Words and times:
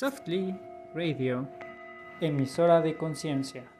Softly 0.00 0.58
Radio, 0.94 1.46
emisora 2.22 2.80
de 2.80 2.96
conciencia. 2.96 3.70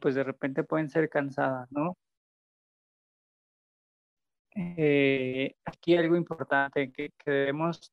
Pues 0.00 0.14
de 0.14 0.22
repente 0.22 0.62
pueden 0.62 0.88
ser 0.88 1.08
cansadas, 1.08 1.66
¿no? 1.72 1.96
Eh, 4.54 5.56
aquí 5.64 5.96
algo 5.96 6.14
importante 6.14 6.92
que, 6.92 7.10
que 7.18 7.30
debemos 7.32 7.90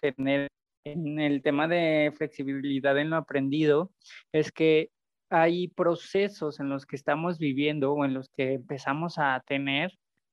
tener 0.00 0.48
en 0.82 1.20
el 1.20 1.40
tema 1.40 1.68
de 1.68 2.12
flexibilidad 2.16 2.98
en 2.98 3.10
lo 3.10 3.16
aprendido 3.18 3.92
es 4.32 4.50
que 4.50 4.90
hay 5.30 5.68
procesos 5.68 6.58
en 6.58 6.70
los 6.70 6.86
que 6.86 6.96
estamos 6.96 7.38
viviendo 7.38 7.92
o 7.92 8.04
en 8.04 8.14
los 8.14 8.28
que 8.30 8.54
empezamos 8.54 9.14
a 9.18 9.40
tener 9.46 9.92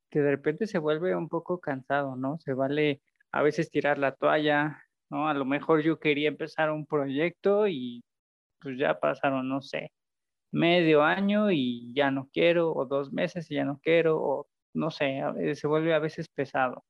que 0.10 0.22
de 0.22 0.32
repente 0.32 0.66
se 0.66 0.80
vuelve 0.80 1.16
un 1.16 1.30
poco 1.30 1.60
cansado, 1.60 2.16
¿no? 2.16 2.40
Se 2.40 2.54
vale 2.54 3.00
a 3.32 3.42
veces 3.42 3.70
tirar 3.72 3.98
la 3.98 4.14
toalla, 4.14 4.84
¿no? 5.10 5.28
A 5.28 5.34
lo 5.34 5.46
mejor 5.46 5.82
yo 5.84 6.00
quería 6.00 6.30
empezar 6.30 6.72
un 6.72 6.86
proyecto 6.86 7.68
y 7.68 8.04
pues 8.60 8.78
ya 8.78 9.00
pasaron, 9.00 9.50
no 9.50 9.62
sé, 9.62 9.92
medio 10.52 11.04
año 11.04 11.52
y 11.52 11.94
ya 11.94 12.12
no 12.12 12.30
quiero, 12.34 12.74
o 12.74 12.86
dos 12.86 13.12
meses 13.14 13.50
y 13.52 13.56
ya 13.56 13.66
no 13.66 13.80
quiero, 13.84 14.22
o 14.22 14.48
no 14.74 14.92
sé, 14.92 15.22
se 15.56 15.68
vuelve 15.68 15.94
a 15.94 16.00
veces 16.00 16.28
pesado. 16.30 16.86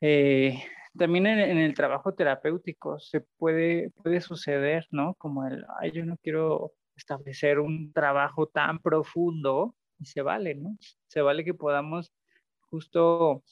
Eh, 0.00 0.62
también 0.96 1.26
en, 1.26 1.58
el 1.58 1.74
trabajo 1.74 2.14
terapéutico 2.14 2.98
se 2.98 3.20
puede, 3.38 3.90
puede 3.90 4.20
suceder, 4.20 4.86
¿no? 4.90 5.14
Como 5.14 5.46
el, 5.46 5.64
ay, 5.80 5.92
yo 5.92 6.04
no 6.04 6.16
quiero 6.18 6.72
establecer 6.96 7.60
un 7.60 7.92
trabajo 7.92 8.46
tan 8.48 8.80
profundo 8.80 9.74
y 9.98 10.06
se 10.06 10.22
vale, 10.22 10.54
¿no? 10.54 10.76
Se 11.08 11.20
vale 11.20 11.44
que 11.44 11.54
podamos 11.54 12.12
justo 12.70 13.42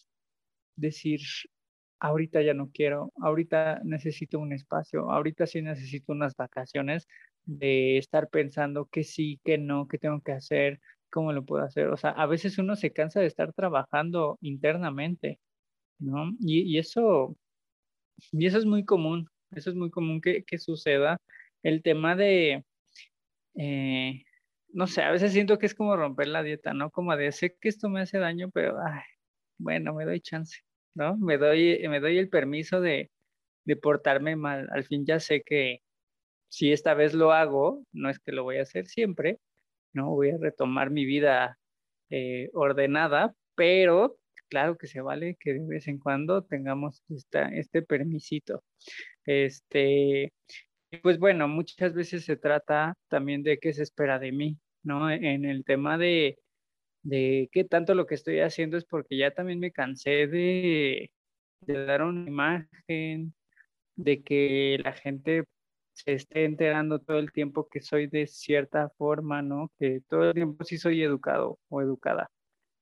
decir, 0.77 1.21
ahorita 2.01 2.43
ya 2.43 2.55
no 2.55 2.71
quiero, 2.73 3.13
ahorita 3.23 3.81
necesito 3.85 4.39
un 4.39 4.53
espacio, 4.53 5.11
ahorita 5.11 5.47
sí 5.47 5.63
necesito 5.63 6.13
unas 6.13 6.35
vacaciones 6.37 7.07
de 7.45 7.99
estar 7.99 8.29
pensando 8.29 8.87
que 8.87 9.05
sí, 9.05 9.41
que 9.45 9.59
no, 9.59 9.87
qué 9.89 9.99
tengo 9.99 10.21
que 10.23 10.33
hacer, 10.33 10.81
cómo 11.11 11.33
lo 11.33 11.45
puedo 11.45 11.65
hacer. 11.65 11.89
O 11.89 11.97
sea, 11.97 12.11
a 12.11 12.27
veces 12.27 12.59
uno 12.59 12.77
se 12.77 12.93
cansa 12.93 13.21
de 13.21 13.27
estar 13.27 13.53
trabajando 13.55 14.39
internamente, 14.41 15.41
¿no? 15.99 16.33
Y, 16.41 16.79
eso, 16.79 17.37
y 18.33 18.47
eso 18.47 18.59
es 18.59 18.67
muy 18.67 18.85
común, 18.85 19.29
eso 19.53 19.71
es 19.71 19.77
muy 19.77 19.91
común 19.91 20.21
que, 20.21 20.45
que 20.45 20.59
suceda. 20.59 21.19
El 21.63 21.83
tema 21.83 22.17
de, 22.17 22.65
eh, 23.57 24.23
no 24.69 24.87
sé, 24.87 25.03
a 25.03 25.11
veces 25.11 25.33
siento 25.33 25.59
que 25.59 25.67
es 25.67 25.75
como 25.75 25.97
romper 25.97 26.29
la 26.29 26.43
dieta, 26.43 26.75
¿no? 26.75 26.91
Como 26.91 27.17
de, 27.17 27.33
sé 27.33 27.57
que 27.61 27.69
esto 27.69 27.89
me 27.89 28.01
hace 28.01 28.19
daño, 28.19 28.51
pero, 28.53 28.77
ay, 28.85 29.01
bueno, 29.59 29.95
me 29.95 30.05
doy 30.05 30.21
chance, 30.21 30.59
¿no? 30.97 31.17
Me 31.19 31.39
doy, 31.39 31.87
me 31.89 32.01
doy 32.01 32.19
el 32.19 32.29
permiso 32.29 32.81
de, 32.81 33.11
de 33.65 33.77
portarme 33.77 34.35
mal. 34.37 34.69
Al 34.73 34.85
fin 34.85 35.05
ya 35.07 35.21
sé 35.21 35.43
que 35.43 35.83
si 36.49 36.73
esta 36.73 36.95
vez 36.95 37.15
lo 37.15 37.33
hago, 37.33 37.85
no 37.93 38.11
es 38.11 38.19
que 38.19 38.33
lo 38.33 38.45
voy 38.45 38.59
a 38.59 38.63
hacer 38.63 38.87
siempre, 38.87 39.39
¿no? 39.93 40.11
Voy 40.11 40.31
a 40.31 40.39
retomar 40.39 40.91
mi 40.91 41.05
vida 41.05 41.59
eh, 42.11 42.51
ordenada, 42.55 43.35
pero 43.55 44.19
claro 44.49 44.77
que 44.79 44.87
se 44.87 45.01
vale 45.01 45.37
que 45.39 45.55
de 45.55 45.67
vez 45.67 45.89
en 45.89 45.99
cuando 45.99 46.45
tengamos 46.45 47.03
esta, 47.11 47.49
este 47.49 47.83
permisito. 47.83 48.63
Este, 49.25 50.33
pues 51.03 51.19
bueno, 51.19 51.49
muchas 51.49 51.95
veces 51.95 52.25
se 52.25 52.37
trata 52.37 52.95
también 53.09 53.43
de 53.43 53.59
qué 53.59 53.73
se 53.75 53.83
espera 53.83 54.19
de 54.19 54.33
mí, 54.33 54.59
¿no? 54.83 55.11
En 55.11 55.45
el 55.45 55.65
tema 55.65 55.99
de, 55.99 56.39
de 57.07 57.49
qué 57.53 57.65
tanto 57.65 57.95
lo 57.95 58.07
que 58.07 58.17
estoy 58.17 58.41
haciendo 58.41 58.77
es 58.77 58.85
porque 58.85 59.17
ya 59.17 59.31
también 59.33 59.61
me 59.61 59.71
cansé 59.73 60.27
de, 60.27 61.13
dar 61.61 62.03
una 62.03 62.29
imagen, 62.29 63.35
de 63.97 64.23
que 64.23 64.79
la 64.83 64.93
gente 64.93 65.45
se 65.93 66.15
esté 66.15 66.45
enterando 66.45 66.99
todo 67.01 67.19
el 67.19 67.33
tiempo 67.33 67.69
que 67.69 67.81
soy 67.81 68.09
de 68.09 68.27
cierta 68.27 68.91
forma, 68.99 69.41
¿no? 69.41 69.71
Que 69.79 70.01
todo 70.09 70.25
el 70.31 70.35
tiempo 70.35 70.65
sí 70.65 70.79
soy 70.79 71.03
educado 71.03 71.59
o 71.69 71.81
educada, 71.81 72.31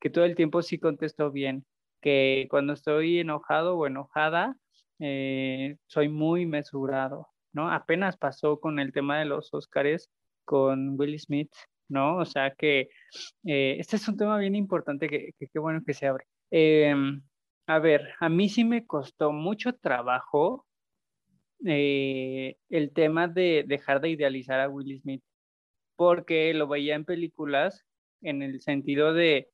que 0.01 0.11
todo 0.11 0.25
el 0.25 0.35
tiempo 0.37 0.63
sí 0.63 0.79
contesto 0.79 1.31
bien, 1.31 1.67
que 2.01 2.47
cuando 2.51 2.73
estoy 2.73 3.21
enojado 3.21 3.77
o 3.77 3.87
enojada, 3.87 4.57
eh, 5.01 5.77
soy 5.87 6.09
muy 6.09 6.47
mesurado, 6.47 7.29
¿no? 7.53 7.71
Apenas 7.71 8.17
pasó 8.17 8.59
con 8.59 8.79
el 8.79 8.93
tema 8.93 9.19
de 9.19 9.27
los 9.27 9.53
Óscares 9.53 10.11
con 10.47 10.99
Will 10.99 11.19
Smith, 11.21 11.53
¿no? 11.89 12.19
O 12.19 12.25
sea 12.25 12.53
que 12.53 12.89
eh, 13.45 13.77
este 13.79 13.97
es 13.97 14.09
un 14.09 14.17
tema 14.17 14.39
bien 14.39 14.55
importante 14.55 15.09
que 15.09 15.33
qué 15.39 15.59
bueno 15.59 15.83
que 15.87 15.95
se 15.95 16.07
abre. 16.07 16.27
Em, 16.51 17.23
a 17.67 17.79
ver, 17.79 18.15
a 18.21 18.29
mí 18.29 18.49
sí 18.49 18.65
me 18.65 18.87
costó 18.87 19.33
mucho 19.33 19.75
trabajo 19.75 20.67
eh, 21.67 22.57
el 22.69 22.93
tema 22.93 23.29
de 23.29 23.65
dejar 23.67 24.01
de 24.01 24.11
idealizar 24.11 24.61
a 24.61 24.69
Will 24.69 25.01
Smith, 25.01 25.23
porque 25.97 26.53
lo 26.55 26.69
veía 26.69 26.95
en 26.95 27.05
películas 27.05 27.85
en 28.23 28.43
el 28.43 28.61
sentido 28.61 29.15
de, 29.15 29.51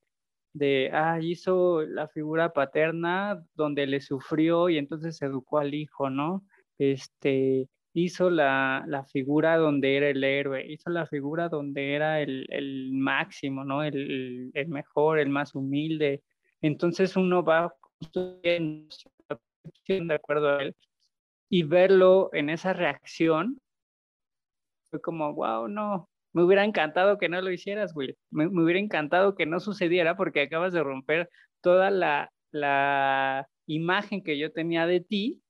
de, 0.53 0.91
ah, 0.93 1.21
hizo 1.21 1.83
la 1.83 2.09
figura 2.09 2.53
paterna 2.53 3.45
donde 3.55 3.87
le 3.87 4.01
sufrió 4.01 4.69
y 4.69 4.79
entonces 4.79 5.21
educó 5.23 5.59
al 5.59 5.75
hijo, 5.75 6.11
¿no? 6.11 6.45
Este, 6.79 7.69
hizo 7.93 8.31
la, 8.31 8.85
la, 8.87 9.05
figura 9.05 9.57
donde 9.57 9.97
era 9.97 10.09
el 10.09 10.23
héroe, 10.23 10.65
hizo 10.67 10.91
la 10.91 11.07
figura 11.07 11.49
donde 11.49 11.95
era 11.95 12.21
el, 12.21 12.47
el 12.51 12.93
máximo, 12.93 13.65
¿no? 13.65 13.83
El, 13.83 14.51
el, 14.55 14.69
mejor, 14.69 15.19
el 15.19 15.29
más 15.29 15.55
humilde. 15.55 16.23
Entonces 16.61 17.17
uno 17.17 17.43
va 17.43 17.75
de 18.15 20.15
acuerdo 20.15 20.51
a 20.51 20.63
él 20.63 20.77
y 21.49 21.65
verlo 21.65 22.31
en 22.33 22.51
esa 22.51 22.73
reacción 22.73 23.61
fue 24.91 25.01
como, 25.01 25.35
wow, 25.35 25.69
no, 25.69 26.09
me 26.33 26.43
hubiera 26.43 26.65
encantado 26.65 27.19
que 27.19 27.29
no 27.29 27.41
lo 27.41 27.51
hicieras, 27.51 27.95
Will. 27.95 28.17
Me, 28.31 28.49
me 28.49 28.65
hubiera 28.65 28.81
encantado 28.81 29.35
que 29.35 29.47
no 29.47 29.61
sucediera 29.61 30.17
porque 30.17 30.43
acabas 30.43 30.73
de 30.73 30.83
romper 30.83 31.31
toda 31.61 31.91
la, 31.91 32.33
la 32.51 33.49
imagen 33.67 34.23
que 34.23 34.39
yo 34.39 34.53
tenía 34.53 34.87
de 34.87 35.01
ti 35.01 35.41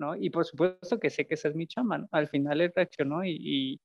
¿no? 0.00 0.16
Y 0.16 0.30
por 0.30 0.46
supuesto 0.46 0.98
que 0.98 1.10
sé 1.10 1.26
que 1.26 1.34
esa 1.34 1.48
es 1.48 1.54
mi 1.54 1.66
chama, 1.66 1.98
¿no? 1.98 2.08
Al 2.10 2.28
final 2.28 2.60
él 2.62 2.72
reaccionó 2.74 3.22
y, 3.22 3.78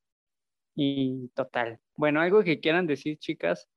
y, 0.74 1.28
total. 1.36 1.80
Bueno, 1.96 2.22
algo 2.22 2.42
que 2.42 2.62
quieran 2.62 2.88
decir, 2.88 3.18
chicas, 3.20 3.68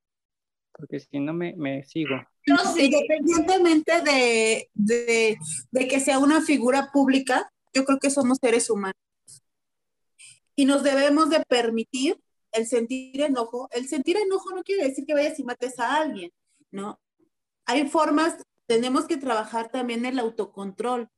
porque 0.71 1.01
si 1.01 1.19
no 1.19 1.33
me, 1.33 1.53
me 1.57 1.83
sigo. 1.83 2.15
No, 2.47 2.57
sí, 2.73 2.85
independientemente 2.85 4.01
de, 4.01 4.69
de, 4.73 5.37
de 5.71 5.87
que 5.87 5.99
sea 5.99 6.17
una 6.19 6.41
figura 6.41 6.89
pública, 6.93 7.51
yo 7.73 7.83
creo 7.83 7.99
que 7.99 8.09
somos 8.09 8.37
seres 8.41 8.69
humanos. 8.69 8.95
Y 10.55 10.65
nos 10.65 10.81
debemos 10.81 11.29
de 11.29 11.43
permitir 11.45 12.17
el 12.53 12.65
sentir 12.65 13.21
enojo. 13.21 13.67
El 13.71 13.87
sentir 13.87 14.15
enojo 14.15 14.55
no 14.55 14.63
quiere 14.63 14.87
decir 14.87 15.05
que 15.05 15.13
vayas 15.13 15.37
y 15.39 15.43
mates 15.43 15.77
a 15.79 15.97
alguien, 15.97 16.31
¿no? 16.71 16.99
Hay 17.65 17.87
formas, 17.87 18.37
tenemos 18.65 19.05
que 19.05 19.17
trabajar 19.17 19.69
también 19.69 20.05
el 20.05 20.19
autocontrol 20.19 21.09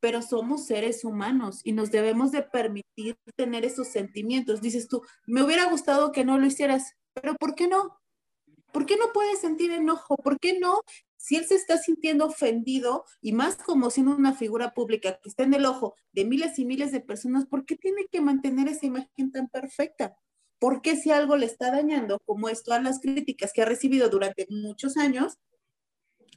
pero 0.00 0.22
somos 0.22 0.66
seres 0.66 1.04
humanos 1.04 1.60
y 1.64 1.72
nos 1.72 1.90
debemos 1.90 2.32
de 2.32 2.42
permitir 2.42 3.16
tener 3.36 3.64
esos 3.64 3.88
sentimientos. 3.88 4.60
Dices 4.60 4.88
tú, 4.88 5.02
me 5.26 5.42
hubiera 5.42 5.66
gustado 5.70 6.10
que 6.12 6.24
no 6.24 6.38
lo 6.38 6.46
hicieras, 6.46 6.94
pero 7.12 7.34
¿por 7.36 7.54
qué 7.54 7.68
no? 7.68 7.98
¿Por 8.72 8.86
qué 8.86 8.96
no 8.96 9.12
puedes 9.12 9.40
sentir 9.40 9.72
enojo? 9.72 10.16
¿Por 10.16 10.38
qué 10.38 10.58
no? 10.58 10.80
Si 11.16 11.36
él 11.36 11.44
se 11.44 11.56
está 11.56 11.76
sintiendo 11.76 12.26
ofendido 12.26 13.04
y 13.20 13.32
más 13.32 13.56
como 13.56 13.90
siendo 13.90 14.16
una 14.16 14.32
figura 14.32 14.72
pública 14.72 15.18
que 15.22 15.28
está 15.28 15.42
en 15.42 15.54
el 15.54 15.66
ojo 15.66 15.94
de 16.12 16.24
miles 16.24 16.58
y 16.58 16.64
miles 16.64 16.92
de 16.92 17.00
personas, 17.00 17.46
¿por 17.46 17.66
qué 17.66 17.76
tiene 17.76 18.06
que 18.10 18.20
mantener 18.20 18.68
esa 18.68 18.86
imagen 18.86 19.32
tan 19.32 19.48
perfecta? 19.48 20.16
¿Por 20.58 20.82
qué 20.82 20.96
si 20.96 21.10
algo 21.10 21.36
le 21.36 21.46
está 21.46 21.70
dañando, 21.70 22.20
como 22.24 22.48
es 22.48 22.62
todas 22.62 22.82
las 22.82 23.00
críticas 23.00 23.52
que 23.52 23.62
ha 23.62 23.66
recibido 23.66 24.08
durante 24.08 24.46
muchos 24.50 24.96
años, 24.96 25.38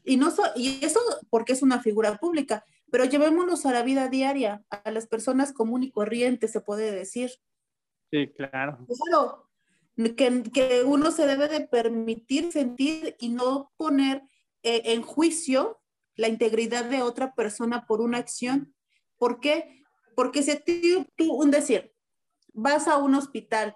y, 0.03 0.17
no 0.17 0.33
y 0.55 0.83
eso 0.83 0.99
porque 1.29 1.53
es 1.53 1.61
una 1.61 1.81
figura 1.81 2.17
pública, 2.17 2.65
pero 2.93 3.05
llevémonos 3.05 3.65
a 3.65 3.71
la 3.71 3.81
vida 3.81 4.07
diaria, 4.07 4.63
a 4.69 4.91
las 4.91 5.07
personas 5.07 5.51
común 5.51 5.81
y 5.81 5.89
corrientes, 5.89 6.51
se 6.51 6.61
puede 6.61 6.91
decir. 6.91 7.31
Sí, 8.11 8.31
claro. 8.37 8.85
Claro, 8.85 9.49
que, 10.15 10.43
que 10.53 10.83
uno 10.83 11.09
se 11.09 11.25
debe 11.25 11.47
de 11.47 11.61
permitir 11.61 12.51
sentir 12.51 13.15
y 13.17 13.29
no 13.29 13.71
poner 13.77 14.21
eh, 14.61 14.93
en 14.93 15.01
juicio 15.01 15.81
la 16.13 16.27
integridad 16.27 16.85
de 16.85 17.01
otra 17.01 17.33
persona 17.33 17.87
por 17.87 17.99
una 17.99 18.19
acción. 18.19 18.75
¿Por 19.17 19.39
qué? 19.39 19.81
Porque 20.15 20.43
si 20.43 20.55
tú, 20.57 21.07
tú, 21.15 21.33
un 21.33 21.49
decir, 21.49 21.95
vas 22.53 22.87
a 22.87 22.97
un 22.97 23.15
hospital 23.15 23.75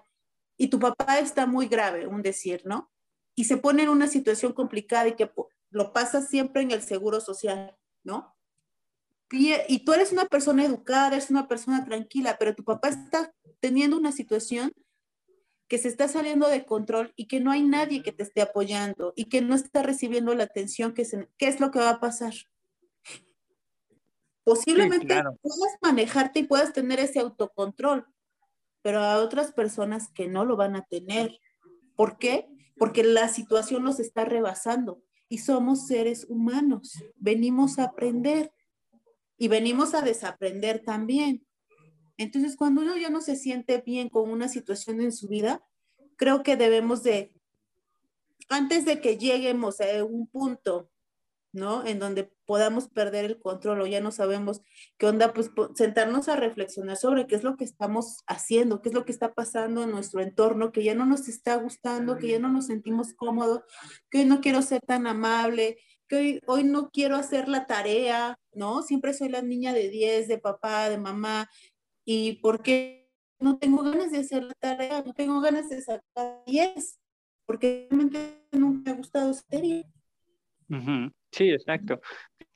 y 0.56 0.68
tu 0.68 0.78
papá 0.78 1.18
está 1.18 1.44
muy 1.44 1.66
grave, 1.66 2.06
un 2.06 2.22
decir, 2.22 2.62
¿no? 2.64 2.92
Y 3.34 3.46
se 3.46 3.56
pone 3.56 3.82
en 3.82 3.88
una 3.88 4.06
situación 4.06 4.52
complicada 4.52 5.08
y 5.08 5.16
que 5.16 5.28
lo 5.70 5.92
pasa 5.92 6.22
siempre 6.22 6.62
en 6.62 6.70
el 6.70 6.82
seguro 6.82 7.20
social, 7.20 7.76
¿no? 8.04 8.37
Y, 9.30 9.84
tú 9.84 9.92
eres 9.92 10.12
una 10.12 10.26
persona 10.26 10.64
educada, 10.64 11.08
eres 11.08 11.30
una 11.30 11.48
persona 11.48 11.84
tranquila, 11.84 12.36
pero 12.38 12.54
tu 12.54 12.64
papá 12.64 12.88
está 12.88 13.34
teniendo 13.60 13.96
una 13.96 14.12
situación 14.12 14.72
que 15.68 15.76
se 15.76 15.88
está 15.88 16.08
saliendo 16.08 16.48
de 16.48 16.64
control 16.64 17.12
y 17.14 17.26
que 17.26 17.40
no 17.40 17.50
hay 17.50 17.62
nadie 17.62 18.02
que 18.02 18.12
te 18.12 18.22
esté 18.22 18.40
apoyando 18.40 19.12
y 19.16 19.26
que 19.26 19.42
no 19.42 19.54
está 19.54 19.82
recibiendo 19.82 20.34
la 20.34 20.44
atención 20.44 20.94
que 20.94 21.06
¿qué 21.36 21.48
es 21.48 21.60
lo 21.60 21.70
que 21.70 21.78
va 21.78 21.90
a 21.90 22.00
pasar? 22.00 22.32
Posiblemente 24.44 25.06
puedas 25.42 25.76
manejarte 25.82 26.40
y 26.40 26.44
puedas 26.44 26.72
tener 26.72 27.00
ese 27.00 27.20
autocontrol, 27.20 28.06
pero 28.80 29.00
a 29.00 29.18
otras 29.18 29.52
personas 29.52 30.08
que 30.08 30.26
no 30.26 30.46
lo 30.46 30.56
van 30.56 30.74
a 30.74 30.86
tener. 30.86 31.38
¿Por 31.96 32.16
qué? 32.16 32.48
Porque 32.78 33.04
la 33.04 33.28
situación 33.28 33.84
los 33.84 34.00
está 34.00 34.24
rebasando 34.24 35.02
y 35.28 35.38
somos 35.38 35.86
seres 35.86 36.24
humanos. 36.30 36.94
Venimos 37.16 37.78
a 37.78 37.84
aprender 37.84 38.50
y 39.38 39.48
venimos 39.48 39.94
a 39.94 40.02
desaprender 40.02 40.82
también. 40.84 41.46
Entonces, 42.16 42.56
cuando 42.56 42.82
uno 42.82 42.96
ya 42.96 43.10
no 43.10 43.20
se 43.20 43.36
siente 43.36 43.82
bien 43.86 44.08
con 44.08 44.28
una 44.30 44.48
situación 44.48 45.00
en 45.00 45.12
su 45.12 45.28
vida, 45.28 45.64
creo 46.16 46.42
que 46.42 46.56
debemos 46.56 47.02
de, 47.04 47.32
antes 48.48 48.84
de 48.84 49.00
que 49.00 49.16
lleguemos 49.16 49.80
a 49.80 50.04
un 50.04 50.26
punto 50.26 50.90
¿no? 51.52 51.84
En 51.86 51.98
donde 51.98 52.30
podamos 52.46 52.88
perder 52.88 53.24
el 53.24 53.38
control 53.38 53.80
o 53.80 53.86
ya 53.86 54.00
no 54.00 54.12
sabemos 54.12 54.62
qué 54.98 55.06
onda, 55.06 55.32
pues 55.32 55.50
sentarnos 55.74 56.28
a 56.28 56.36
reflexionar 56.36 56.96
sobre 56.96 57.26
qué 57.26 57.36
es 57.36 57.42
lo 57.42 57.56
que 57.56 57.64
estamos 57.64 58.22
haciendo, 58.26 58.82
qué 58.82 58.90
es 58.90 58.94
lo 58.94 59.04
que 59.04 59.12
está 59.12 59.34
pasando 59.34 59.82
en 59.82 59.90
nuestro 59.90 60.20
entorno, 60.20 60.72
que 60.72 60.84
ya 60.84 60.94
no 60.94 61.06
nos 61.06 61.28
está 61.28 61.56
gustando, 61.56 62.18
que 62.18 62.28
ya 62.28 62.38
no 62.38 62.50
nos 62.50 62.66
sentimos 62.66 63.14
cómodos, 63.14 63.62
que 64.10 64.24
no 64.24 64.40
quiero 64.40 64.62
ser 64.62 64.80
tan 64.82 65.06
amable, 65.06 65.78
que 66.08 66.40
hoy, 66.46 66.64
no 66.64 66.90
quiero 66.90 67.16
hacer 67.16 67.48
la 67.48 67.66
tarea, 67.66 68.38
¿no? 68.54 68.82
Siempre 68.82 69.12
soy 69.12 69.28
la 69.28 69.42
niña 69.42 69.72
de 69.72 69.88
10, 69.90 70.28
de 70.28 70.38
papá, 70.38 70.88
de 70.88 70.98
mamá, 70.98 71.48
y 72.04 72.40
¿por 72.40 72.62
qué 72.62 73.10
no 73.38 73.58
tengo 73.58 73.82
ganas 73.82 74.10
de 74.10 74.18
hacer 74.18 74.42
la 74.42 74.54
tarea? 74.54 75.02
No 75.04 75.12
tengo 75.12 75.40
ganas 75.40 75.68
de 75.68 75.82
sacar 75.82 76.42
10, 76.46 76.98
porque 77.46 77.86
realmente 77.90 78.46
nunca 78.52 78.90
me 78.90 78.90
ha 78.90 78.98
gustado 78.98 79.34
serie. 79.34 79.84
Sí, 81.30 81.50
exacto. 81.50 82.00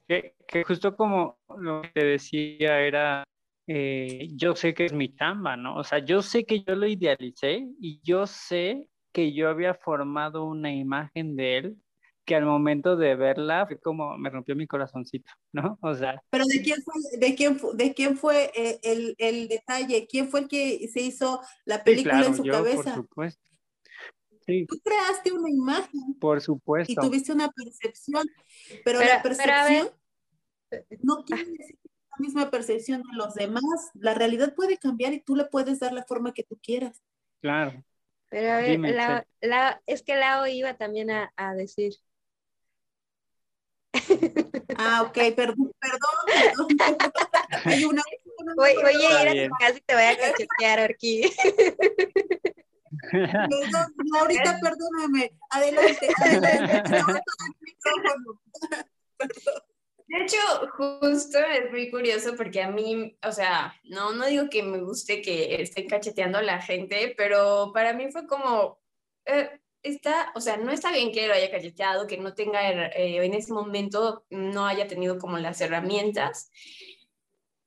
Que, 0.08 0.34
justo 0.66 0.96
como 0.96 1.38
lo 1.56 1.82
que 1.82 1.88
te 1.94 2.04
decía 2.04 2.80
era, 2.80 3.24
eh, 3.66 4.28
yo 4.32 4.56
sé 4.56 4.74
que 4.74 4.86
es 4.86 4.92
mi 4.92 5.14
chamba, 5.14 5.56
¿no? 5.56 5.76
O 5.76 5.84
sea, 5.84 5.98
yo 5.98 6.22
sé 6.22 6.44
que 6.44 6.62
yo 6.62 6.74
lo 6.74 6.86
idealicé 6.86 7.66
y 7.78 8.00
yo 8.02 8.26
sé 8.26 8.88
que 9.12 9.32
yo 9.32 9.48
había 9.48 9.74
formado 9.74 10.44
una 10.44 10.72
imagen 10.72 11.36
de 11.36 11.58
él 11.58 11.76
que 12.24 12.36
al 12.36 12.44
momento 12.44 12.96
de 12.96 13.16
verla 13.16 13.66
fue 13.66 13.78
como 13.80 14.16
me 14.16 14.30
rompió 14.30 14.54
mi 14.54 14.66
corazoncito, 14.66 15.30
¿no? 15.52 15.78
O 15.82 15.94
sea. 15.94 16.22
Pero 16.30 16.44
¿de 16.46 16.62
quién 16.62 16.82
fue, 16.82 16.94
de 17.18 17.34
quién, 17.34 17.60
de 17.74 17.94
quién 17.94 18.16
fue 18.16 18.52
eh, 18.54 18.80
el, 18.82 19.14
el, 19.18 19.48
detalle? 19.48 20.06
¿Quién 20.08 20.28
fue 20.28 20.40
el 20.40 20.48
que 20.48 20.88
se 20.92 21.00
hizo 21.00 21.40
la 21.64 21.82
película 21.82 22.26
en 22.26 22.36
su 22.36 22.44
yo, 22.44 22.52
cabeza? 22.52 22.94
Por 22.94 23.02
supuesto. 23.02 23.50
Tú 24.46 24.80
creaste 24.82 25.32
una 25.32 25.50
imagen. 25.50 26.14
Por 26.20 26.40
supuesto. 26.40 26.92
Y 26.92 26.96
tuviste 26.96 27.32
una 27.32 27.50
percepción, 27.50 28.24
pero, 28.84 29.00
la 29.00 29.22
percepción 29.22 29.90
no 31.02 31.24
quiere 31.24 31.44
decir 31.44 31.78
la 31.84 32.16
misma 32.18 32.50
percepción 32.50 33.02
de 33.02 33.16
los 33.16 33.34
demás. 33.34 33.90
La 33.94 34.14
realidad 34.14 34.54
puede 34.54 34.78
cambiar 34.78 35.12
y 35.12 35.20
tú 35.20 35.36
le 35.36 35.44
puedes 35.44 35.80
dar 35.80 35.92
la 35.92 36.04
forma 36.04 36.34
que 36.34 36.42
tú 36.42 36.58
quieras. 36.62 37.02
Claro. 37.40 37.84
Pero 38.28 38.50
a 38.50 38.56
ver, 38.58 38.80
la, 38.80 39.26
la, 39.40 39.82
es 39.86 40.02
que 40.02 40.16
Lao 40.16 40.46
iba 40.46 40.74
también 40.74 41.10
a, 41.10 41.32
a 41.36 41.54
decir. 41.54 41.92
Ah, 44.76 45.02
ok, 45.02 45.18
perdón, 45.36 45.72
perdón, 45.78 46.68
perdón. 46.78 46.98
Hay 47.64 47.84
una, 47.84 48.02
voy, 48.56 48.74
voy 48.74 49.04
a 49.04 49.22
ir 49.22 49.28
a 49.28 49.48
tu 49.48 49.54
casa 49.56 49.78
y 49.78 49.80
te 49.82 49.94
voy 49.94 50.04
a 50.04 50.18
cachetear, 50.18 50.80
Orquí. 50.80 51.30
Perdón, 53.10 53.94
ahorita 54.18 54.58
perdóname. 54.62 55.32
Adelante, 55.50 56.08
adelante. 56.20 56.82
De 60.08 60.24
hecho, 60.24 60.36
justo 60.76 61.38
es 61.38 61.70
muy 61.70 61.90
curioso 61.90 62.34
porque 62.36 62.60
a 62.62 62.70
mí, 62.70 63.16
o 63.22 63.32
sea, 63.32 63.74
no, 63.84 64.12
no 64.12 64.26
digo 64.26 64.50
que 64.50 64.62
me 64.62 64.78
guste 64.78 65.22
que 65.22 65.62
estén 65.62 65.88
cacheteando 65.88 66.36
a 66.36 66.42
la 66.42 66.60
gente, 66.60 67.14
pero 67.16 67.72
para 67.72 67.94
mí 67.94 68.12
fue 68.12 68.26
como, 68.26 68.78
eh, 69.24 69.61
está, 69.82 70.32
o 70.34 70.40
sea, 70.40 70.56
no 70.56 70.72
está 70.72 70.92
bien 70.92 71.12
que 71.12 71.26
lo 71.26 71.34
haya 71.34 71.50
cacheteado, 71.50 72.06
que 72.06 72.18
no 72.18 72.34
tenga, 72.34 72.86
eh, 72.88 73.24
en 73.24 73.34
ese 73.34 73.52
momento 73.52 74.24
no 74.30 74.66
haya 74.66 74.86
tenido 74.86 75.18
como 75.18 75.38
las 75.38 75.60
herramientas. 75.60 76.50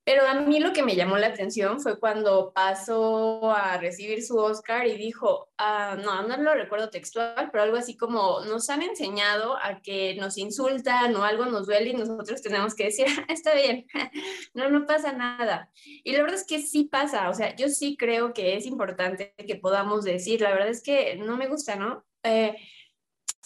Pero 0.06 0.28
a 0.28 0.36
mí 0.36 0.60
lo 0.60 0.72
que 0.72 0.84
me 0.84 0.96
llamó 0.96 1.18
la 1.18 1.28
atención 1.28 1.81
fue 1.81 2.00
cuando 2.00 2.54
pasó 2.54 3.52
a 3.52 3.78
recibir 3.78 4.22
su 4.24 4.38
Oscar 4.38 4.86
y 4.86 4.98
dijo, 4.98 5.50
ah, 5.57 5.98
no, 6.00 6.28
no 6.28 6.38
lo 6.38 6.54
recuerdo 6.54 6.92
textual, 6.92 7.50
pero 7.52 7.63
algo 7.63 7.78
así 7.78 7.98
como 7.98 8.42
nos 8.46 8.69
han 8.69 8.84
enseñado 8.84 9.57
a 9.57 9.81
que 9.81 10.16
nos 10.16 10.38
insultan 10.38 11.16
o 11.16 11.24
algo 11.24 11.48
nos 11.48 11.66
duele 11.66 11.90
y 11.90 11.94
nosotros 11.96 12.44
tenemos 12.44 12.75
que 12.75 12.86
decir, 12.86 13.07
está 13.30 13.56
bien, 13.56 13.88
no, 14.54 14.69
no 14.69 14.86
pasa 14.86 15.12
nada. 15.12 15.72
Y 16.04 16.12
la 16.12 16.22
verdad 16.22 16.36
es 16.36 16.46
que 16.46 16.62
sí 16.62 16.84
pasa, 16.84 17.28
o 17.31 17.34
sea, 17.34 17.56
yo 17.56 17.68
sí 17.69 17.98
creo 17.98 18.31
que 18.31 18.56
es 18.56 18.68
importante 18.68 19.34
que 19.48 19.56
podamos 19.56 20.04
decir, 20.04 20.40
la 20.40 20.52
verdad 20.52 20.69
es 20.69 20.84
que 20.84 21.16
no 21.16 21.36
me 21.36 21.48
gusta, 21.48 21.78
¿no? 21.78 22.06
Eh, 22.22 22.56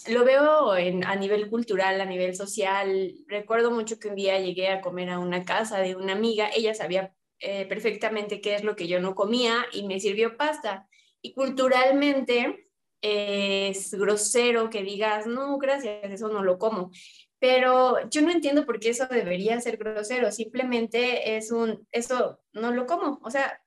lo 0.08 0.24
veo 0.24 0.72
a 0.72 1.16
nivel 1.16 1.48
cultural, 1.48 2.00
a 2.00 2.04
nivel 2.04 2.34
social. 2.34 3.14
Recuerdo 3.26 3.70
mucho 3.70 3.98
que 3.98 4.08
un 4.08 4.14
día 4.14 4.38
llegué 4.38 4.68
a 4.68 4.80
comer 4.80 5.10
a 5.10 5.18
una 5.18 5.44
casa 5.44 5.78
de 5.78 5.96
una 5.96 6.12
amiga, 6.12 6.50
ella 6.54 6.74
sabía 6.74 7.14
eh, 7.38 7.66
perfectamente 7.66 8.40
qué 8.40 8.54
es 8.54 8.64
lo 8.64 8.76
que 8.76 8.88
yo 8.88 9.00
no 9.00 9.14
comía 9.14 9.66
y 9.72 9.86
me 9.86 10.00
sirvió 10.00 10.36
pasta. 10.36 10.88
Y 11.22 11.32
culturalmente 11.32 12.68
es 13.02 13.94
grosero 13.94 14.70
que 14.70 14.82
digas, 14.82 15.26
no, 15.26 15.58
gracias, 15.58 16.10
eso 16.10 16.28
no 16.28 16.42
lo 16.42 16.58
como. 16.58 16.90
Pero 17.38 18.08
yo 18.10 18.20
no 18.22 18.30
entiendo 18.30 18.66
por 18.66 18.80
qué 18.80 18.90
eso 18.90 19.06
debería 19.06 19.60
ser 19.60 19.78
grosero, 19.78 20.30
simplemente 20.30 21.36
es 21.36 21.50
un, 21.50 21.86
eso 21.90 22.40
no 22.52 22.70
lo 22.72 22.86
como. 22.86 23.18
O 23.22 23.30
sea, 23.30 23.62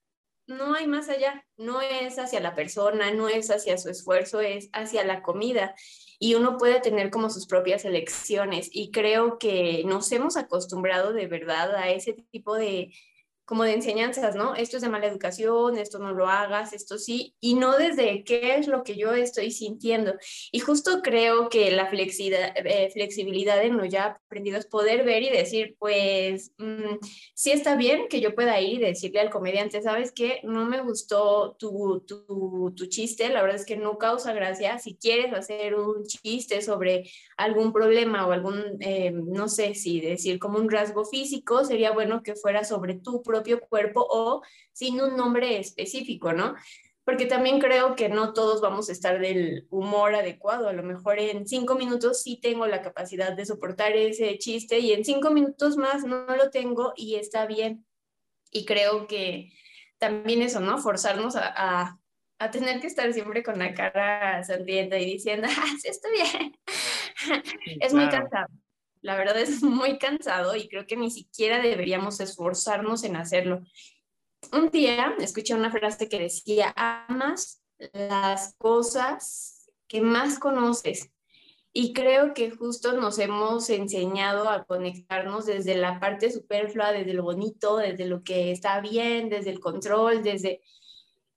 no 0.46 0.76
hay 0.76 0.88
más 0.88 1.10
allá, 1.10 1.46
no 1.58 1.82
es 1.82 2.20
hacia 2.20 2.40
la 2.40 2.54
persona, 2.54 3.12
no 3.12 3.30
es 3.30 3.50
hacia 3.50 3.78
su 3.78 3.90
esfuerzo, 3.90 4.42
es 4.42 4.70
hacia 4.74 5.04
la 5.04 5.24
comida 5.24 5.74
y 6.24 6.36
uno 6.36 6.58
puede 6.58 6.80
tener 6.80 7.10
como 7.10 7.30
sus 7.30 7.46
propias 7.46 7.84
elecciones 7.84 8.70
y 8.72 8.92
creo 8.92 9.38
que 9.38 9.84
nos 9.86 10.10
hemos 10.14 10.38
acostumbrado 10.38 11.12
de 11.12 11.28
verdad 11.28 11.76
a 11.76 11.90
ese 11.90 12.14
tipo 12.14 12.56
de, 12.56 12.94
como 13.46 13.64
de 13.64 13.74
enseñanzas, 13.74 14.36
¿no? 14.36 14.56
Esto 14.56 14.78
es 14.78 14.84
de 14.84 14.90
mala 14.90 15.08
educación, 15.08 15.78
esto 15.78 16.00
no 16.00 16.14
lo 16.14 16.28
hagas, 16.28 16.74
esto 16.74 16.98
sí, 16.98 17.36
y 17.40 17.56
no 17.56 17.78
desde 17.78 18.24
qué 18.24 18.56
es 18.56 18.68
lo 18.68 18.84
que 18.84 18.96
yo 18.96 19.14
estoy 19.14 19.52
sintiendo. 19.52 20.14
Y 20.52 20.60
justo 20.60 21.02
creo 21.02 21.50
que 21.50 21.72
la 21.72 21.88
flexibilidad, 21.88 22.54
eh, 22.56 22.90
flexibilidad 22.94 23.62
en 23.64 23.78
lo 23.78 23.86
ya 23.86 24.20
aprendido 24.26 24.58
es 24.58 24.66
poder 24.66 25.04
ver 25.04 25.24
y 25.24 25.30
decir, 25.30 25.76
pues, 25.78 26.54
mm, 26.58 26.98
sí 27.34 27.52
está 27.52 27.76
bien 27.76 28.08
que 28.10 28.22
yo 28.22 28.34
pueda 28.34 28.60
ir 28.62 28.82
y 28.82 28.86
decirle 28.86 29.20
al 29.20 29.30
comediante, 29.30 29.82
¿sabes 29.82 30.12
qué? 30.12 30.40
No 30.44 30.66
me 30.66 30.82
gustó 30.82 31.56
tu, 31.60 32.04
tu, 32.08 32.74
tu 32.76 32.86
chiste, 32.88 33.30
la 33.30 33.42
verdad 33.42 33.58
es 33.60 33.66
que 33.66 33.78
no 33.78 33.98
causa 33.98 34.34
gracia. 34.34 34.80
Si 34.80 34.96
quieres 34.96 35.34
hacer 35.34 35.76
un 35.76 36.06
chiste 36.06 36.62
sobre 36.62 37.10
algún 37.38 37.74
problema 37.74 38.26
o 38.26 38.32
algún, 38.32 38.78
eh, 38.80 39.12
no 39.12 39.50
sé 39.50 39.76
si 39.76 40.00
decir 40.00 40.40
como 40.40 40.60
un 40.60 40.70
rasgo 40.70 41.06
físico, 41.06 41.66
sería 41.66 41.92
bueno 41.92 42.24
que 42.24 42.36
fuera 42.36 42.64
sobre 42.64 42.96
tu 42.96 43.22
propio 43.34 43.60
cuerpo 43.60 44.06
o 44.08 44.44
sin 44.72 45.02
un 45.02 45.18
nombre 45.18 45.58
específico, 45.58 46.34
¿no? 46.34 46.54
Porque 47.04 47.26
también 47.26 47.60
creo 47.60 47.96
que 47.96 48.08
no 48.08 48.32
todos 48.32 48.62
vamos 48.62 48.90
a 48.90 48.92
estar 48.92 49.20
del 49.20 49.66
humor 49.72 50.14
adecuado. 50.14 50.70
A 50.70 50.74
lo 50.74 50.84
mejor 50.84 51.18
en 51.18 51.48
cinco 51.48 51.74
minutos 51.76 52.22
sí 52.22 52.40
tengo 52.40 52.68
la 52.68 52.84
capacidad 52.84 53.34
de 53.34 53.46
soportar 53.48 53.94
ese 53.94 54.38
chiste 54.38 54.80
y 54.80 54.94
en 54.94 55.04
cinco 55.04 55.32
minutos 55.32 55.78
más 55.78 56.06
no 56.06 56.28
lo 56.36 56.52
tengo 56.52 56.94
y 56.96 57.16
está 57.16 57.48
bien. 57.48 57.86
Y 58.52 58.66
creo 58.66 59.08
que 59.08 59.52
también 59.98 60.44
eso, 60.44 60.60
¿no? 60.60 60.78
Forzarnos 60.78 61.36
a, 61.36 62.00
a, 62.40 62.52
tener 62.52 62.80
que 62.80 62.88
estar 62.88 63.12
siempre 63.14 63.42
con 63.42 63.58
la 63.58 63.74
cara 63.74 64.44
sonriendo 64.44 64.96
y 64.96 65.06
diciendo, 65.06 65.48
ah, 65.58 65.74
sí, 65.82 65.88
está 65.88 66.08
bien. 66.12 66.56
es 67.82 67.94
muy 67.96 68.08
cansado 68.10 68.48
la 69.04 69.16
verdad 69.16 69.38
es 69.38 69.62
muy 69.64 70.00
cansado 70.00 70.56
y 70.56 70.68
creo 70.68 70.88
que 70.88 70.98
ni 70.98 71.12
siquiera 71.12 71.62
deberíamos 71.62 72.20
esforzarnos 72.20 73.04
en 73.04 73.16
hacerlo. 73.16 73.62
Un 74.52 74.70
día 74.70 75.16
escuché 75.20 75.54
una 75.54 75.72
frase 75.72 76.10
que 76.10 76.20
decía, 76.20 76.74
amas 76.76 77.62
las 77.94 78.56
cosas 78.58 79.70
que 79.88 80.02
más 80.02 80.40
conoces. 80.40 81.10
Y 81.76 81.94
creo 81.94 82.34
que 82.34 82.52
justo 82.52 82.94
nos 82.94 83.18
hemos 83.18 83.70
enseñado 83.70 84.48
a 84.48 84.64
conectarnos 84.64 85.48
desde 85.48 85.76
la 85.76 86.00
parte 86.00 86.32
superflua, 86.32 86.92
desde 86.92 87.14
lo 87.14 87.24
bonito, 87.24 87.78
desde 87.78 88.06
lo 88.06 88.22
que 88.22 88.52
está 88.52 88.80
bien, 88.80 89.30
desde 89.30 89.50
el 89.50 89.60
control, 89.60 90.22
desde 90.22 90.62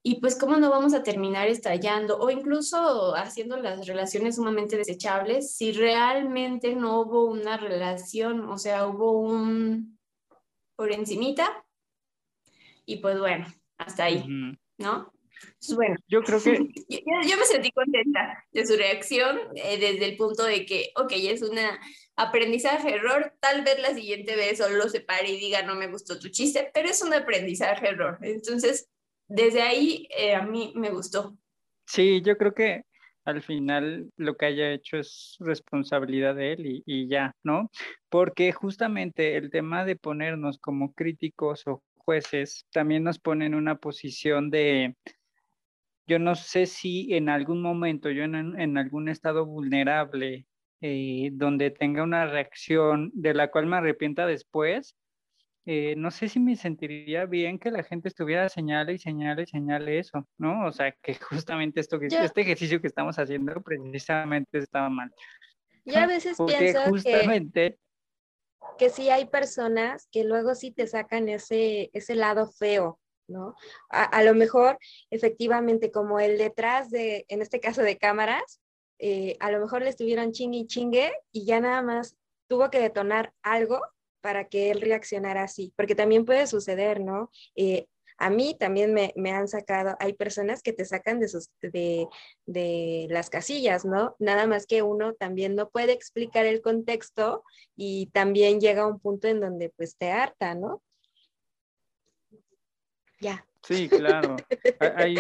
y 0.08 0.20
pues 0.20 0.36
cómo 0.36 0.56
no 0.56 0.70
vamos 0.70 0.94
a 0.94 1.02
terminar 1.02 1.48
estallando 1.48 2.16
o 2.20 2.30
incluso 2.30 3.16
haciendo 3.16 3.56
las 3.56 3.88
relaciones 3.88 4.36
sumamente 4.36 4.76
desechables 4.76 5.56
si 5.56 5.72
realmente 5.72 6.76
no 6.76 7.00
hubo 7.00 7.24
una 7.24 7.56
relación, 7.56 8.48
o 8.48 8.56
sea, 8.56 8.86
hubo 8.86 9.18
un 9.18 9.98
por 10.76 10.92
encimita 10.92 11.66
y 12.84 12.98
pues 12.98 13.18
bueno, 13.18 13.46
hasta 13.78 14.04
ahí, 14.04 14.24
¿no? 14.78 15.12
Bueno, 15.74 15.96
yo 16.06 16.22
creo 16.22 16.40
que... 16.40 16.52
Yo, 17.28 17.36
me 17.36 17.44
sentí 17.44 17.72
contenta 17.72 18.44
de 18.52 18.64
su 18.64 18.76
reacción 18.76 19.40
eh, 19.56 19.76
desde 19.76 20.04
el 20.04 20.16
punto 20.16 20.44
de 20.44 20.64
que, 20.64 20.92
ok, 20.94 21.14
es 21.16 21.42
una 21.42 21.80
aprendizaje 22.14 22.94
error, 22.94 23.34
tal 23.40 23.64
vez 23.64 23.80
la 23.82 23.92
siguiente 23.92 24.36
vez 24.36 24.58
solo 24.58 24.76
lo 24.76 24.88
separe 24.88 25.30
y 25.30 25.40
diga 25.40 25.62
no 25.62 25.74
me 25.74 25.88
gustó 25.88 26.16
tu 26.20 26.28
chiste, 26.28 26.70
pero 26.72 26.88
es 26.88 27.02
un 27.02 27.12
aprendizaje 27.12 27.88
error. 27.88 28.18
Entonces, 28.22 28.88
desde 29.28 29.62
ahí 29.62 30.08
eh, 30.16 30.34
a 30.34 30.42
mí 30.42 30.72
me 30.76 30.90
gustó. 30.90 31.36
Sí, 31.86 32.22
yo 32.22 32.36
creo 32.36 32.54
que 32.54 32.82
al 33.24 33.42
final 33.42 34.10
lo 34.16 34.36
que 34.36 34.46
haya 34.46 34.72
hecho 34.72 34.98
es 34.98 35.36
responsabilidad 35.40 36.34
de 36.34 36.52
él 36.52 36.82
y, 36.86 37.08
ya, 37.08 37.34
¿no? 37.42 37.70
Porque 38.08 38.52
justamente 38.52 39.36
el 39.36 39.50
tema 39.50 39.84
de 39.84 39.96
ponernos 39.96 40.58
como 40.58 40.92
críticos 40.94 41.66
o 41.66 41.82
jueces 41.96 42.66
también 42.70 43.02
nos 43.02 43.18
pone 43.18 43.46
en 43.46 43.54
una 43.54 43.76
posición 43.76 44.50
de, 44.50 44.94
yo 46.06 46.20
no 46.20 46.36
sé 46.36 46.66
si 46.66 47.14
en 47.14 47.28
algún 47.28 47.62
momento, 47.62 48.10
yo 48.10 48.22
en, 48.22 48.58
en 48.60 48.78
algún 48.78 49.08
estado 49.08 49.44
vulnerable, 49.44 50.46
eh, 50.82 51.30
donde 51.32 51.70
tenga 51.70 52.02
una 52.02 52.26
reacción 52.26 53.10
de 53.14 53.34
la 53.34 53.50
cual 53.50 53.66
me 53.66 53.76
arrepienta 53.76 54.26
después, 54.26 54.94
eh, 55.68 55.96
no 55.96 56.12
sé 56.12 56.28
si 56.28 56.38
me 56.38 56.54
sentiría 56.54 57.26
bien 57.26 57.58
que 57.58 57.72
la 57.72 57.82
gente 57.82 58.06
estuviera 58.06 58.48
señale 58.48 58.92
y 58.92 58.98
señale 58.98 59.42
y 59.42 59.46
señale 59.46 59.98
eso, 59.98 60.24
¿no? 60.38 60.64
O 60.64 60.70
sea, 60.70 60.92
que 60.92 61.14
justamente 61.50 61.80
esto 61.80 61.98
que 61.98 62.06
este 62.06 62.40
ejercicio 62.40 62.80
que 62.80 62.86
estamos 62.86 63.18
haciendo 63.18 63.60
precisamente 63.60 64.58
estaba 64.58 64.88
mal. 64.88 65.12
Yo 65.84 65.98
a 65.98 66.06
veces 66.06 66.38
pienso 66.46 66.84
justamente, 66.84 67.78
que, 68.78 68.86
que 68.86 68.90
sí 68.90 69.10
hay 69.10 69.26
personas 69.26 70.06
que 70.12 70.22
luego 70.22 70.54
sí 70.54 70.70
te 70.70 70.86
sacan 70.86 71.28
ese, 71.28 71.90
ese 71.92 72.14
lado 72.14 72.46
feo, 72.46 73.00
¿no? 73.26 73.56
A, 73.90 74.04
a, 74.04 74.22
lo 74.22 74.34
mejor, 74.34 74.78
efectivamente, 75.10 75.90
como 75.90 76.20
el 76.20 76.38
detrás 76.38 76.90
de, 76.90 77.24
en 77.26 77.42
este 77.42 77.58
caso 77.58 77.82
de 77.82 77.98
cámaras, 77.98 78.60
eh, 79.00 79.36
a 79.40 79.50
lo 79.50 79.58
mejor 79.58 79.82
le 79.82 79.88
estuvieron 79.88 80.30
chingue 80.30 80.58
y 80.58 80.66
chingue 80.68 81.12
y 81.32 81.44
ya 81.44 81.60
nada 81.60 81.82
más 81.82 82.16
tuvo 82.48 82.70
que 82.70 82.78
detonar 82.78 83.32
algo 83.42 83.80
para 84.26 84.48
que 84.48 84.72
él 84.72 84.80
reaccionara 84.80 85.44
así, 85.44 85.72
porque 85.76 85.94
también 85.94 86.24
puede 86.24 86.48
suceder, 86.48 87.00
¿no? 87.00 87.30
Eh, 87.54 87.86
a 88.18 88.28
mí 88.28 88.56
también 88.58 88.92
me, 88.92 89.30
han 89.30 89.46
sacado, 89.46 89.94
hay 90.00 90.14
personas 90.14 90.64
que 90.64 90.72
te 90.72 90.84
sacan 90.84 91.20
de, 91.20 91.28
sus, 91.28 91.48
de, 91.62 93.06
las 93.08 93.30
casillas, 93.30 93.84
¿no? 93.84 94.16
Nada 94.18 94.48
más 94.48 94.66
que 94.66 94.82
uno 94.82 95.14
también 95.14 95.54
no 95.54 95.70
puede 95.70 95.92
explicar 95.92 96.44
el 96.44 96.60
contexto 96.60 97.44
y 97.76 98.06
también 98.06 98.58
llega 98.60 98.82
a 98.82 98.88
un 98.88 98.98
punto 98.98 99.28
en 99.28 99.38
donde 99.38 99.72
pues 99.76 99.96
te 99.96 100.10
harta, 100.10 100.56
¿no? 100.56 100.82
Ya. 103.20 103.46
Sí, 103.62 103.88
claro. 103.88 104.34
hay, 104.96 105.14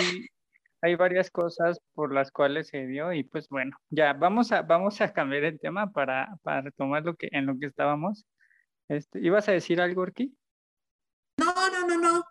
hay 0.82 0.96
varias 0.96 1.30
cosas 1.30 1.78
por 1.94 2.12
las 2.12 2.32
cuales 2.32 2.66
se 2.66 2.88
dio 2.88 3.12
y 3.12 3.22
pues 3.22 3.48
bueno, 3.50 3.76
ya 3.88 4.14
vamos 4.14 4.50
a, 4.50 4.62
vamos 4.62 5.00
a 5.00 5.12
cambiar 5.12 5.44
el 5.44 5.60
tema 5.60 5.92
para, 5.92 6.36
para 6.42 6.62
retomar 6.62 7.04
lo 7.04 7.14
que, 7.14 7.28
en 7.30 7.46
lo 7.46 7.56
que 7.56 7.66
estábamos. 7.66 8.26
Este, 8.88 9.20
¿Ibas 9.20 9.48
a 9.48 9.52
decir 9.52 9.80
algo, 9.80 10.02
Orki? 10.02 10.36
No, 11.38 11.52
no, 11.70 11.86
no, 11.86 11.98
no. 11.98 12.24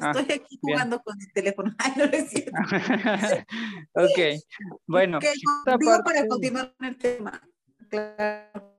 Ah, 0.00 0.12
Estoy 0.14 0.36
aquí 0.36 0.58
jugando 0.60 1.00
con 1.00 1.20
el 1.20 1.32
teléfono. 1.32 1.74
Ay, 1.78 1.92
no 1.96 2.04
ok, 4.04 4.40
bueno. 4.86 5.18
Okay, 5.18 5.34
parte... 5.64 5.86
para 6.04 6.26
continuar 6.26 6.74
con 6.76 6.86
el 6.86 6.96
tema. 6.96 7.42
Claro. 7.88 8.78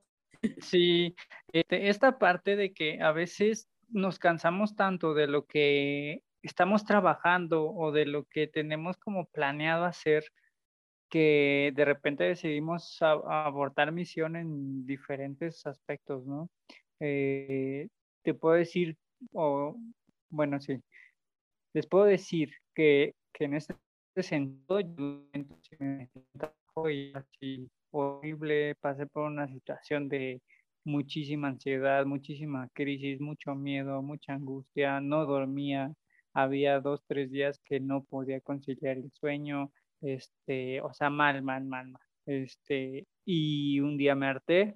Sí, 0.60 1.16
este, 1.52 1.90
esta 1.90 2.18
parte 2.18 2.56
de 2.56 2.74
que 2.74 3.02
a 3.02 3.12
veces 3.12 3.70
nos 3.90 4.20
cansamos 4.20 4.76
tanto 4.76 5.14
de 5.14 5.28
lo 5.28 5.46
que 5.46 6.24
estamos 6.42 6.84
trabajando 6.84 7.72
o 7.72 7.92
de 7.92 8.06
lo 8.06 8.26
que 8.26 8.48
tenemos 8.48 8.98
como 8.98 9.26
planeado 9.26 9.86
hacer 9.86 10.26
que 11.10 11.72
de 11.76 11.86
repente 11.86 12.24
decidimos 12.24 12.98
abortar 13.02 13.92
misión 13.92 14.36
en 14.36 14.86
diferentes 14.86 15.66
aspectos, 15.68 16.26
¿no? 16.26 16.50
Eh, 17.00 17.88
te 18.24 18.34
puedo 18.34 18.56
decir, 18.56 18.98
o 19.34 19.76
bueno, 20.30 20.60
sí, 20.62 20.80
les 21.74 21.88
puedo 21.88 22.06
decir 22.06 22.52
que, 22.76 23.16
que 23.34 23.46
en 23.46 23.56
este 23.56 23.76
sentido 24.18 24.80
yo 24.80 25.28
me 25.80 26.10
así 27.16 27.70
horrible, 27.92 28.76
pasé 28.76 29.06
por 29.08 29.26
una 29.26 29.48
situación 29.48 30.10
de 30.10 30.42
muchísima 30.84 31.50
ansiedad, 31.50 32.06
muchísima 32.06 32.70
crisis, 32.74 33.20
mucho 33.22 33.56
miedo, 33.56 34.02
mucha 34.02 34.34
angustia, 34.34 35.00
no 35.02 35.26
dormía, 35.26 35.94
había 36.34 36.80
dos, 36.80 37.04
tres 37.08 37.32
días 37.32 37.60
que 37.66 37.80
no 37.80 38.04
podía 38.04 38.42
conciliar 38.42 38.98
el 38.98 39.12
sueño, 39.12 39.72
este, 40.02 40.82
o 40.82 40.94
sea, 40.94 41.10
mal, 41.10 41.42
mal, 41.44 41.66
mal, 41.66 41.90
mal. 41.90 42.02
Este, 42.26 43.08
y 43.26 43.80
un 43.80 43.98
día 43.98 44.16
me 44.16 44.28
harté, 44.28 44.76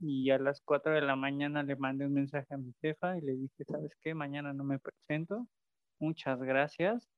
y 0.00 0.30
a 0.30 0.38
las 0.38 0.60
4 0.62 0.94
de 0.94 1.02
la 1.02 1.16
mañana 1.16 1.62
le 1.62 1.76
mandé 1.76 2.06
un 2.06 2.14
mensaje 2.14 2.54
a 2.54 2.58
mi 2.58 2.72
jefa 2.80 3.18
y 3.18 3.20
le 3.22 3.32
dije, 3.36 3.64
¿sabes 3.64 3.92
qué? 4.02 4.14
Mañana 4.14 4.52
no 4.52 4.64
me 4.64 4.78
presento, 4.78 5.46
muchas 6.00 6.40
gracias. 6.40 7.08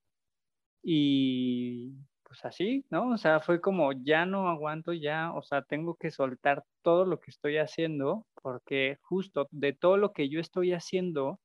Y 0.83 1.93
pues 2.25 2.45
así, 2.45 2.85
¿no? 2.91 3.11
O 3.11 3.19
sea, 3.19 3.41
fue 3.41 3.61
como, 3.61 3.93
ya 3.93 4.27
no 4.27 4.49
aguanto, 4.49 4.93
ya, 4.93 5.33
o 5.35 5.43
sea, 5.43 5.63
tengo 5.63 5.97
que 5.97 6.11
soltar 6.11 6.65
todo 6.83 7.05
lo 7.05 7.21
que 7.21 7.31
estoy 7.31 7.59
haciendo, 7.59 8.27
porque 8.43 8.99
justo 9.03 9.49
de 9.51 9.73
todo 9.75 9.97
lo 9.99 10.13
que 10.13 10.29
yo 10.29 10.41
estoy 10.41 10.73
haciendo, 10.73 11.41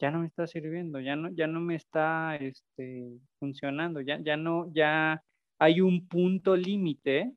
ya 0.00 0.10
no 0.10 0.20
me 0.20 0.26
está 0.26 0.46
sirviendo, 0.46 1.00
ya 1.00 1.16
no, 1.16 1.30
ya 1.30 1.46
no 1.46 1.60
me 1.60 1.76
está 1.76 2.36
este, 2.36 3.20
funcionando, 3.38 4.00
ya, 4.00 4.18
ya 4.20 4.36
no, 4.36 4.72
ya 4.74 5.22
hay 5.58 5.80
un 5.80 6.08
punto 6.08 6.56
límite 6.56 7.32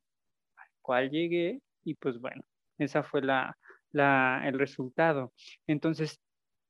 al 0.56 0.68
cual 0.82 1.10
llegué 1.10 1.60
y 1.84 1.94
pues 1.94 2.18
bueno, 2.20 2.42
esa 2.78 3.02
fue 3.02 3.22
la, 3.22 3.56
el 4.44 4.58
resultado. 4.58 5.32
Entonces, 5.66 6.20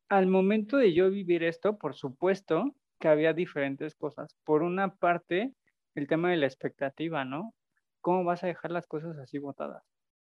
al 0.08 0.26
momento 0.26 0.76
de 0.76 0.94
yo 0.94 1.10
vivir 1.10 1.42
esto, 1.42 1.78
por 1.78 1.94
supuesto 1.94 2.75
que 2.98 3.08
había 3.08 3.32
diferentes 3.32 3.94
cosas. 3.94 4.34
Por 4.44 4.62
una 4.62 4.94
parte, 4.94 5.52
el 5.94 6.06
tema 6.06 6.30
de 6.30 6.36
la 6.36 6.46
expectativa, 6.46 7.25
¿no? 7.25 7.54
¿Cómo 8.00 8.25
vas 8.25 8.44
a 8.44 8.46
dejar 8.46 8.70
las 8.70 8.86
cosas 8.86 9.18
así 9.18 9.38
botadas? 9.38 9.82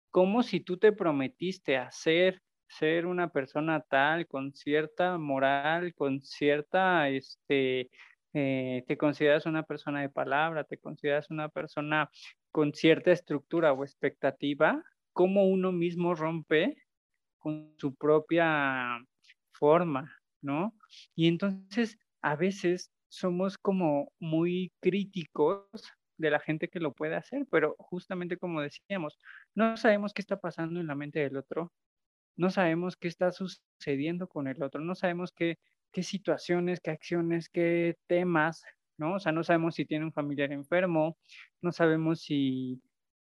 Como 0.10 0.44
si 0.44 0.60
tú 0.60 0.78
te 0.78 0.92
prometiste 0.92 1.78
hacer, 1.78 2.42
ser 2.68 3.06
una 3.06 3.30
persona 3.30 3.82
tal, 3.82 4.28
con 4.28 4.54
cierta 4.54 5.18
moral, 5.18 5.94
con 5.94 6.22
cierta, 6.22 7.10
este, 7.10 7.90
eh, 8.34 8.84
te 8.88 8.98
consideras 8.98 9.46
una 9.46 9.64
persona 9.64 10.02
de 10.02 10.10
palabra, 10.10 10.64
te 10.64 10.78
consideras 10.78 11.30
una 11.30 11.50
persona 11.50 12.10
con 12.52 12.74
cierta 12.74 13.12
estructura 13.12 13.74
o 13.74 13.84
expectativa, 13.84 14.84
cómo 15.14 15.46
uno 15.48 15.72
mismo 15.72 16.16
rompe 16.16 16.76
con 17.40 17.74
su 17.78 17.96
propia 17.96 19.00
forma, 19.54 20.12
¿no? 20.42 20.76
Y 21.16 21.28
entonces 21.28 21.98
a 22.22 22.36
veces 22.36 22.92
somos 23.10 23.58
como 23.58 24.12
muy 24.20 24.72
críticos 24.82 25.68
de 26.18 26.32
la 26.32 26.40
gente 26.40 26.70
que 26.70 26.80
lo 26.80 26.94
puede 26.94 27.16
hacer, 27.16 27.46
pero 27.52 27.76
justamente 27.80 28.38
como 28.38 28.62
decíamos, 28.62 29.18
no 29.56 29.78
sabemos 29.78 30.14
qué 30.14 30.22
está 30.22 30.40
pasando 30.40 30.80
en 30.80 30.88
la 30.88 30.96
mente 30.96 31.20
del 31.20 31.38
otro, 31.38 31.72
no 32.36 32.50
sabemos 32.50 32.98
qué 32.98 33.08
está 33.08 33.32
sucediendo 33.32 34.28
con 34.28 34.48
el 34.48 34.62
otro, 34.64 34.82
no 34.82 34.96
sabemos 34.96 35.32
qué, 35.32 35.58
qué 35.92 36.04
situaciones, 36.04 36.80
qué 36.82 36.92
acciones, 36.92 37.50
qué 37.50 37.96
temas, 38.08 38.64
¿no? 38.98 39.16
O 39.16 39.20
sea, 39.20 39.32
no 39.32 39.44
sabemos 39.44 39.76
si 39.76 39.86
tiene 39.86 40.06
un 40.06 40.14
familiar 40.14 40.52
enfermo, 40.52 41.18
no 41.62 41.72
sabemos 41.72 42.22
si 42.22 42.82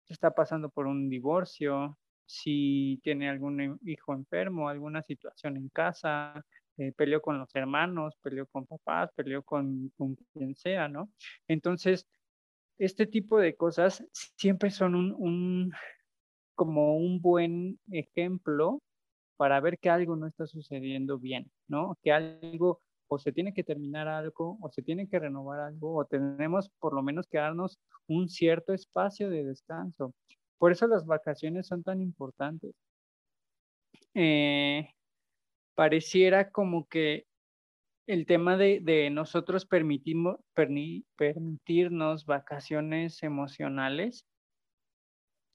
está 0.08 0.32
pasando 0.32 0.70
por 0.70 0.86
un 0.86 1.08
divorcio, 1.08 1.98
si 2.26 3.00
tiene 3.02 3.28
algún 3.28 3.78
hijo 3.84 4.12
enfermo, 4.12 4.68
alguna 4.68 5.02
situación 5.02 5.56
en 5.56 5.68
casa, 5.70 6.44
eh, 6.76 6.92
peleó 6.92 7.20
con 7.22 7.38
los 7.38 7.54
hermanos, 7.54 8.16
peleó 8.22 8.46
con 8.46 8.66
papás, 8.66 9.10
peleó 9.14 9.42
con, 9.42 9.90
con, 9.96 10.16
quien 10.32 10.54
sea, 10.54 10.88
¿no? 10.88 11.10
Entonces, 11.48 12.06
este 12.78 13.06
tipo 13.06 13.38
de 13.38 13.56
cosas 13.56 14.04
siempre 14.36 14.70
son 14.70 14.94
un, 14.94 15.14
un, 15.18 15.72
como 16.54 16.96
un 16.96 17.20
buen 17.20 17.80
ejemplo 17.90 18.82
para 19.36 19.60
ver 19.60 19.78
que 19.78 19.90
algo 19.90 20.16
no 20.16 20.26
está 20.26 20.46
sucediendo 20.46 21.18
bien, 21.18 21.50
¿no? 21.68 21.96
Que 22.02 22.12
algo 22.12 22.80
o 23.08 23.18
se 23.18 23.32
tiene 23.32 23.52
que 23.52 23.64
terminar 23.64 24.06
algo, 24.08 24.58
o 24.60 24.70
se 24.70 24.82
tiene 24.82 25.08
que 25.08 25.18
renovar 25.18 25.60
algo, 25.60 25.96
o 25.96 26.04
tenemos 26.04 26.70
por 26.78 26.94
lo 26.94 27.02
menos 27.02 27.26
que 27.26 27.38
darnos 27.38 27.78
un 28.06 28.28
cierto 28.28 28.72
espacio 28.74 29.30
de 29.30 29.44
descanso. 29.44 30.14
Por 30.58 30.72
eso 30.72 30.86
las 30.86 31.06
vacaciones 31.06 31.66
son 31.66 31.82
tan 31.82 32.00
importantes. 32.00 32.74
Eh, 34.14 34.90
pareciera 35.74 36.50
como 36.50 36.86
que 36.86 37.26
el 38.06 38.26
tema 38.26 38.56
de, 38.56 38.80
de 38.82 39.10
nosotros 39.10 39.66
permitimos, 39.66 40.36
permitirnos 40.54 42.26
vacaciones 42.26 43.22
emocionales 43.22 44.26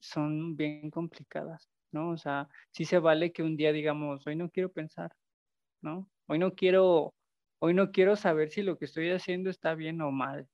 son 0.00 0.56
bien 0.56 0.90
complicadas, 0.90 1.68
¿no? 1.92 2.10
O 2.10 2.16
sea, 2.16 2.48
sí 2.70 2.84
se 2.84 2.98
vale 2.98 3.32
que 3.32 3.42
un 3.42 3.56
día 3.56 3.72
digamos, 3.72 4.26
hoy 4.26 4.36
no 4.36 4.50
quiero 4.50 4.70
pensar, 4.70 5.12
¿no? 5.82 6.08
Hoy 6.26 6.38
no 6.38 6.54
quiero 6.54 7.14
Hoy 7.66 7.72
no 7.72 7.92
quiero 7.92 8.14
saber 8.14 8.50
si 8.50 8.60
lo 8.60 8.76
que 8.76 8.84
estoy 8.84 9.10
haciendo 9.10 9.48
está 9.48 9.74
bien 9.74 10.02
o 10.02 10.10
mal. 10.10 10.46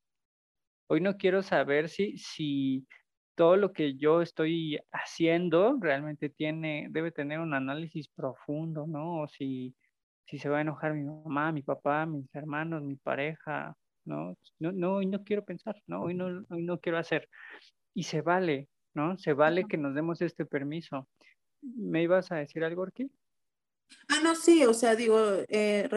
Hoy 0.87 1.01
no 1.01 1.17
quiero 1.17 1.43
saber 1.43 1.89
si, 1.89 2.17
si 2.19 2.87
todo 3.35 3.57
lo 3.57 3.73
que 3.73 3.97
yo 3.97 4.23
estoy 4.23 4.79
haciendo 4.93 5.77
realmente 5.81 6.29
tiene, 6.29 6.87
debe 6.89 7.11
tener 7.11 7.41
un 7.41 7.53
análisis 7.53 8.07
profundo, 8.07 8.87
¿no? 8.87 9.23
O 9.23 9.27
si, 9.27 9.75
si 10.25 10.39
se 10.39 10.49
va 10.49 10.59
a 10.59 10.61
enojar 10.61 10.95
mi 10.95 11.03
mamá, 11.03 11.51
mi 11.51 11.63
papá, 11.63 12.07
mis 12.07 12.33
hermanos, 12.33 12.85
mi 12.85 12.95
pareja, 12.95 13.77
¿no? 14.05 14.37
No, 14.61 14.71
no, 14.71 14.95
hoy 14.99 15.07
no 15.07 15.25
quiero 15.25 15.45
pensar, 15.45 15.83
¿no? 15.89 16.03
Hoy 16.03 16.15
no, 16.15 16.45
hoy 16.49 16.63
no 16.63 16.79
quiero 16.79 16.99
hacer. 16.99 17.29
Y 17.93 18.05
se 18.05 18.23
vale, 18.23 18.69
¿no? 18.95 19.19
Se 19.19 19.33
vale 19.33 19.65
que 19.65 19.79
nos 19.79 19.97
demos 19.97 20.23
este 20.23 20.47
permiso. 20.47 21.09
¿Me 21.61 22.05
ibas 22.05 22.31
a 22.31 22.37
decir 22.37 22.63
algo, 22.63 22.85
aquí? 22.85 23.11
Ah, 24.09 24.21
no, 24.23 24.35
sí, 24.35 24.65
o 24.65 24.75
sea, 24.75 24.97
digo, 24.97 25.19
eh, 25.49 25.89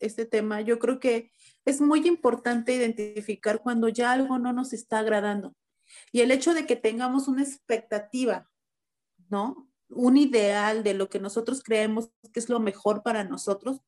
este 0.00 0.26
tema, 0.26 0.60
yo 0.60 0.78
creo 0.78 0.98
que 0.98 1.30
es 1.64 1.80
muy 1.80 2.06
importante 2.06 2.74
identificar 2.74 3.60
cuando 3.62 3.88
ya 3.88 4.12
algo 4.12 4.38
no 4.38 4.52
nos 4.52 4.72
está 4.72 4.98
agradando. 4.98 5.54
Y 6.12 6.20
el 6.20 6.30
hecho 6.30 6.54
de 6.54 6.66
que 6.66 6.76
tengamos 6.76 7.28
una 7.28 7.42
expectativa, 7.42 8.50
¿no? 9.28 9.68
Un 9.88 10.16
ideal 10.16 10.82
de 10.82 10.94
lo 10.94 11.08
que 11.08 11.20
nosotros 11.20 11.62
creemos 11.62 12.10
que 12.32 12.40
es 12.40 12.48
lo 12.48 12.60
mejor 12.60 13.02
para 13.02 13.24
nosotros, 13.24 13.82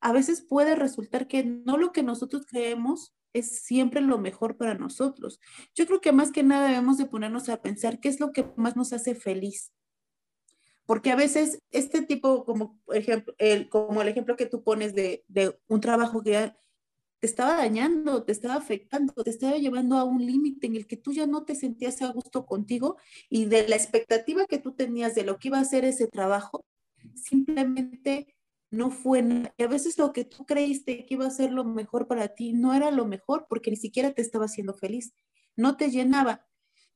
a 0.00 0.12
veces 0.12 0.42
puede 0.42 0.74
resultar 0.74 1.28
que 1.28 1.44
no 1.44 1.76
lo 1.76 1.92
que 1.92 2.02
nosotros 2.02 2.46
creemos 2.46 3.14
es 3.32 3.62
siempre 3.62 4.00
lo 4.00 4.18
mejor 4.18 4.56
para 4.56 4.74
nosotros. 4.74 5.40
Yo 5.74 5.86
creo 5.86 6.00
que 6.00 6.12
más 6.12 6.32
que 6.32 6.42
nada 6.42 6.68
debemos 6.68 6.98
de 6.98 7.06
ponernos 7.06 7.48
a 7.48 7.60
pensar 7.60 8.00
qué 8.00 8.08
es 8.08 8.20
lo 8.20 8.32
que 8.32 8.50
más 8.56 8.76
nos 8.76 8.92
hace 8.92 9.14
feliz. 9.14 9.72
Porque 10.88 11.10
a 11.10 11.16
veces 11.16 11.58
este 11.70 12.00
tipo, 12.00 12.46
como, 12.46 12.80
ejemplo, 12.94 13.34
el, 13.36 13.68
como 13.68 14.00
el 14.00 14.08
ejemplo 14.08 14.36
que 14.36 14.46
tú 14.46 14.62
pones 14.62 14.94
de, 14.94 15.22
de 15.28 15.54
un 15.68 15.82
trabajo 15.82 16.22
que 16.22 16.54
te 17.20 17.26
estaba 17.26 17.56
dañando, 17.56 18.24
te 18.24 18.32
estaba 18.32 18.54
afectando, 18.54 19.12
te 19.22 19.28
estaba 19.28 19.58
llevando 19.58 19.98
a 19.98 20.04
un 20.04 20.24
límite 20.24 20.66
en 20.66 20.76
el 20.76 20.86
que 20.86 20.96
tú 20.96 21.12
ya 21.12 21.26
no 21.26 21.44
te 21.44 21.54
sentías 21.56 22.00
a 22.00 22.10
gusto 22.10 22.46
contigo 22.46 22.96
y 23.28 23.44
de 23.44 23.68
la 23.68 23.76
expectativa 23.76 24.46
que 24.46 24.56
tú 24.56 24.72
tenías 24.72 25.14
de 25.14 25.24
lo 25.24 25.36
que 25.36 25.48
iba 25.48 25.58
a 25.58 25.64
ser 25.66 25.84
ese 25.84 26.06
trabajo, 26.06 26.64
simplemente 27.14 28.34
no 28.70 28.90
fue 28.90 29.20
nada. 29.20 29.52
Y 29.58 29.64
a 29.64 29.68
veces 29.68 29.98
lo 29.98 30.14
que 30.14 30.24
tú 30.24 30.46
creíste 30.46 31.04
que 31.04 31.14
iba 31.16 31.26
a 31.26 31.30
ser 31.30 31.52
lo 31.52 31.64
mejor 31.64 32.08
para 32.08 32.28
ti 32.28 32.54
no 32.54 32.72
era 32.72 32.90
lo 32.90 33.04
mejor 33.04 33.44
porque 33.46 33.70
ni 33.70 33.76
siquiera 33.76 34.12
te 34.14 34.22
estaba 34.22 34.46
haciendo 34.46 34.72
feliz, 34.72 35.12
no 35.54 35.76
te 35.76 35.90
llenaba. 35.90 36.46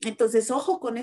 Entonces, 0.04 0.50
ojo 0.50 0.80
con, 0.80 0.96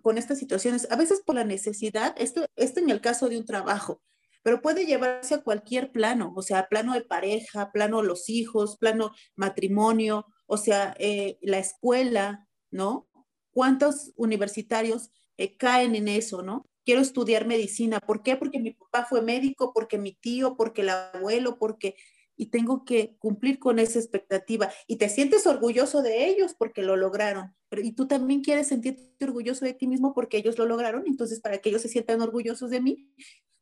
con, 0.00 0.18
estas 0.18 0.38
situaciones. 0.38 0.88
A 0.90 0.96
veces 0.96 1.22
por 1.24 1.36
la 1.36 1.44
necesidad, 1.44 2.14
esto, 2.18 2.44
esto 2.56 2.80
en 2.80 2.90
el 2.90 3.00
caso 3.00 3.28
de 3.28 3.38
un 3.38 3.44
trabajo, 3.44 4.02
pero 4.42 4.60
puede 4.60 4.86
llevarse 4.86 5.34
a 5.34 5.42
cualquier 5.42 5.92
plano, 5.92 6.32
o 6.34 6.42
sea, 6.42 6.68
plano 6.68 6.94
de 6.94 7.02
pareja, 7.02 7.70
plano 7.70 8.02
los 8.02 8.28
hijos, 8.28 8.76
plano 8.76 9.12
matrimonio, 9.36 10.26
o 10.46 10.56
sea, 10.56 10.94
eh, 10.98 11.38
la 11.42 11.58
escuela, 11.58 12.48
¿no? 12.70 13.08
¿Cuántos 13.52 14.12
universitarios 14.16 15.10
eh, 15.36 15.56
caen 15.56 15.94
en 15.94 16.08
eso, 16.08 16.42
¿no? 16.42 16.66
Quiero 16.84 17.00
estudiar 17.00 17.46
medicina. 17.46 18.00
¿Por 18.00 18.24
qué? 18.24 18.36
Porque 18.36 18.58
mi 18.58 18.72
papá 18.72 19.06
fue 19.08 19.22
médico, 19.22 19.72
porque 19.72 19.98
mi 19.98 20.14
tío, 20.14 20.56
porque 20.56 20.82
el 20.82 20.88
abuelo, 20.88 21.58
porque... 21.58 21.94
Y 22.36 22.46
tengo 22.46 22.84
que 22.84 23.16
cumplir 23.18 23.58
con 23.58 23.78
esa 23.78 23.98
expectativa. 23.98 24.70
Y 24.86 24.96
te 24.96 25.08
sientes 25.08 25.46
orgulloso 25.46 26.02
de 26.02 26.28
ellos 26.28 26.54
porque 26.58 26.82
lo 26.82 26.96
lograron. 26.96 27.54
Pero, 27.68 27.82
y 27.82 27.92
tú 27.92 28.06
también 28.06 28.42
quieres 28.42 28.68
sentirte 28.68 29.24
orgulloso 29.24 29.64
de 29.64 29.74
ti 29.74 29.86
mismo 29.86 30.14
porque 30.14 30.38
ellos 30.38 30.58
lo 30.58 30.66
lograron. 30.66 31.04
Entonces, 31.06 31.40
para 31.40 31.58
que 31.58 31.68
ellos 31.68 31.82
se 31.82 31.88
sientan 31.88 32.20
orgullosos 32.20 32.70
de 32.70 32.80
mí, 32.80 33.10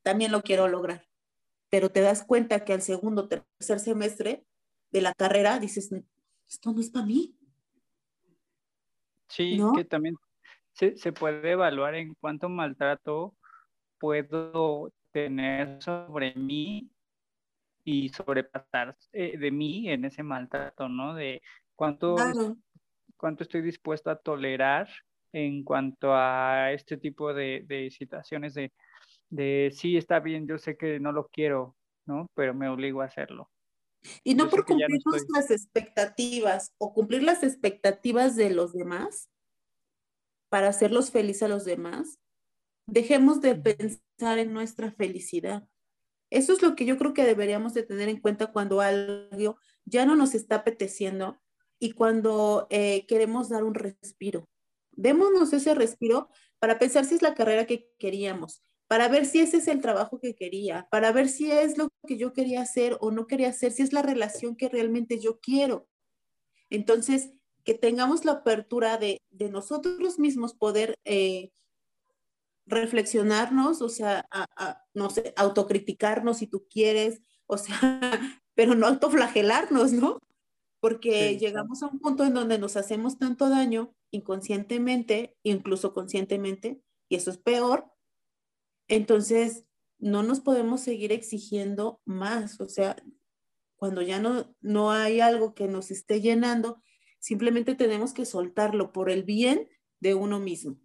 también 0.03 0.33
lo 0.33 0.43
quiero 0.43 0.69
lograr. 0.69 1.07
Pero 1.69 1.91
te 1.91 2.01
das 2.01 2.25
cuenta 2.25 2.65
que 2.65 2.73
al 2.73 2.83
segundo, 2.83 3.29
tercer 3.29 3.81
semestre 3.81 4.45
de 4.91 5.01
la 5.01 5.15
carrera 5.15 5.59
dices, 5.59 5.91
esto 6.49 6.73
no 6.73 6.81
es 6.81 6.91
para 6.91 7.07
mí. 7.07 7.37
Sí, 9.29 9.61
que 9.77 9.85
también 9.85 10.17
se, 10.73 10.97
se, 10.97 11.13
puede 11.13 11.53
evaluar 11.53 11.95
en 11.95 12.15
cuánto 12.15 12.49
maltrato 12.49 13.37
puedo 13.99 14.93
tener 15.13 15.81
sobre 15.81 16.35
mí 16.35 16.91
y 17.85 18.09
sobrepasar 18.11 18.97
eh, 19.13 19.39
de 19.39 19.51
mí 19.51 19.91
en 19.91 20.05
ese 20.05 20.23
maltrato, 20.23 20.89
¿no? 20.89 21.15
De 21.15 21.43
cuánto, 21.75 22.17
cuánto 23.17 23.43
estoy 23.43 23.63
dispuesto 23.63 24.11
a 24.11 24.19
tolerar 24.19 24.89
en 25.33 25.63
cuanto 25.65 26.15
a 26.15 26.73
este 26.73 26.97
tipo 26.97 27.33
de, 27.33 27.65
de 27.67 27.91
situaciones 27.91 28.55
de 28.55 28.73
de 29.31 29.73
sí, 29.75 29.97
está 29.97 30.21
bien, 30.21 30.47
yo 30.47 30.59
sé 30.59 30.77
que 30.77 31.01
no 31.01 31.13
lo 31.13 31.29
quiero, 31.29 31.77
¿no? 32.05 32.31
Pero 32.35 32.53
me 32.53 32.69
obligo 32.69 33.01
a 33.01 33.07
hacerlo. 33.07 33.51
Y 34.25 34.35
no 34.35 34.49
por 34.49 34.65
cumplir 34.65 35.01
nuestras 35.05 35.51
expectativas 35.51 36.73
o 36.79 36.93
cumplir 36.93 37.23
las 37.23 37.43
expectativas 37.43 38.35
de 38.35 38.51
los 38.51 38.73
demás 38.73 39.31
para 40.49 40.69
hacerlos 40.69 41.11
felices 41.11 41.45
a 41.45 41.49
los 41.49 41.65
demás, 41.65 42.19
dejemos 42.87 43.41
de 43.41 43.55
pensar 43.55 44.39
en 44.39 44.53
nuestra 44.53 44.91
felicidad. 44.91 45.69
Eso 46.31 46.53
es 46.53 46.63
lo 46.63 46.77
que 46.77 46.85
yo 46.85 46.97
creo 46.97 47.13
que 47.13 47.25
deberíamos 47.25 47.75
de 47.75 47.83
tener 47.83 48.09
en 48.09 48.21
cuenta 48.21 48.53
cuando 48.53 48.81
algo 48.81 49.59
ya 49.85 50.07
no 50.07 50.17
nos 50.17 50.35
está 50.35 50.57
apeteciendo 50.57 51.41
y 51.79 51.93
cuando 51.93 52.67
eh, 52.71 53.05
queremos 53.07 53.49
dar 53.49 53.65
un 53.65 53.75
respiro. 53.75 54.49
Démonos 54.93 55.53
ese 55.53 55.75
respiro 55.75 56.29
para 56.59 56.79
pensar 56.79 57.05
si 57.05 57.15
es 57.15 57.23
la 57.23 57.35
carrera 57.35 57.67
que 57.67 57.91
queríamos, 57.99 58.63
para 58.87 59.09
ver 59.09 59.27
si 59.27 59.41
ese 59.41 59.57
es 59.57 59.69
el 59.69 59.81
trabajo 59.81 60.21
que 60.21 60.35
quería, 60.35 60.87
para 60.91 61.11
ver 61.11 61.29
si 61.29 61.51
es 61.51 61.79
lo 61.79 61.89
que 62.07 62.17
yo 62.17 62.33
quería 62.33 62.61
hacer 62.61 62.97
o 63.01 63.11
no 63.11 63.27
quería 63.27 63.49
hacer, 63.49 63.73
si 63.73 63.83
es 63.83 63.93
la 63.93 64.03
relación 64.03 64.57
que 64.57 64.69
realmente 64.69 65.19
yo 65.19 65.41
quiero. 65.41 65.89
Entonces, 66.69 67.33
que 67.65 67.75
tengamos 67.75 68.25
la 68.25 68.33
apertura 68.33 68.99
de, 68.99 69.21
nosotros 69.51 70.19
mismos 70.19 70.55
poder 70.55 70.95
eh, 71.05 71.51
reflexionarnos, 72.71 73.83
o 73.83 73.89
sea, 73.89 74.27
no 74.95 75.11
sé, 75.11 75.35
autocriticarnos 75.37 76.39
si 76.39 76.47
tú 76.47 76.67
quieres, 76.71 77.21
o 77.47 77.59
sea, 77.59 77.79
pero 78.55 78.75
no 78.75 78.87
autoflagelarnos, 78.87 79.93
¿no? 79.93 80.19
Porque 80.81 81.39
llegamos 81.39 81.83
a 81.83 81.89
un 81.89 81.99
punto 81.99 82.25
en 82.25 82.35
donde 82.35 82.59
nos 82.59 82.77
hacemos 82.77 83.19
tanto 83.19 83.49
daño 83.51 83.95
inconscientemente, 84.11 85.37
incluso 85.43 85.93
conscientemente, 85.93 86.81
y 87.09 87.17
eso 87.17 87.31
es 87.31 87.39
peor, 87.39 87.91
entonces, 88.89 89.65
no 89.99 90.23
nos 90.23 90.41
podemos 90.41 90.81
seguir 90.81 91.13
exigiendo 91.13 92.01
más, 92.05 92.61
o 92.61 92.69
sea, 92.69 92.97
cuando 93.77 94.03
ya 94.03 94.19
no, 94.19 94.55
no 94.61 94.91
hay 94.91 95.21
algo 95.21 95.55
que 95.55 95.69
nos 95.69 95.91
esté 95.91 96.21
llenando, 96.21 96.83
simplemente 97.21 97.75
tenemos 97.75 98.13
que 98.13 98.25
soltarlo 98.25 98.93
por 98.93 99.11
el 99.11 99.23
bien 99.23 99.69
de 100.01 100.15
uno 100.15 100.41
mismo. 100.41 100.77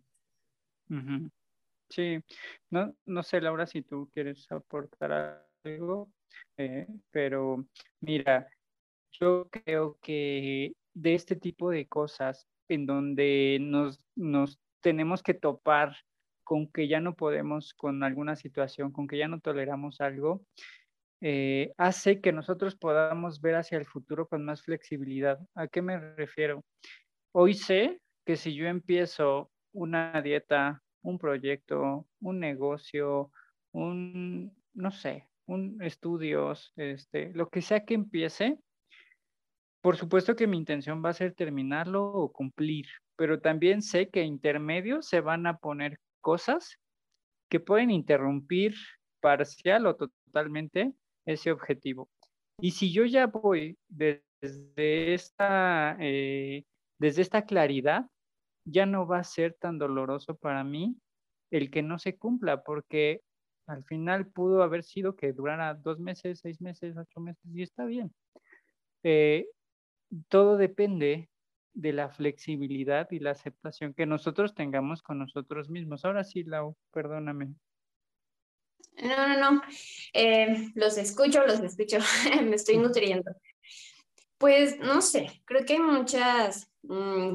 Sí, 1.95 2.19
no, 2.71 2.93
no 3.05 3.23
sé, 3.23 3.39
Laura, 3.39 3.65
si 3.65 3.81
tú 3.81 4.09
quieres 4.11 4.51
aportar 4.51 5.47
algo, 5.63 6.11
eh, 6.57 6.87
pero 7.09 7.65
mira, 8.01 8.49
yo 9.13 9.47
creo 9.49 9.97
que 10.01 10.73
de 10.93 11.13
este 11.13 11.37
tipo 11.37 11.69
de 11.69 11.87
cosas 11.87 12.47
en 12.67 12.85
donde 12.85 13.59
nos, 13.61 14.01
nos 14.13 14.59
tenemos 14.81 15.23
que 15.23 15.35
topar 15.35 15.95
con 16.43 16.67
que 16.67 16.89
ya 16.89 16.99
no 16.99 17.15
podemos 17.15 17.73
con 17.73 18.03
alguna 18.03 18.35
situación, 18.35 18.91
con 18.91 19.07
que 19.07 19.17
ya 19.17 19.29
no 19.29 19.39
toleramos 19.39 20.01
algo, 20.01 20.43
eh, 21.21 21.71
hace 21.77 22.19
que 22.19 22.33
nosotros 22.33 22.75
podamos 22.75 23.39
ver 23.39 23.55
hacia 23.55 23.77
el 23.77 23.85
futuro 23.85 24.27
con 24.27 24.43
más 24.43 24.61
flexibilidad. 24.63 25.39
¿A 25.55 25.69
qué 25.69 25.81
me 25.81 25.97
refiero? 26.15 26.65
Hoy 27.31 27.53
sé 27.53 28.01
que 28.25 28.35
si 28.35 28.53
yo 28.53 28.67
empiezo 28.67 29.49
una 29.71 30.21
dieta, 30.21 30.81
un 31.05 31.19
proyecto, 31.19 32.07
un 32.19 32.39
negocio, 32.39 33.31
un, 33.71 34.55
no 34.73 34.91
sé, 34.91 35.27
un 35.45 35.81
estudios, 35.81 36.73
este, 36.75 37.31
lo 37.33 37.49
que 37.49 37.61
sea 37.61 37.85
que 37.85 37.93
empiece, 37.93 38.57
por 39.81 39.97
supuesto 39.97 40.35
que 40.35 40.47
mi 40.47 40.57
intención 40.57 41.03
va 41.05 41.09
a 41.09 41.13
ser 41.13 41.33
terminarlo 41.33 42.03
o 42.05 42.31
cumplir, 42.31 42.87
pero 43.15 43.39
también 43.39 43.81
sé 43.81 44.09
que 44.09 44.23
intermedios 44.23 45.07
se 45.07 45.21
van 45.21 45.45
a 45.45 45.57
poner 45.57 45.99
cosas 46.21 46.79
que 47.49 47.59
pueden 47.59 47.91
interrumpir 47.91 48.73
parcial 49.21 49.85
o 49.85 49.95
totalmente 49.95 50.93
ese 51.25 51.51
objetivo. 51.51 52.09
Y 52.59 52.71
si 52.71 52.91
yo 52.91 53.05
ya 53.05 53.27
voy 53.27 53.77
desde 53.87 55.13
esta, 55.13 55.97
eh, 55.99 56.65
desde 56.97 57.21
esta 57.21 57.45
claridad, 57.45 58.05
ya 58.65 58.85
no 58.85 59.07
va 59.07 59.19
a 59.19 59.23
ser 59.23 59.55
tan 59.59 59.77
doloroso 59.77 60.35
para 60.35 60.63
mí 60.63 60.97
el 61.51 61.71
que 61.71 61.81
no 61.81 61.99
se 61.99 62.17
cumpla, 62.17 62.63
porque 62.63 63.21
al 63.67 63.83
final 63.85 64.27
pudo 64.27 64.63
haber 64.63 64.83
sido 64.83 65.15
que 65.15 65.31
durara 65.33 65.73
dos 65.73 65.99
meses, 65.99 66.39
seis 66.41 66.59
meses, 66.61 66.95
ocho 66.97 67.19
meses, 67.19 67.43
y 67.53 67.61
está 67.61 67.85
bien. 67.85 68.13
Eh, 69.03 69.47
todo 70.27 70.57
depende 70.57 71.29
de 71.73 71.93
la 71.93 72.09
flexibilidad 72.09 73.07
y 73.11 73.19
la 73.19 73.31
aceptación 73.31 73.93
que 73.93 74.05
nosotros 74.05 74.55
tengamos 74.55 75.01
con 75.01 75.19
nosotros 75.19 75.69
mismos. 75.69 76.05
Ahora 76.05 76.23
sí, 76.23 76.43
Lau, 76.43 76.75
perdóname. 76.91 77.53
No, 79.01 79.27
no, 79.27 79.51
no. 79.51 79.61
Eh, 80.13 80.71
los 80.75 80.97
escucho, 80.97 81.45
los 81.45 81.59
escucho. 81.59 81.97
Me 82.43 82.55
estoy 82.55 82.77
nutriendo. 82.77 83.31
Pues 84.37 84.79
no 84.79 85.01
sé, 85.01 85.41
creo 85.45 85.65
que 85.65 85.73
hay 85.73 85.79
muchas, 85.79 86.69
mm, 86.83 87.33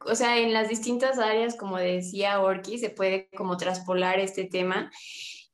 o 0.00 0.14
sea, 0.14 0.38
en 0.38 0.52
las 0.52 0.68
distintas 0.68 1.18
áreas, 1.18 1.56
como 1.56 1.78
decía 1.78 2.40
Orki, 2.40 2.78
se 2.78 2.90
puede 2.90 3.28
como 3.36 3.56
traspolar 3.56 4.18
este 4.18 4.44
tema 4.44 4.90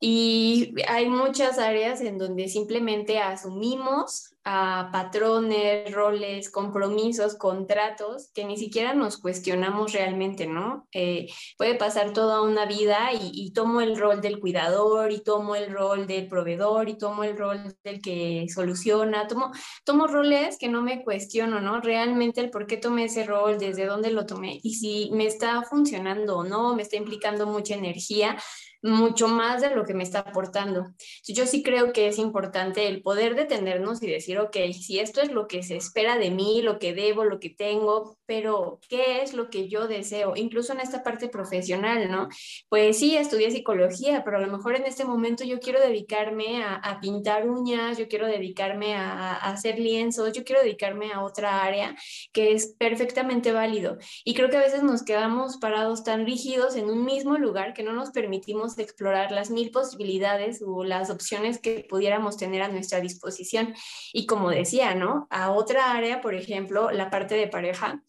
y 0.04 0.74
hay 0.88 1.08
muchas 1.08 1.60
áreas 1.60 2.00
en 2.00 2.18
donde 2.18 2.48
simplemente 2.48 3.20
asumimos 3.20 4.34
a 4.42 4.88
patrones, 4.90 5.92
roles, 5.92 6.50
compromisos, 6.50 7.36
contratos 7.36 8.32
que 8.34 8.44
ni 8.44 8.56
siquiera 8.56 8.94
nos 8.94 9.16
cuestionamos 9.16 9.92
realmente, 9.92 10.48
¿no? 10.48 10.88
Eh, 10.90 11.28
puede 11.56 11.76
pasar 11.76 12.12
toda 12.12 12.42
una 12.42 12.66
vida 12.66 13.10
y, 13.12 13.52
tomo 13.52 13.80
el 13.80 13.96
rol 13.96 14.20
del 14.20 14.40
cuidador 14.40 15.12
y 15.12 15.22
tomo 15.22 15.54
el 15.54 15.70
rol 15.70 16.08
del 16.08 16.26
proveedor 16.26 16.88
y 16.88 16.98
tomo 16.98 17.22
el 17.22 17.38
rol 17.38 17.76
del 17.84 18.02
que 18.02 18.46
soluciona, 18.52 19.28
tomo, 19.28 19.52
tomo 19.84 20.08
roles 20.08 20.58
que 20.58 20.68
no 20.68 20.82
me 20.82 21.04
cuestiono, 21.04 21.60
¿no? 21.60 21.80
Realmente 21.80 22.40
el 22.40 22.50
por 22.50 22.66
qué 22.66 22.76
tomé 22.76 23.04
ese 23.04 23.22
rol, 23.24 23.56
desde 23.56 23.86
dónde 23.86 24.10
lo 24.10 24.26
tomé 24.26 24.58
y 24.64 24.74
si 24.74 25.10
me 25.12 25.26
está 25.26 25.62
funcionando 25.62 26.38
o 26.38 26.44
no, 26.44 26.74
me 26.74 26.82
está 26.82 26.96
implicando 26.96 27.46
mucha 27.46 27.74
energía 27.74 28.36
mucho 28.82 29.28
más 29.28 29.62
de 29.62 29.74
lo 29.74 29.84
que 29.84 29.94
me 29.94 30.02
está 30.02 30.20
aportando. 30.20 30.92
Yo 31.26 31.46
sí 31.46 31.62
creo 31.62 31.92
que 31.92 32.08
es 32.08 32.18
importante 32.18 32.88
el 32.88 33.02
poder 33.02 33.34
detenernos 33.36 34.02
y 34.02 34.08
decir, 34.08 34.38
ok, 34.38 34.56
si 34.72 34.98
esto 34.98 35.20
es 35.20 35.30
lo 35.30 35.46
que 35.46 35.62
se 35.62 35.76
espera 35.76 36.18
de 36.18 36.30
mí, 36.30 36.62
lo 36.62 36.78
que 36.78 36.92
debo, 36.92 37.24
lo 37.24 37.38
que 37.38 37.50
tengo, 37.50 38.18
pero 38.26 38.80
¿qué 38.88 39.22
es 39.22 39.34
lo 39.34 39.50
que 39.50 39.68
yo 39.68 39.86
deseo? 39.86 40.34
Incluso 40.36 40.72
en 40.72 40.80
esta 40.80 41.02
parte 41.02 41.28
profesional, 41.28 42.10
¿no? 42.10 42.28
Pues 42.68 42.98
sí, 42.98 43.16
estudié 43.16 43.50
psicología, 43.50 44.24
pero 44.24 44.38
a 44.38 44.40
lo 44.40 44.50
mejor 44.50 44.76
en 44.76 44.84
este 44.84 45.04
momento 45.04 45.44
yo 45.44 45.60
quiero 45.60 45.80
dedicarme 45.80 46.62
a, 46.64 46.98
pintar 47.00 47.48
uñas, 47.48 47.98
yo 47.98 48.06
quiero 48.06 48.26
dedicarme 48.26 48.94
a, 48.94 49.34
a 49.34 49.52
hacer 49.52 49.78
lienzos, 49.78 50.32
yo 50.32 50.44
quiero 50.44 50.62
dedicarme 50.62 51.12
a 51.12 51.22
otra 51.24 51.64
área 51.64 51.96
que 52.32 52.52
es 52.52 52.74
perfectamente 52.78 53.52
válido. 53.52 53.98
Y 54.24 54.34
creo 54.34 54.50
que 54.50 54.56
a 54.56 54.60
veces 54.60 54.82
nos 54.82 55.02
quedamos 55.02 55.56
parados 55.56 56.04
tan 56.04 56.26
rígidos 56.26 56.76
en 56.76 56.90
un 56.90 57.04
mismo 57.04 57.38
lugar 57.38 57.74
que 57.74 57.82
no 57.82 57.92
nos 57.92 58.10
permitimos 58.10 58.71
de 58.76 58.82
explorar 58.82 59.32
las 59.32 59.50
mil 59.50 59.70
posibilidades 59.70 60.62
o 60.66 60.84
las 60.84 61.10
opciones 61.10 61.58
que 61.58 61.86
pudiéramos 61.88 62.36
tener 62.36 62.62
a 62.62 62.68
nuestra 62.68 63.00
disposición. 63.00 63.74
Y 64.12 64.26
como 64.26 64.50
decía, 64.50 64.94
¿no? 64.94 65.26
A 65.30 65.52
otra 65.52 65.92
área, 65.92 66.20
por 66.20 66.34
ejemplo, 66.34 66.90
la 66.90 67.10
parte 67.10 67.34
de 67.34 67.48
pareja, 67.48 68.02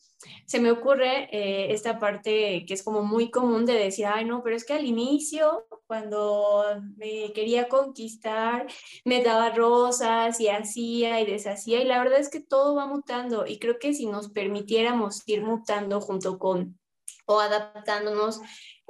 se 0.46 0.60
me 0.60 0.72
ocurre 0.72 1.30
eh, 1.32 1.74
esta 1.74 2.00
parte 2.00 2.66
que 2.66 2.74
es 2.74 2.84
como 2.84 3.04
muy 3.04 3.30
común 3.30 3.66
de 3.66 3.74
decir, 3.74 4.06
ay, 4.06 4.26
no, 4.26 4.44
pero 4.44 4.56
es 4.56 4.66
que 4.66 4.74
al 4.74 4.86
inicio, 4.86 5.66
cuando 5.88 6.66
me 6.96 7.32
quería 7.34 7.68
conquistar, 7.68 8.68
me 9.06 9.24
daba 9.24 9.50
rosas 9.52 10.40
y 10.40 10.50
hacía 10.50 11.20
y 11.22 11.26
deshacía, 11.26 11.82
y 11.82 11.86
la 11.86 12.00
verdad 12.00 12.20
es 12.20 12.30
que 12.30 12.40
todo 12.40 12.76
va 12.76 12.86
mutando, 12.86 13.46
y 13.46 13.60
creo 13.60 13.80
que 13.80 13.94
si 13.94 14.06
nos 14.06 14.30
permitiéramos 14.30 15.24
ir 15.28 15.44
mutando 15.44 16.02
junto 16.02 16.38
con 16.38 16.80
o 17.26 17.40
adaptándonos 17.40 18.42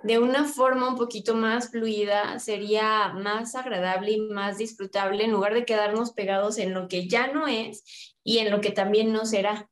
de 0.04 0.20
una 0.20 0.44
forma 0.44 0.90
un 0.90 0.98
poquito 0.98 1.34
más 1.34 1.72
fluida 1.72 2.38
sería 2.40 3.14
más 3.14 3.56
agradable 3.56 4.12
y 4.12 4.22
más 4.22 4.58
disfrutable 4.58 5.24
en 5.24 5.32
lugar 5.32 5.54
de 5.54 5.66
quedarnos 5.66 6.12
pegados 6.12 6.58
en 6.58 6.74
lo 6.74 6.88
que 6.88 7.08
ya 7.08 7.28
no 7.28 7.48
es 7.48 8.14
y 8.24 8.40
en 8.40 8.52
lo 8.52 8.62
que 8.62 8.72
también 8.72 9.14
no 9.14 9.26
será. 9.26 9.70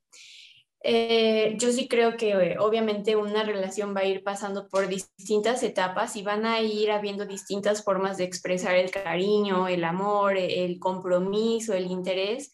Eh, 0.84 1.56
yo 1.60 1.72
sí 1.72 1.88
creo 1.88 2.18
que 2.18 2.58
obviamente 2.58 3.16
una 3.16 3.44
relación 3.44 3.96
va 3.96 4.00
a 4.00 4.06
ir 4.06 4.24
pasando 4.24 4.68
por 4.68 4.88
distintas 4.88 5.62
etapas 5.62 6.16
y 6.16 6.24
van 6.24 6.46
a 6.46 6.60
ir 6.62 6.92
habiendo 6.92 7.26
distintas 7.26 7.84
formas 7.84 8.18
de 8.18 8.24
expresar 8.24 8.76
el 8.76 8.90
cariño, 8.90 9.68
el 9.68 9.84
amor, 9.84 10.38
el 10.38 10.80
compromiso, 10.80 11.74
el 11.74 11.86
interés. 11.86 12.52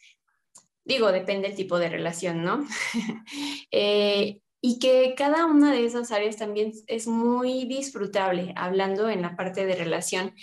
Digo, 0.84 1.12
depende 1.12 1.48
del 1.48 1.58
tipo 1.58 1.80
de 1.80 1.90
relación, 1.90 2.44
¿no? 2.44 2.66
eh, 3.72 4.42
y 4.70 4.80
que 4.80 5.16
cada 5.16 5.46
una 5.46 5.72
de 5.72 5.86
esas 5.86 6.12
áreas 6.12 6.36
también 6.36 6.74
es 6.88 7.08
muy 7.08 7.64
disfrutable, 7.64 8.54
hablando 8.58 9.10
en 9.10 9.22
la 9.22 9.38
parte 9.38 9.66
de 9.66 9.76
relación. 9.76 10.36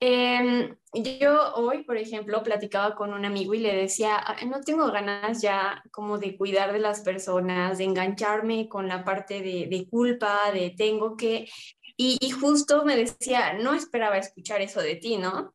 Em, 0.00 0.76
yo 0.92 1.54
hoy, 1.54 1.82
por 1.84 1.96
ejemplo, 1.96 2.42
platicaba 2.42 2.94
con 2.94 3.14
un 3.14 3.24
amigo 3.24 3.54
y 3.54 3.60
le 3.60 3.74
decía, 3.74 4.22
no 4.46 4.60
tengo 4.60 4.92
ganas 4.92 5.40
ya 5.40 5.82
como 5.90 6.18
de 6.18 6.36
cuidar 6.36 6.74
de 6.74 6.80
las 6.80 7.00
personas, 7.00 7.78
de 7.78 7.84
engancharme 7.84 8.68
con 8.68 8.86
la 8.86 9.02
parte 9.02 9.40
de, 9.40 9.66
de 9.66 9.88
culpa, 9.88 10.52
de 10.52 10.74
tengo 10.76 11.16
que, 11.16 11.48
y, 11.96 12.18
y, 12.20 12.30
justo 12.32 12.84
me 12.84 12.96
decía, 12.96 13.54
no 13.54 13.72
esperaba 13.72 14.18
escuchar 14.18 14.60
eso 14.60 14.82
de 14.82 14.96
ti, 14.96 15.16
¿no? 15.16 15.54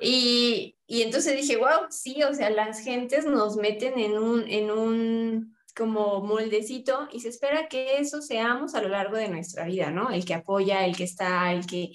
Y, 0.00 0.76
y 0.86 1.02
entonces 1.02 1.34
dije, 1.34 1.56
wow, 1.56 1.88
sí, 1.90 2.22
o 2.22 2.32
sea, 2.32 2.48
las 2.50 2.78
gentes 2.84 3.26
nos 3.26 3.56
meten 3.56 3.98
en 3.98 4.16
un, 4.18 4.48
en 4.48 4.70
un 4.70 5.57
como 5.78 6.20
moldecito 6.20 7.08
y 7.12 7.20
se 7.20 7.28
espera 7.28 7.68
que 7.68 7.98
eso 7.98 8.20
seamos 8.20 8.74
a 8.74 8.82
lo 8.82 8.88
largo 8.88 9.16
de 9.16 9.28
nuestra 9.28 9.64
vida, 9.64 9.92
¿no? 9.92 10.10
El 10.10 10.24
que 10.24 10.34
apoya, 10.34 10.84
el 10.84 10.96
que 10.96 11.04
está, 11.04 11.52
el 11.52 11.64
que... 11.66 11.92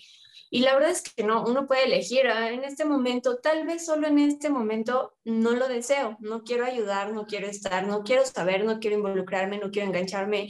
Y 0.50 0.60
la 0.62 0.76
verdad 0.76 0.92
es 0.92 1.02
que 1.02 1.24
no, 1.24 1.44
uno 1.44 1.68
puede 1.68 1.86
elegir 1.86 2.28
ah, 2.28 2.50
en 2.52 2.64
este 2.64 2.86
momento, 2.86 3.40
tal 3.40 3.66
vez 3.66 3.86
solo 3.86 4.08
en 4.08 4.20
este 4.20 4.50
momento 4.50 5.16
no 5.26 5.52
lo 5.52 5.68
deseo, 5.68 6.16
no 6.20 6.44
quiero 6.44 6.66
ayudar, 6.66 7.12
no 7.12 7.26
quiero 7.26 7.48
estar, 7.48 7.86
no 7.86 8.04
quiero 8.04 8.26
saber, 8.26 8.64
no 8.64 8.80
quiero 8.80 8.98
involucrarme, 8.98 9.58
no 9.58 9.72
quiero 9.72 9.90
engancharme, 9.90 10.48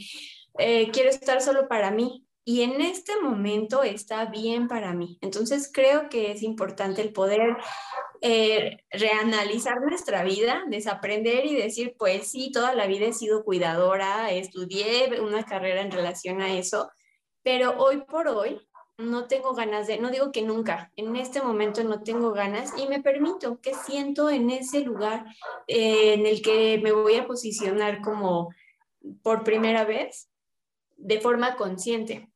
eh, 0.58 0.90
quiero 0.92 1.10
estar 1.10 1.40
solo 1.40 1.66
para 1.66 1.90
mí. 1.90 2.23
Y 2.46 2.60
en 2.60 2.82
este 2.82 3.18
momento 3.22 3.82
está 3.82 4.26
bien 4.26 4.68
para 4.68 4.92
mí. 4.92 5.16
Entonces 5.22 5.70
creo 5.72 6.10
que 6.10 6.30
es 6.30 6.42
importante 6.42 7.00
el 7.00 7.12
poder 7.12 7.56
eh, 8.20 8.84
reanalizar 8.90 9.80
nuestra 9.80 10.22
vida, 10.24 10.62
desaprender 10.68 11.46
y 11.46 11.54
decir, 11.54 11.96
pues 11.98 12.30
sí, 12.30 12.52
toda 12.52 12.74
la 12.74 12.86
vida 12.86 13.06
he 13.06 13.14
sido 13.14 13.44
cuidadora, 13.44 14.30
estudié 14.30 15.20
una 15.22 15.44
carrera 15.44 15.80
en 15.80 15.90
relación 15.90 16.42
a 16.42 16.54
eso, 16.54 16.90
pero 17.42 17.78
hoy 17.78 18.02
por 18.02 18.28
hoy 18.28 18.60
no 18.98 19.26
tengo 19.26 19.54
ganas 19.54 19.86
de, 19.86 19.98
no 19.98 20.10
digo 20.10 20.30
que 20.30 20.42
nunca, 20.42 20.92
en 20.96 21.16
este 21.16 21.42
momento 21.42 21.82
no 21.82 22.02
tengo 22.02 22.32
ganas 22.32 22.72
y 22.78 22.86
me 22.86 23.02
permito 23.02 23.60
que 23.60 23.74
siento 23.74 24.28
en 24.30 24.50
ese 24.50 24.80
lugar 24.80 25.24
eh, 25.66 26.14
en 26.14 26.26
el 26.26 26.42
que 26.42 26.78
me 26.82 26.92
voy 26.92 27.16
a 27.16 27.26
posicionar 27.26 28.02
como 28.02 28.54
por 29.22 29.44
primera 29.44 29.84
vez 29.84 30.30
de 30.96 31.20
forma 31.20 31.56
consciente 31.56 32.30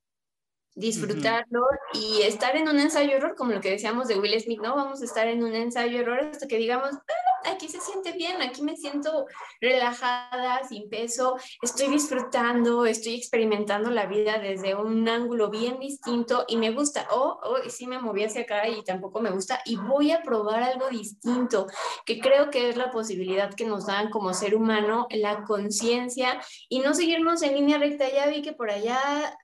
disfrutarlo 0.78 1.66
y 1.92 2.22
estar 2.22 2.56
en 2.56 2.68
un 2.68 2.78
ensayo-error, 2.78 3.34
como 3.36 3.52
lo 3.52 3.60
que 3.60 3.70
decíamos 3.70 4.08
de 4.08 4.18
Will 4.18 4.40
Smith, 4.40 4.60
¿no? 4.60 4.76
Vamos 4.76 5.02
a 5.02 5.04
estar 5.04 5.26
en 5.26 5.42
un 5.42 5.54
ensayo-error 5.54 6.20
hasta 6.20 6.46
que 6.46 6.56
digamos, 6.56 6.90
ah, 6.94 7.27
aquí 7.44 7.68
se 7.68 7.80
siente 7.80 8.12
bien, 8.12 8.40
aquí 8.42 8.62
me 8.62 8.76
siento 8.76 9.26
relajada, 9.60 10.64
sin 10.68 10.88
peso, 10.88 11.36
estoy 11.62 11.88
disfrutando, 11.88 12.86
estoy 12.86 13.14
experimentando 13.14 13.90
la 13.90 14.06
vida 14.06 14.38
desde 14.38 14.74
un 14.74 15.08
ángulo 15.08 15.50
bien 15.50 15.78
distinto 15.78 16.44
y 16.48 16.56
me 16.56 16.70
gusta, 16.70 17.06
o 17.10 17.16
oh, 17.16 17.40
oh, 17.42 17.70
sí 17.70 17.86
me 17.86 18.00
moví 18.00 18.24
hacia 18.24 18.42
acá 18.42 18.68
y 18.68 18.82
tampoco 18.84 19.20
me 19.20 19.30
gusta 19.30 19.60
y 19.64 19.76
voy 19.76 20.10
a 20.10 20.22
probar 20.22 20.62
algo 20.62 20.88
distinto, 20.88 21.66
que 22.04 22.20
creo 22.20 22.50
que 22.50 22.68
es 22.68 22.76
la 22.76 22.90
posibilidad 22.90 23.54
que 23.54 23.64
nos 23.64 23.86
dan 23.86 24.10
como 24.10 24.34
ser 24.34 24.54
humano, 24.54 25.06
la 25.10 25.44
conciencia 25.44 26.40
y 26.68 26.80
no 26.80 26.94
seguirnos 26.94 27.42
en 27.42 27.54
línea 27.54 27.78
recta, 27.78 28.08
ya 28.10 28.26
vi 28.26 28.42
que 28.42 28.52
por 28.52 28.70
allá 28.70 28.98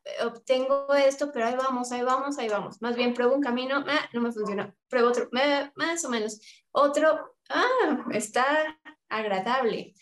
eh, 0.05 0.25
obtengo 0.25 0.93
esto, 0.95 1.31
pero 1.33 1.47
ahí 1.47 1.55
vamos, 1.55 1.93
ahí 1.93 2.03
vamos, 2.03 2.39
ahí 2.39 2.49
vamos. 2.49 2.81
Más 2.81 2.97
bien 2.97 3.15
pruebo 3.15 3.35
un 3.35 3.43
camino, 3.43 3.85
ah, 3.87 4.09
no 4.13 4.21
me 4.21 4.33
funcionó, 4.33 4.73
pruebo 4.89 5.09
otro, 5.09 5.29
más 5.75 6.05
o 6.05 6.09
menos. 6.09 6.41
Otro, 6.73 7.34
ah, 7.51 8.05
está 8.13 8.79
agradable. 9.09 9.95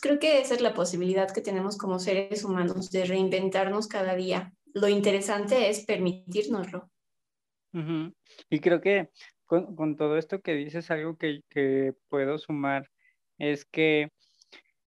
creo 0.00 0.18
que 0.18 0.40
esa 0.40 0.54
es 0.54 0.60
la 0.60 0.74
posibilidad 0.74 1.30
que 1.30 1.40
tenemos 1.40 1.76
como 1.76 1.98
seres 1.98 2.44
humanos 2.44 2.90
de 2.90 3.04
reinventarnos 3.04 3.88
cada 3.88 4.14
día. 4.14 4.52
Lo 4.72 4.88
interesante 4.88 5.68
es 5.68 5.84
permitirnoslo. 5.84 6.90
Y 8.50 8.60
creo 8.60 8.80
que 8.80 9.10
con, 9.46 9.96
todo 9.96 10.16
esto 10.16 10.40
que 10.40 10.54
dices, 10.54 10.90
algo 10.90 11.16
que, 11.16 11.42
que 11.50 11.94
puedo 12.08 12.38
sumar 12.38 12.88
es 13.38 13.64
que 13.64 14.10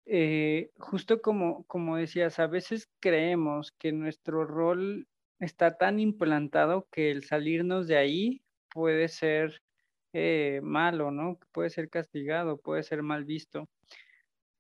eh, 0.07 0.71
justo 0.79 1.23
como, 1.23 1.65
como 1.67 1.97
decías, 1.97 2.41
a 2.41 2.47
veces 2.47 2.89
creemos 3.01 3.73
que 3.79 3.93
nuestro 3.93 4.45
rol 4.45 5.07
está 5.39 5.77
tan 5.77 6.01
implantado 6.01 6.89
que 6.91 7.11
el 7.11 7.23
salirnos 7.23 7.87
de 7.87 7.97
ahí 7.97 8.43
puede 8.73 9.07
ser 9.07 9.63
eh, 10.13 10.61
malo, 10.63 11.11
¿no? 11.11 11.39
Puede 11.53 11.71
ser 11.71 11.89
castigado, 11.91 12.59
puede 12.59 12.83
ser 12.83 13.03
mal 13.03 13.25
visto. 13.25 13.69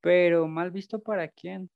Pero 0.01 0.49
mal 0.49 0.71
visto 0.71 1.03
para 1.03 1.29
quién? 1.29 1.71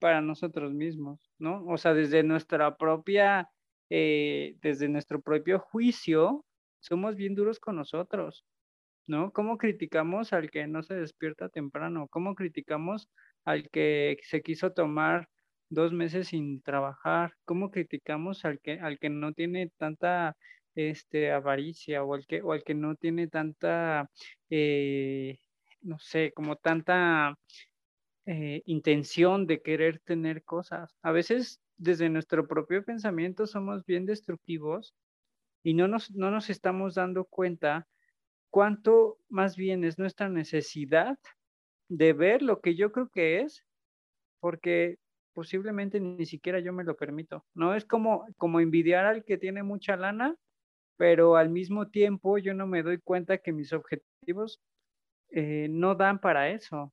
Para 0.00 0.20
nosotros 0.20 0.72
mismos, 0.74 1.20
¿no? 1.38 1.64
O 1.66 1.78
sea, 1.78 1.94
desde 1.94 2.22
nuestra 2.22 2.76
propia, 2.76 3.50
eh, 3.90 4.56
desde 4.62 4.88
nuestro 4.88 5.20
propio 5.20 5.58
juicio, 5.60 6.44
somos 6.80 7.16
bien 7.16 7.34
duros 7.34 7.60
con 7.60 7.76
nosotros, 7.76 8.44
¿no? 9.06 9.32
¿Cómo 9.32 9.58
criticamos 9.58 10.32
al 10.32 10.50
que 10.50 10.66
no 10.66 10.82
se 10.82 10.94
despierta 10.94 11.48
temprano? 11.48 12.08
¿Cómo 12.08 12.34
criticamos 12.34 13.08
al 13.44 13.68
que 13.70 14.18
se 14.22 14.42
quiso 14.42 14.72
tomar 14.72 15.28
dos 15.74 15.92
meses 15.92 16.28
sin 16.28 16.62
trabajar, 16.62 17.34
¿cómo 17.44 17.70
criticamos 17.70 18.44
al 18.44 18.60
que, 18.60 18.80
al 18.80 18.98
que 18.98 19.10
no 19.10 19.32
tiene 19.32 19.70
tanta 19.76 20.36
este, 20.74 21.32
avaricia 21.32 22.04
o 22.04 22.14
al 22.14 22.26
que, 22.26 22.42
o 22.42 22.52
al 22.52 22.64
que 22.64 22.74
no 22.74 22.96
tiene 22.96 23.28
tanta, 23.28 24.10
eh, 24.50 25.38
no 25.82 25.98
sé, 25.98 26.32
como 26.32 26.56
tanta 26.56 27.38
eh, 28.26 28.62
intención 28.66 29.46
de 29.46 29.62
querer 29.62 30.00
tener 30.00 30.42
cosas. 30.44 30.96
A 31.02 31.12
veces 31.12 31.60
desde 31.76 32.08
nuestro 32.08 32.46
propio 32.46 32.84
pensamiento 32.84 33.46
somos 33.46 33.84
bien 33.84 34.06
destructivos 34.06 34.94
y 35.62 35.74
no 35.74 35.88
nos, 35.88 36.10
no 36.12 36.30
nos 36.30 36.50
estamos 36.50 36.94
dando 36.94 37.24
cuenta 37.24 37.86
cuánto 38.50 39.18
más 39.28 39.56
bien 39.56 39.84
es 39.84 39.98
nuestra 39.98 40.28
necesidad 40.28 41.18
de 41.88 42.12
ver 42.12 42.42
lo 42.42 42.60
que 42.60 42.76
yo 42.76 42.92
creo 42.92 43.08
que 43.08 43.40
es, 43.40 43.64
porque 44.40 44.98
posiblemente 45.32 46.00
ni 46.00 46.24
siquiera 46.26 46.60
yo 46.60 46.72
me 46.72 46.84
lo 46.84 46.96
permito. 46.96 47.44
No 47.54 47.74
es 47.74 47.84
como, 47.84 48.26
como 48.36 48.60
envidiar 48.60 49.04
al 49.06 49.24
que 49.24 49.36
tiene 49.36 49.62
mucha 49.62 49.96
lana, 49.96 50.36
pero 50.96 51.36
al 51.36 51.50
mismo 51.50 51.88
tiempo 51.88 52.38
yo 52.38 52.54
no 52.54 52.66
me 52.66 52.82
doy 52.82 52.98
cuenta 52.98 53.38
que 53.38 53.52
mis 53.52 53.72
objetivos 53.72 54.60
eh, 55.30 55.68
no 55.70 55.94
dan 55.94 56.20
para 56.20 56.50
eso. 56.50 56.92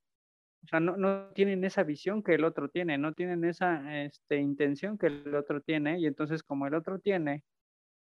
O 0.64 0.68
sea, 0.68 0.80
no, 0.80 0.98
no, 0.98 1.30
tienen 1.34 1.64
esa 1.64 1.84
visión 1.84 2.24
que 2.24 2.36
el 2.36 2.44
otro 2.44 2.70
tiene, 2.70 2.98
no 2.98 3.14
tienen 3.14 3.44
esa 3.46 4.04
este, 4.04 4.38
intención 4.38 4.98
que 4.98 5.08
el 5.08 5.36
otro 5.36 5.62
tiene, 5.62 6.00
y 6.00 6.06
entonces 6.06 6.44
como 6.44 6.68
el 6.68 6.76
otro 6.76 7.00
tiene 7.00 7.44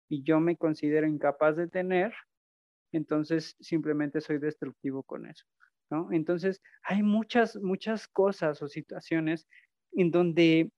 y 0.08 0.22
yo 0.22 0.40
me 0.40 0.56
considero 0.56 1.06
incapaz 1.06 1.56
de 1.56 1.68
tener, 1.68 2.12
entonces 2.92 3.56
simplemente 3.60 4.20
soy 4.20 4.38
destructivo 4.38 5.02
con 5.02 5.26
eso, 5.26 5.44
¿no? 5.90 6.10
Entonces 6.12 6.60
hay 6.82 7.02
muchas, 7.02 7.56
muchas 7.56 8.08
cosas 8.08 8.60
o 8.62 8.68
situaciones 8.68 9.46
en 9.92 10.10
donde 10.10 10.72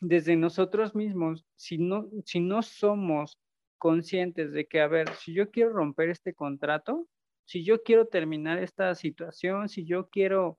desde 0.00 0.36
nosotros 0.36 0.94
mismos, 0.94 1.46
si 1.56 1.78
no, 1.78 2.08
si 2.24 2.40
no 2.40 2.62
somos 2.62 3.38
conscientes 3.78 4.52
de 4.52 4.66
que, 4.66 4.80
a 4.80 4.88
ver, 4.88 5.08
si 5.14 5.32
yo 5.32 5.50
quiero 5.50 5.72
romper 5.72 6.10
este 6.10 6.34
contrato, 6.34 7.08
si 7.44 7.64
yo 7.64 7.82
quiero 7.82 8.06
terminar 8.06 8.58
esta 8.58 8.94
situación, 8.94 9.68
si 9.68 9.86
yo 9.86 10.08
quiero 10.08 10.58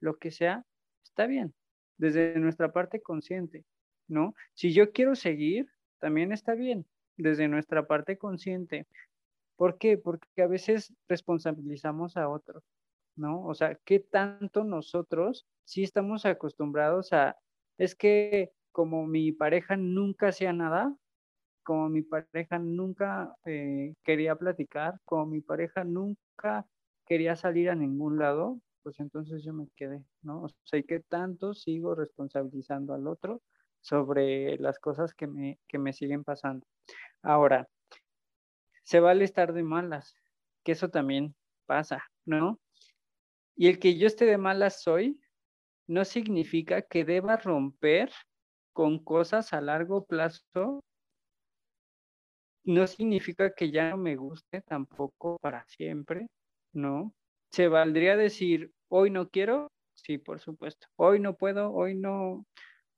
lo 0.00 0.18
que 0.18 0.30
sea, 0.30 0.64
está 1.04 1.26
bien, 1.26 1.54
desde 1.98 2.38
nuestra 2.38 2.72
parte 2.72 3.02
consciente, 3.02 3.64
¿no? 4.08 4.34
Si 4.54 4.72
yo 4.72 4.92
quiero 4.92 5.14
seguir, 5.14 5.66
también 5.98 6.32
está 6.32 6.54
bien, 6.54 6.86
desde 7.16 7.48
nuestra 7.48 7.86
parte 7.86 8.16
consciente. 8.16 8.86
¿Por 9.56 9.76
qué? 9.76 9.98
Porque 9.98 10.42
a 10.42 10.46
veces 10.46 10.94
responsabilizamos 11.08 12.16
a 12.16 12.28
otros, 12.30 12.64
¿no? 13.16 13.44
O 13.44 13.54
sea, 13.54 13.78
¿qué 13.84 14.00
tanto 14.00 14.64
nosotros 14.64 15.46
sí 15.64 15.82
estamos 15.82 16.24
acostumbrados 16.24 17.12
a, 17.12 17.36
es 17.76 17.94
que 17.94 18.52
como 18.72 19.06
mi 19.06 19.32
pareja 19.32 19.76
nunca 19.76 20.28
hacía 20.28 20.52
nada, 20.52 20.96
como 21.62 21.88
mi 21.88 22.02
pareja 22.02 22.58
nunca 22.58 23.34
eh, 23.44 23.94
quería 24.02 24.36
platicar, 24.36 25.00
como 25.04 25.26
mi 25.26 25.40
pareja 25.40 25.84
nunca 25.84 26.66
quería 27.06 27.36
salir 27.36 27.70
a 27.70 27.74
ningún 27.74 28.18
lado, 28.18 28.60
pues 28.82 29.00
entonces 29.00 29.42
yo 29.44 29.52
me 29.52 29.68
quedé, 29.76 30.04
¿no? 30.22 30.42
O 30.44 30.48
sea, 30.64 30.82
¿qué 30.82 31.00
tanto 31.00 31.54
sigo 31.54 31.94
responsabilizando 31.94 32.94
al 32.94 33.06
otro 33.06 33.42
sobre 33.80 34.58
las 34.58 34.78
cosas 34.78 35.14
que 35.14 35.26
me, 35.26 35.58
que 35.68 35.78
me 35.78 35.92
siguen 35.92 36.24
pasando? 36.24 36.66
Ahora, 37.22 37.68
se 38.84 39.00
vale 39.00 39.24
estar 39.24 39.52
de 39.52 39.62
malas, 39.62 40.14
que 40.64 40.72
eso 40.72 40.88
también 40.88 41.34
pasa, 41.66 42.02
¿no? 42.24 42.58
Y 43.54 43.68
el 43.68 43.78
que 43.78 43.98
yo 43.98 44.06
esté 44.06 44.24
de 44.24 44.38
malas 44.38 44.82
soy, 44.82 45.20
no 45.86 46.04
significa 46.04 46.82
que 46.82 47.04
deba 47.04 47.36
romper 47.36 48.10
con 48.72 49.02
cosas 49.02 49.52
a 49.52 49.60
largo 49.60 50.04
plazo. 50.04 50.82
No 52.70 52.86
significa 52.86 53.52
que 53.52 53.72
ya 53.72 53.90
no 53.90 53.96
me 53.96 54.14
guste 54.14 54.60
tampoco 54.62 55.38
para 55.40 55.64
siempre, 55.66 56.28
¿no? 56.72 57.12
Se 57.50 57.66
valdría 57.66 58.16
decir, 58.16 58.70
hoy 58.88 59.10
no 59.10 59.28
quiero, 59.28 59.72
sí, 59.94 60.18
por 60.18 60.38
supuesto. 60.38 60.86
Hoy 60.94 61.18
no 61.18 61.36
puedo, 61.36 61.72
hoy 61.72 61.96
no, 61.96 62.46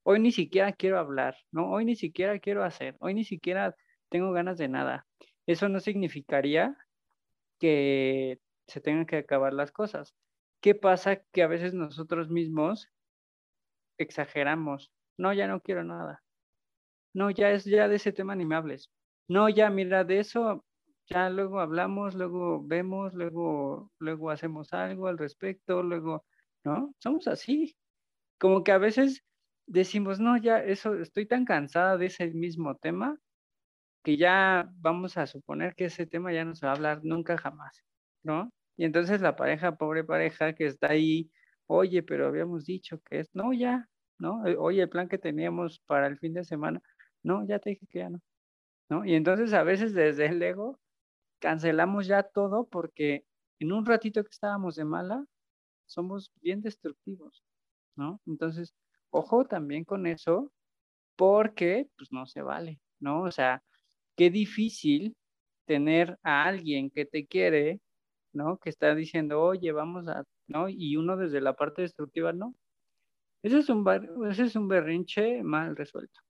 hoy 0.03 0.21
ni 0.21 0.31
siquiera 0.31 0.75
quiero 0.75 0.99
hablar, 0.99 1.37
¿no? 1.53 1.71
Hoy 1.71 1.87
ni 1.87 1.97
siquiera 1.97 2.39
quiero 2.39 2.65
hacer, 2.65 2.97
hoy 3.01 3.15
ni 3.15 3.25
siquiera 3.25 3.75
tengo 4.11 4.31
ganas 4.33 4.59
de 4.59 4.69
nada. 4.69 5.07
Eso 5.47 5.71
no 5.71 5.81
significaría 5.81 6.77
que 7.59 8.41
se 8.67 8.83
tengan 8.83 9.07
que 9.07 9.17
acabar 9.17 9.55
las 9.55 9.73
cosas. 9.73 10.15
¿Qué 10.61 10.75
pasa? 10.75 11.23
Que 11.33 11.43
a 11.43 11.47
veces 11.47 11.73
nosotros 11.73 12.29
mismos 12.29 12.91
exageramos. 13.97 14.93
No, 15.17 15.33
ya 15.33 15.47
no 15.47 15.63
quiero 15.63 15.83
nada. 15.83 16.23
No, 17.15 17.31
ya 17.31 17.53
es 17.53 17.65
ya 17.65 17.89
de 17.89 17.97
ese 17.97 18.13
tema 18.13 18.37
ni 18.37 18.45
me 18.45 18.55
hables. 18.55 18.91
No, 19.33 19.49
ya 19.49 19.71
mira, 19.71 20.05
de 20.05 20.19
eso 20.21 20.63
ya 21.07 21.31
luego 21.31 21.61
hablamos, 21.61 22.15
luego 22.15 22.63
vemos, 22.63 23.15
luego, 23.15 23.91
luego 23.99 24.31
hacemos 24.31 24.73
algo 24.75 25.07
al 25.09 25.17
respecto, 25.19 25.83
luego, 25.83 26.27
¿no? 26.65 26.95
Somos 26.99 27.27
así. 27.29 27.75
Como 28.39 28.65
que 28.65 28.73
a 28.73 28.79
veces 28.79 29.25
decimos, 29.67 30.21
no, 30.21 30.37
ya 30.39 30.59
eso, 30.65 30.95
estoy 30.97 31.27
tan 31.27 31.45
cansada 31.47 31.97
de 31.99 32.07
ese 32.07 32.29
mismo 32.33 32.77
tema 32.77 33.19
que 34.05 34.17
ya 34.19 34.71
vamos 34.77 35.17
a 35.19 35.27
suponer 35.27 35.75
que 35.77 35.87
ese 35.87 36.07
tema 36.07 36.33
ya 36.33 36.45
no 36.45 36.55
se 36.55 36.67
va 36.67 36.73
a 36.73 36.77
hablar 36.77 37.01
nunca 37.05 37.39
jamás, 37.39 37.85
¿no? 38.23 38.53
Y 38.77 38.85
entonces 38.85 39.23
la 39.23 39.37
pareja, 39.37 39.77
pobre 39.77 40.05
pareja 40.05 40.55
que 40.55 40.67
está 40.67 40.89
ahí, 40.91 41.31
oye, 41.67 42.03
pero 42.03 42.27
habíamos 42.29 42.67
dicho 42.67 43.01
que 43.03 43.21
es, 43.21 43.31
no, 43.35 43.53
ya, 43.55 43.89
¿no? 44.19 44.43
Oye, 44.59 44.83
el 44.83 44.89
plan 44.91 45.09
que 45.09 45.19
teníamos 45.19 45.81
para 45.87 46.07
el 46.09 46.19
fin 46.19 46.35
de 46.35 46.45
semana, 46.45 46.83
no, 47.23 47.47
ya 47.47 47.59
te 47.61 47.71
dije 47.71 47.87
que 47.89 48.01
ya 48.01 48.11
no, 48.11 48.21
Y 49.05 49.15
entonces 49.15 49.53
a 49.55 49.63
veces 49.63 49.95
desde 49.95 50.27
el 50.27 50.43
ego 50.43 50.79
cancelamos 51.41 52.07
ya 52.07 52.23
todo 52.23 52.67
porque 52.69 53.25
en 53.59 53.73
un 53.73 53.87
ratito 53.87 54.23
que 54.23 54.31
estábamos 54.31 54.77
de 54.77 54.85
mala, 54.85 55.25
somos 55.87 56.33
bien 56.41 56.63
destructivos, 56.63 57.45
¿no? 57.97 58.21
Entonces, 58.27 58.75
ojo 59.11 59.45
también 59.47 59.85
con 59.85 60.07
eso, 60.07 60.53
porque 61.17 61.89
pues 61.97 62.13
no 62.13 62.27
se 62.27 62.43
vale, 62.43 62.81
¿no? 63.01 63.23
O 63.23 63.31
sea, 63.31 63.63
qué 64.17 64.31
difícil 64.31 65.17
tener 65.67 66.19
a 66.23 66.45
alguien 66.45 66.91
que 66.91 67.05
te 67.07 67.27
quiere, 67.27 67.81
¿no? 68.33 68.59
Que 68.59 68.71
está 68.71 68.95
diciendo, 68.95 69.43
oye, 69.43 69.73
vamos 69.73 70.09
a, 70.09 70.25
¿no? 70.49 70.69
Y 70.69 70.97
uno 70.97 71.17
desde 71.17 71.41
la 71.41 71.55
parte 71.55 71.83
destructiva, 71.83 72.33
no. 72.33 72.55
Ese 73.43 73.59
es 73.61 73.69
un, 73.69 73.85
ese 74.31 74.45
es 74.45 74.57
un 74.57 74.69
berrinche 74.69 75.43
mal 75.43 75.77
resuelto. 75.77 76.21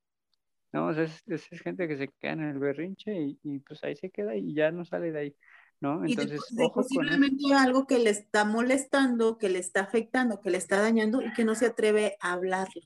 ¿No? 0.73 0.89
O 0.89 0.95
sea, 0.95 1.05
es, 1.05 1.43
gente 1.61 1.87
que 1.87 1.97
se 1.97 2.09
queda 2.09 2.33
en 2.33 2.43
el 2.43 2.59
berrinche 2.59 3.37
y, 3.43 3.59
pues 3.61 3.83
ahí 3.85 3.95
se 3.97 4.11
queda 4.11 4.35
y 4.37 4.55
ya 4.55 4.71
no 4.71 4.85
sale 4.85 5.13
de 5.13 5.19
ahí, 5.19 5.37
¿no? 5.81 6.05
Entonces, 6.05 6.41
y 6.51 6.71
posiblemente 6.71 7.55
algo 7.55 7.87
que 7.87 7.99
le 7.99 8.11
está 8.11 8.45
molestando, 8.45 9.39
que 9.39 9.49
le 9.49 9.59
está 9.59 9.81
afectando, 9.81 10.41
que 10.41 10.51
le 10.51 10.59
está 10.59 10.81
dañando 10.81 11.23
y 11.23 11.33
que 11.33 11.45
no 11.45 11.55
se 11.55 11.67
atreve 11.67 12.17
a 12.21 12.33
hablarlo. 12.33 12.83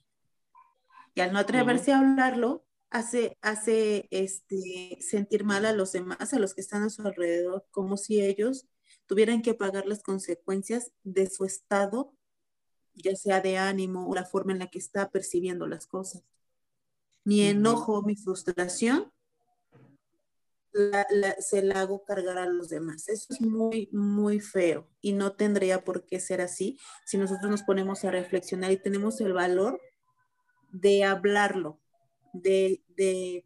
Y 1.15 1.21
al 1.21 1.33
no 1.33 1.39
atreverse 1.39 1.93
a 1.93 2.01
hablarlo, 2.01 2.67
hace, 2.91 3.39
hace 3.41 4.09
este, 4.11 4.99
sentir 5.01 5.45
mal 5.45 5.65
a 5.65 5.73
los 5.73 5.93
demás, 5.93 6.35
a 6.35 6.39
los 6.39 6.55
que 6.55 6.61
están 6.61 6.83
a 6.83 6.91
su 6.91 7.07
alrededor, 7.07 7.67
como 7.71 7.97
si 7.97 8.21
ellos 8.21 8.67
tuvieran 9.07 9.43
que 9.43 9.55
pagar 9.55 9.87
las 9.87 10.03
consecuencias 10.03 10.93
de 11.05 11.31
su 11.31 11.45
estado, 11.45 12.13
ya 12.95 13.15
sea 13.15 13.41
de 13.41 13.57
ánimo 13.57 14.09
o 14.09 14.15
la 14.15 14.25
forma 14.25 14.53
en 14.53 14.59
la 14.59 14.67
que 14.67 14.79
está 14.79 15.11
percibiendo 15.11 15.67
las 15.67 15.87
cosas. 15.87 16.25
Mi 17.27 17.43
enojo, 17.43 18.03
mi 18.03 18.15
frustración, 18.15 19.13
se 21.41 21.63
la 21.63 21.81
hago 21.81 22.05
cargar 22.05 22.39
a 22.39 22.47
los 22.47 22.69
demás. 22.69 23.09
Eso 23.09 23.27
es 23.35 23.41
muy, 23.41 23.89
muy 23.91 24.39
feo 24.39 24.89
y 25.01 25.13
no 25.13 25.33
tendría 25.33 25.83
por 25.83 26.07
qué 26.07 26.21
ser 26.21 26.41
así 26.41 26.79
si 27.05 27.19
nosotros 27.19 27.51
nos 27.51 27.65
ponemos 27.65 28.05
a 28.05 28.13
reflexionar 28.13 28.71
y 28.71 28.77
tenemos 28.77 29.21
el 29.21 29.33
valor 29.33 29.81
de 30.71 31.03
hablarlo, 31.03 31.81
de, 32.33 33.45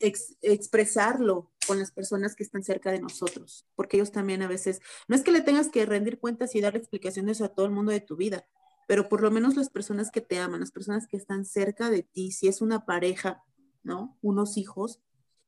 expresarlo 0.00 1.52
con 1.68 1.78
las 1.78 1.92
personas 1.92 2.34
que 2.34 2.42
están 2.42 2.64
cerca 2.64 2.90
de 2.90 3.00
nosotros, 3.00 3.68
porque 3.76 3.98
ellos 3.98 4.10
también 4.10 4.42
a 4.42 4.48
veces, 4.48 4.80
no 5.06 5.14
es 5.14 5.22
que 5.22 5.30
le 5.30 5.42
tengas 5.42 5.68
que 5.68 5.86
rendir 5.86 6.18
cuentas 6.18 6.56
y 6.56 6.60
dar 6.60 6.74
explicaciones 6.74 7.40
a 7.40 7.50
todo 7.50 7.66
el 7.66 7.72
mundo 7.72 7.92
de 7.92 8.00
tu 8.00 8.16
vida, 8.16 8.48
pero 8.92 9.08
por 9.08 9.22
lo 9.22 9.30
menos 9.30 9.56
las 9.56 9.70
personas 9.70 10.10
que 10.10 10.20
te 10.20 10.38
aman, 10.38 10.60
las 10.60 10.70
personas 10.70 11.06
que 11.06 11.16
están 11.16 11.46
cerca 11.46 11.88
de 11.88 12.02
ti, 12.02 12.30
si 12.30 12.46
es 12.46 12.60
una 12.60 12.84
pareja, 12.84 13.42
¿no? 13.82 14.18
Unos 14.20 14.58
hijos, 14.58 15.00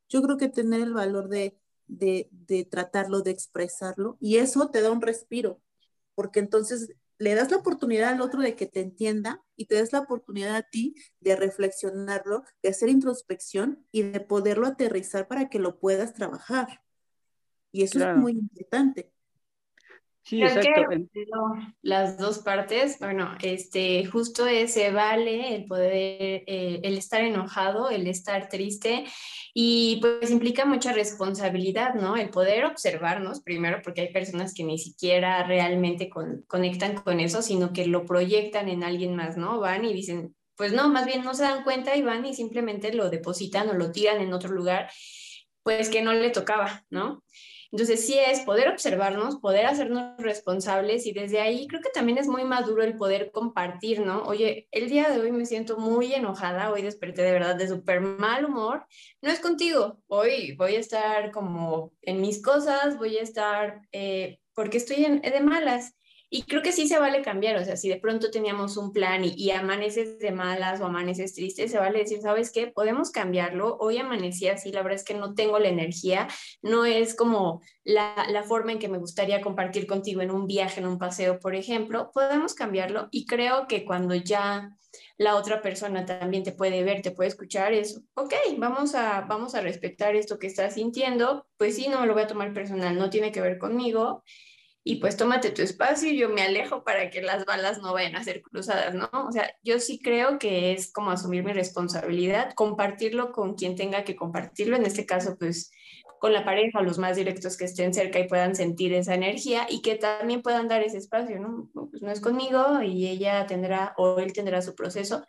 yo 0.09 0.23
creo 0.23 0.39
que 0.39 0.49
tener 0.49 0.81
el 0.81 0.95
valor 0.95 1.29
de, 1.29 1.61
de, 1.87 2.31
de 2.33 2.65
tratarlo, 2.65 3.21
de 3.21 3.33
expresarlo, 3.33 4.17
y 4.19 4.39
eso 4.39 4.71
te 4.71 4.81
da 4.81 4.91
un 4.91 5.03
respiro, 5.03 5.61
porque 6.15 6.41
entonces 6.41 6.95
le 7.19 7.35
das 7.35 7.51
la 7.51 7.59
oportunidad 7.59 8.15
al 8.15 8.23
otro 8.23 8.41
de 8.41 8.57
que 8.57 8.65
te 8.65 8.81
entienda 8.81 9.45
y 9.57 9.67
te 9.67 9.75
das 9.75 9.93
la 9.93 10.01
oportunidad 10.01 10.57
a 10.57 10.63
ti 10.63 10.95
de 11.21 11.37
reflexionarlo, 11.37 12.45
de 12.63 12.71
hacer 12.71 12.89
introspección 12.89 13.87
y 13.93 14.05
de 14.05 14.21
poderlo 14.21 14.67
aterrizar 14.67 15.29
para 15.29 15.51
que 15.51 15.59
lo 15.59 15.79
puedas 15.79 16.15
trabajar. 16.15 16.81
Y 17.73 17.83
eso 17.83 17.99
es 17.99 18.17
muy 18.17 18.33
importante. 18.33 19.13
Sí, 20.25 20.43
exacto. 20.43 20.87
las 21.83 22.17
dos 22.17 22.39
partes, 22.39 22.99
bueno, 22.99 23.35
este, 23.43 24.07
justo 24.07 24.47
ese 24.47 24.91
vale 24.91 25.55
el 25.55 25.67
poder, 25.67 26.45
eh, 26.47 26.81
el 26.83 26.97
estar 26.97 27.21
enojado, 27.23 27.91
el 27.91 28.07
estar 28.07 28.49
triste 28.49 29.05
y 29.53 29.99
pues 30.01 30.31
implica 30.31 30.65
mucha 30.65 30.95
responsabilidad, 30.95 31.93
¿no? 31.93 32.17
El 32.17 32.31
poder 32.31 32.65
observarnos 32.65 33.43
primero, 33.43 33.83
porque 33.85 34.01
hay 34.01 34.13
personas 34.15 34.55
que 34.55 34.65
ni 34.65 34.79
siquiera 34.79 35.45
realmente 35.45 36.09
conectan 36.47 36.95
con 36.95 37.21
eso, 37.21 37.43
sino 37.43 37.75
que 37.75 37.87
lo 37.87 38.07
proyectan 38.07 38.71
en 38.71 38.83
alguien 38.83 39.15
más, 39.17 39.37
¿no? 39.37 39.61
Van 39.61 39.85
y 39.85 39.93
dicen, 39.93 40.35
pues 40.57 40.73
no, 40.73 40.89
más 40.89 41.05
bien 41.05 41.23
no 41.23 41.35
se 41.35 41.43
dan 41.43 41.65
cuenta 41.65 41.97
y 41.97 42.03
van 42.03 42.25
y 42.25 42.35
simplemente 42.35 42.95
lo 42.95 43.11
depositan 43.11 43.69
o 43.69 43.75
lo 43.75 43.93
tiran 43.93 44.23
en 44.23 44.33
otro 44.33 44.53
lugar, 44.53 44.91
pues 45.63 45.91
que 45.91 46.01
no 46.01 46.15
le 46.15 46.31
tocaba, 46.31 46.83
¿no? 46.89 47.23
Entonces 47.75 48.07
sí 48.07 48.17
es 48.17 48.39
poder 48.43 48.69
observarnos, 48.69 49.41
poder 49.41 49.67
hacernos 49.67 50.17
responsables 50.19 51.07
y 51.07 51.13
desde 51.13 51.41
ahí 51.41 51.67
creo 51.67 51.83
que 51.83 51.91
también 51.91 52.19
es 52.19 52.29
muy 52.29 52.45
maduro 52.45 52.85
el 52.85 52.97
poder 52.97 53.33
compartir, 53.33 53.99
¿no? 53.99 54.23
Oye, 54.27 54.69
el 54.71 54.89
día 54.89 55.11
de 55.11 55.21
hoy 55.21 55.33
me 55.33 55.45
siento 55.45 55.77
muy 55.77 56.15
enojada, 56.15 56.71
hoy 56.71 56.83
desperté 56.83 57.23
de 57.23 57.33
verdad 57.33 57.57
de 57.57 57.67
súper 57.67 58.01
mal 58.01 58.45
humor, 58.45 58.87
no 59.23 59.29
es 59.29 59.41
contigo, 59.41 59.99
hoy 60.07 60.55
voy 60.55 60.77
a 60.77 60.79
estar 60.79 61.33
como 61.33 61.93
en 62.03 62.21
mis 62.21 62.41
cosas, 62.41 62.97
voy 62.97 63.19
a 63.19 63.23
estar 63.23 63.81
eh, 63.91 64.39
porque 64.55 64.77
estoy 64.77 65.05
en, 65.05 65.21
de 65.21 65.41
malas 65.41 65.97
y 66.31 66.43
creo 66.43 66.63
que 66.63 66.73
sí 66.73 66.89
se 66.89 66.99
vale 66.99 67.23
cambiar, 67.23 67.57
o 67.57 67.65
sea, 67.65 67.77
si 67.77 67.89
de 67.89 68.01
pronto 68.01 68.31
teníamos 68.31 68.77
un 68.77 68.93
plan 68.93 69.23
y, 69.25 69.51
amaneces 69.51 70.19
de 70.19 70.33
malas 70.33 70.81
o 70.81 70.87
amaneces 70.87 71.35
tristes, 71.35 71.71
se 71.71 71.79
vale 71.79 72.01
decir, 72.01 72.21
¿sabes 72.21 72.51
qué? 72.51 72.67
Podemos 72.67 73.11
cambiarlo. 73.11 73.77
Hoy 73.79 73.99
amanecí 73.99 74.49
así, 74.49 74.73
la 74.73 74.83
verdad 74.83 74.99
es 74.99 75.05
que 75.05 75.15
no 75.15 75.35
tengo 75.35 75.59
la 75.59 75.69
energía, 75.69 76.27
no 76.63 76.87
es 76.87 77.15
como 77.15 77.63
la, 77.85 78.27
la 78.31 78.43
forma 78.43 78.73
en 78.73 78.79
que 78.79 78.89
me 78.89 78.99
gustaría 78.99 79.41
compartir 79.41 79.87
contigo 79.87 80.23
en 80.23 80.31
un 80.31 80.47
viaje, 80.47 80.81
en 80.81 80.87
un 80.87 80.99
paseo, 80.99 81.39
por 81.39 81.55
ejemplo. 81.55 82.11
Podemos 82.13 82.55
cambiarlo 82.55 83.09
y 83.11 83.27
creo 83.27 83.69
que 83.69 83.85
cuando 83.85 84.15
ya 84.15 84.77
la 85.19 85.37
otra 85.37 85.63
persona 85.63 86.05
también 86.05 86.43
te 86.43 86.53
puede 86.53 86.83
ver, 86.83 87.03
te 87.03 87.11
puede 87.11 87.29
escuchar, 87.29 87.73
es, 87.73 88.01
ok, 88.15 88.35
vamos 88.59 88.95
a, 88.95 89.23
vamos 89.23 89.55
a 89.55 89.61
respetar 89.61 90.17
esto 90.17 90.39
que 90.39 90.47
estás 90.47 90.75
sintiendo, 90.75 91.47
pues 91.57 91.77
sí, 91.77 91.89
no 91.89 92.01
me 92.01 92.07
lo 92.07 92.15
voy 92.15 92.23
a 92.23 92.29
tomar 92.29 92.53
personal, 92.53 92.97
no 92.97 93.11
tiene 93.11 93.31
que 93.31 93.41
ver 93.41 93.59
conmigo 93.59 94.23
y 94.87 94.97
pues 94.97 95.17
tómate 95.17 95.51
tu 95.51 95.63
espacio 95.63 96.11
y 96.11 96.19
yo 96.19 96.29
me 96.29 96.43
alejo 96.43 96.85
para 96.85 97.09
que 97.09 97.23
las 97.23 97.47
balas 97.47 97.81
no 97.81 97.95
vayan 97.95 98.17
a 98.17 98.23
ser 98.23 98.43
cruzadas, 98.43 98.95
¿no? 98.95 99.09
O 99.13 99.33
sea, 99.33 99.51
yo 99.65 99.81
sí 99.81 99.99
creo 99.99 100.39
que 100.39 100.73
es 100.73 100.93
como 100.93 101.11
asumir 101.11 101.43
mi 101.43 101.55
responsabilidad, 101.55 102.53
compartirlo 102.55 103.33
con 103.33 103.55
quien 103.55 103.77
tenga 103.77 104.05
que 104.05 104.15
compartirlo, 104.15 104.77
en 104.77 104.85
este 104.85 105.07
caso 105.07 105.39
pues 105.39 105.73
con 106.21 106.35
la 106.35 106.45
pareja, 106.45 106.83
los 106.83 106.99
más 106.99 107.17
directos 107.17 107.57
que 107.57 107.65
estén 107.65 107.95
cerca 107.95 108.19
y 108.19 108.29
puedan 108.29 108.55
sentir 108.55 108.93
esa 108.93 109.15
energía 109.15 109.67
y 109.69 109.81
que 109.81 109.97
también 109.97 110.43
puedan 110.43 110.69
dar 110.69 110.83
ese 110.83 110.99
espacio, 110.99 111.41
¿no? 111.41 111.71
Pues 111.91 112.03
no 112.03 112.11
es 112.11 112.21
conmigo 112.21 112.83
y 112.83 113.09
ella 113.09 113.47
tendrá 113.47 113.95
o 113.97 114.19
él 114.19 114.35
tendrá 114.35 114.61
su 114.61 114.75
proceso 114.75 115.25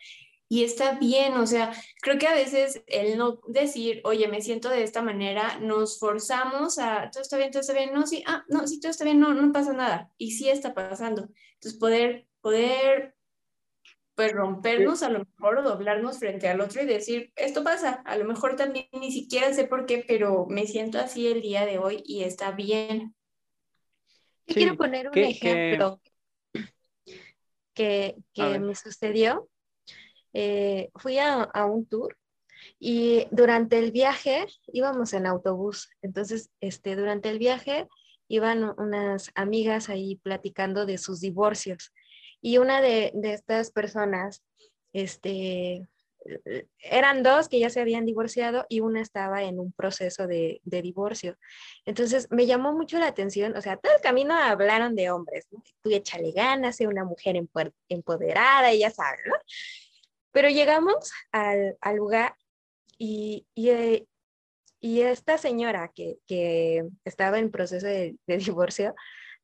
y 0.55 0.63
está 0.63 0.97
bien, 0.97 1.33
o 1.33 1.45
sea, 1.45 1.73
creo 2.01 2.17
que 2.17 2.27
a 2.27 2.33
veces 2.33 2.81
el 2.87 3.17
no 3.17 3.41
decir, 3.45 3.99
oye, 4.05 4.29
me 4.29 4.39
siento 4.39 4.69
de 4.69 4.83
esta 4.83 5.01
manera, 5.01 5.59
nos 5.59 5.99
forzamos 5.99 6.79
a, 6.79 7.09
todo 7.11 7.21
está 7.21 7.35
bien, 7.35 7.51
todo 7.51 7.59
está 7.59 7.73
bien, 7.73 7.93
no, 7.93 8.07
sí, 8.07 8.23
ah, 8.25 8.45
no, 8.47 8.65
sí, 8.65 8.79
todo 8.79 8.89
está 8.89 9.03
bien, 9.03 9.19
no, 9.19 9.33
no 9.33 9.51
pasa 9.51 9.73
nada, 9.73 10.09
y 10.17 10.31
sí 10.31 10.47
está 10.47 10.73
pasando. 10.73 11.27
Entonces, 11.55 11.77
poder, 11.77 12.25
poder, 12.39 13.15
pues 14.15 14.31
rompernos 14.31 15.03
a 15.03 15.09
lo 15.09 15.25
mejor 15.25 15.57
o 15.57 15.63
doblarnos 15.63 16.19
frente 16.19 16.47
al 16.47 16.61
otro 16.61 16.81
y 16.81 16.85
decir, 16.85 17.33
esto 17.35 17.61
pasa, 17.61 18.01
a 18.05 18.15
lo 18.15 18.23
mejor 18.23 18.55
también 18.55 18.87
ni 18.93 19.11
siquiera 19.11 19.53
sé 19.53 19.65
por 19.65 19.85
qué, 19.85 20.05
pero 20.07 20.45
me 20.47 20.67
siento 20.67 20.99
así 20.99 21.27
el 21.27 21.41
día 21.41 21.65
de 21.65 21.79
hoy 21.79 22.01
y 22.05 22.23
está 22.23 22.51
bien. 22.51 23.13
Yo 24.47 24.55
quiero 24.55 24.77
poner 24.77 25.09
un 25.09 25.17
ejemplo 25.17 25.99
que, 27.73 28.15
que 28.31 28.59
me 28.59 28.73
sucedió 28.73 29.49
eh, 30.38 30.89
fui 30.95 31.17
a, 31.17 31.50
un 31.65 31.86
tour 31.86 32.17
y 32.78 33.26
durante 33.32 33.80
el 33.80 33.93
viaje 33.93 34.45
íbamos 34.67 35.13
en 35.13 35.28
autobús. 35.28 35.89
Entonces, 36.02 36.50
este, 36.60 36.98
durante 36.98 37.30
el 37.30 37.39
viaje 37.39 37.88
iban 38.28 38.74
unas 38.78 39.32
amigas 39.34 39.88
ahí 39.88 40.17
platicando 40.17 40.86
de 40.86 40.98
sus 40.98 41.21
divorcios. 41.21 41.93
Y 42.41 42.58
una 42.58 42.82
de, 42.82 43.13
estas 43.24 43.71
personas, 43.71 44.43
este, 44.91 45.88
eran 46.80 47.24
dos 47.24 47.48
que 47.48 47.60
ya 47.60 47.69
se 47.69 47.80
habían 47.80 48.06
divorciado 48.06 48.65
y 48.67 48.82
una 48.82 49.00
estaba 49.02 49.43
en 49.43 49.58
un 49.58 49.71
proceso 49.71 50.28
de, 50.28 50.60
divorcio. 50.65 51.38
Entonces 51.86 52.28
me 52.30 52.45
llamó 52.45 52.74
mucho 52.74 53.00
la 53.00 53.08
atención, 53.08 53.56
o 53.56 53.62
sea, 53.62 53.78
todo 53.78 53.95
el 53.95 54.02
camino 54.02 54.34
hablaron 54.34 54.95
de 54.95 55.12
hombres, 55.12 55.48
Tú 55.82 55.91
échale 55.91 56.34
ganas, 56.34 56.82
una 56.82 57.06
mujer 57.06 57.38
empoderada, 57.88 58.74
y 58.74 58.80
ya 58.80 58.89
¿no? 59.26 59.34
Pero 60.36 60.50
llegamos 60.50 61.13
al, 61.32 61.78
lugar 61.95 62.36
y, 62.98 63.48
eh, 63.56 64.06
y, 64.82 65.00
esta 65.00 65.38
señora 65.38 65.93
que, 65.95 66.17
que, 66.28 66.84
estaba 67.06 67.39
en 67.39 67.52
proceso 67.52 67.88
de, 67.88 68.17
divorcio, 68.28 68.93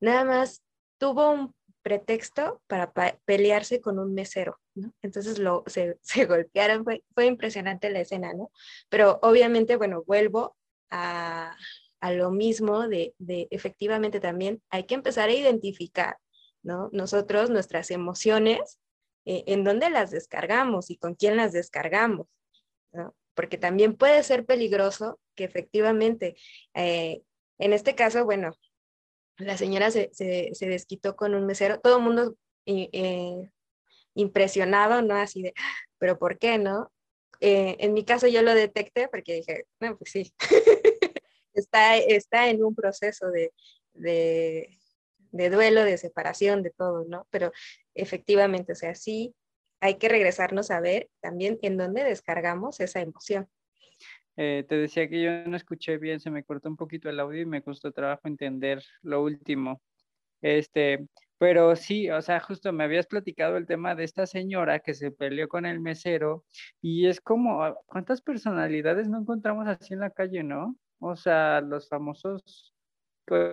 nada 0.01 0.25
más 0.25 0.61
tuvo 0.97 1.31
un 1.31 1.55
pretexto 1.81 2.61
para 2.67 2.91
pelearse 3.23 3.79
con 3.79 3.99
un 3.99 4.13
mesero, 4.13 4.59
¿no? 4.75 4.91
Entonces 5.01 5.39
lo, 5.39 5.63
se, 5.65 5.97
se 6.01 6.25
golpearon, 6.25 6.83
fue, 6.83 7.05
fue, 7.13 7.25
impresionante 7.25 7.89
la 7.89 8.01
escena, 8.01 8.33
¿no? 8.33 8.51
Pero 8.89 9.17
obviamente, 9.21 9.77
bueno, 9.77 10.03
vuelvo 10.05 10.57
a, 10.89 11.55
a 12.01 12.11
lo 12.11 12.31
mismo 12.31 12.89
de, 12.89 13.15
de, 13.17 13.47
efectivamente 13.49 14.19
también 14.19 14.61
hay 14.69 14.83
que 14.83 14.95
empezar 14.95 15.29
a 15.29 15.33
identificar, 15.33 16.17
¿no? 16.63 16.89
Nosotros, 16.91 17.49
nuestras 17.49 17.91
emociones, 17.91 18.77
eh, 19.25 19.43
en 19.47 19.63
dónde 19.63 19.89
las 19.89 20.11
descargamos 20.11 20.89
y 20.89 20.97
con 20.97 21.15
quién 21.15 21.37
las 21.37 21.53
descargamos, 21.53 22.27
porque 23.33 23.57
también 23.57 23.95
puede 23.95 24.23
ser 24.23 24.45
peligroso 24.45 25.19
que 25.35 25.43
efectivamente, 25.43 26.35
eh, 26.73 27.21
en 27.59 27.73
este 27.73 27.95
caso, 27.95 28.25
bueno, 28.25 28.51
la 29.37 29.57
señora 29.57 29.91
se, 29.91 30.09
se, 30.13 30.65
desquitó 30.67 31.15
con 31.15 31.35
un 31.35 31.45
mesero, 31.45 31.79
todo 31.79 31.97
el 31.97 32.03
mundo 32.03 32.35
eh, 32.65 33.49
impresionado, 34.15 35.01
¿no? 35.01 35.15
Así 35.15 35.41
de, 35.41 35.53
pero 35.97 36.17
¿por 36.19 36.37
qué, 36.37 36.57
no? 36.57 36.91
en 37.43 37.93
mi 37.93 38.05
caso 38.05 38.27
yo 38.27 38.43
lo 38.43 38.53
detecté 38.53 39.07
porque 39.07 39.33
dije, 39.33 39.65
no, 39.79 39.97
pues 39.97 40.11
sí, 40.11 40.31
está, 41.53 41.97
está 41.97 42.49
en 42.49 42.63
un 42.63 42.75
proceso 42.75 43.31
de, 43.31 43.51
de 45.31 45.49
duelo, 45.49 45.83
de 45.83 45.97
separación, 45.97 46.63
de 46.63 46.71
todo, 46.71 47.05
¿no? 47.07 47.27
Pero 47.29 47.51
efectivamente, 47.95 48.73
o 48.73 48.75
sea, 48.75 48.95
sí 48.95 49.33
hay 49.79 49.95
que 49.95 50.09
regresarnos 50.09 50.71
a 50.71 50.79
ver 50.79 51.09
también 51.21 51.57
en 51.61 51.77
dónde 51.77 52.03
descargamos 52.03 52.79
esa 52.79 53.01
emoción. 53.01 53.47
Eh, 54.37 54.65
te 54.67 54.75
decía 54.75 55.09
que 55.09 55.21
yo 55.21 55.31
no 55.45 55.57
escuché 55.57 55.97
bien, 55.97 56.19
se 56.19 56.31
me 56.31 56.43
cortó 56.43 56.69
un 56.69 56.77
poquito 56.77 57.09
el 57.09 57.19
audio 57.19 57.41
y 57.41 57.45
me 57.45 57.63
costó 57.63 57.91
trabajo 57.91 58.27
entender 58.27 58.81
lo 59.01 59.23
último. 59.23 59.81
Este, 60.41 61.07
pero 61.37 61.75
sí, 61.75 62.09
o 62.09 62.21
sea, 62.21 62.39
justo 62.39 62.71
me 62.71 62.83
habías 62.83 63.07
platicado 63.07 63.57
el 63.57 63.65
tema 63.65 63.95
de 63.95 64.03
esta 64.03 64.25
señora 64.25 64.79
que 64.79 64.93
se 64.93 65.11
peleó 65.11 65.47
con 65.47 65.65
el 65.65 65.79
mesero 65.79 66.45
y 66.81 67.07
es 67.07 67.19
como, 67.19 67.75
¿cuántas 67.87 68.21
personalidades 68.21 69.09
no 69.09 69.19
encontramos 69.19 69.67
así 69.67 69.93
en 69.93 70.01
la 70.01 70.11
calle, 70.11 70.43
no? 70.43 70.75
O 70.99 71.15
sea, 71.15 71.61
los 71.61 71.89
famosos, 71.89 72.70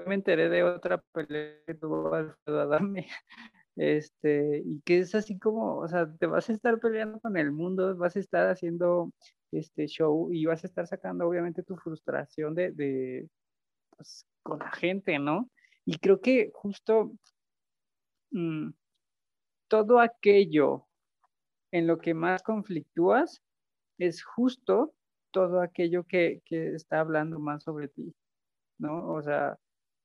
me 0.06 0.14
enteré 0.14 0.48
de 0.48 0.64
otra 0.64 0.98
pelea 1.12 1.54
que 1.66 1.74
tuvo 1.74 2.14
Alfredo 2.14 2.60
Adame, 2.60 3.06
este, 3.76 4.62
y 4.64 4.80
que 4.82 4.98
es 4.98 5.14
así 5.14 5.38
como, 5.38 5.78
o 5.78 5.88
sea, 5.88 6.12
te 6.18 6.26
vas 6.26 6.48
a 6.50 6.52
estar 6.52 6.78
peleando 6.80 7.20
con 7.20 7.36
el 7.36 7.52
mundo, 7.52 7.96
vas 7.96 8.16
a 8.16 8.20
estar 8.20 8.48
haciendo 8.48 9.12
este 9.52 9.86
show 9.86 10.32
y 10.32 10.46
vas 10.46 10.64
a 10.64 10.66
estar 10.66 10.86
sacando 10.86 11.26
obviamente 11.26 11.62
tu 11.62 11.76
frustración 11.76 12.54
de, 12.54 12.72
de 12.72 13.28
pues, 13.96 14.26
con 14.42 14.58
la 14.58 14.70
gente, 14.72 15.18
¿no? 15.18 15.48
Y 15.84 15.98
creo 15.98 16.20
que 16.20 16.50
justo 16.52 17.12
mm, 18.30 18.70
todo 19.68 20.00
aquello 20.00 20.86
en 21.70 21.86
lo 21.86 21.98
que 21.98 22.14
más 22.14 22.42
conflictúas 22.42 23.42
es 23.98 24.22
justo 24.24 24.94
todo 25.30 25.60
aquello 25.60 26.04
que, 26.04 26.42
que 26.44 26.74
está 26.74 27.00
hablando 27.00 27.38
más 27.38 27.62
sobre 27.64 27.88
ti, 27.88 28.14
¿no? 28.78 29.08
O 29.12 29.22
sea, 29.22 29.58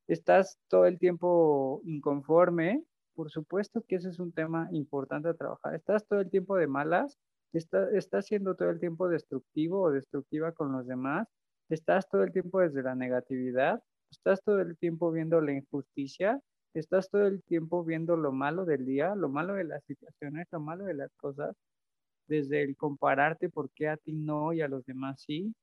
estás 0.07 0.57
todo 0.67 0.85
el 0.85 0.99
tiempo 0.99 1.81
inconforme, 1.85 2.83
por 3.15 3.29
supuesto 3.31 3.83
que 3.87 3.95
ese 3.95 4.09
es 4.09 4.19
un 4.19 4.31
tema 4.31 4.69
importante 4.71 5.29
a 5.29 5.33
trabajar. 5.33 5.75
Estás 5.75 6.05
todo 6.07 6.19
el 6.21 6.29
tiempo 6.29 6.55
de 6.57 6.67
malas, 6.67 7.17
estás 7.53 8.25
siendo 8.25 8.56
todo 8.56 8.69
el 8.69 8.79
tiempo 8.79 9.08
destructivo 9.08 9.81
o 9.81 9.91
destructiva 9.91 10.51
con 10.51 10.71
los 10.71 10.87
demás, 10.87 11.27
estás 11.69 12.08
todo 12.10 12.23
el 12.23 12.31
tiempo 12.31 12.60
desde 12.60 12.83
la 12.83 12.95
negatividad, 12.95 13.81
estás 14.12 14.41
todo 14.43 14.60
el 14.62 14.77
tiempo 14.77 15.12
viendo 15.12 15.39
la 15.41 15.54
injusticia, 15.54 16.39
estás 16.73 17.10
todo 17.10 17.27
el 17.27 17.43
tiempo 17.43 17.83
viendo 17.83 18.17
lo 18.17 18.31
malo 18.31 18.65
del 18.65 18.85
día, 18.85 19.15
lo 19.15 19.29
malo 19.29 19.54
de 19.54 19.65
las 19.65 19.83
situaciones, 19.85 20.47
lo 20.51 20.60
malo 20.60 20.85
de 20.85 20.95
las 20.95 21.12
cosas, 21.15 21.56
desde 22.27 22.63
el 22.63 22.75
compararte 22.75 23.49
por 23.49 23.69
qué 23.71 23.89
a 23.89 23.97
ti 23.97 24.13
no 24.13 24.54
y 24.54 24.62
a 24.62 24.67
los 24.67 24.85
demás 24.85 25.21
sí, 25.21 25.54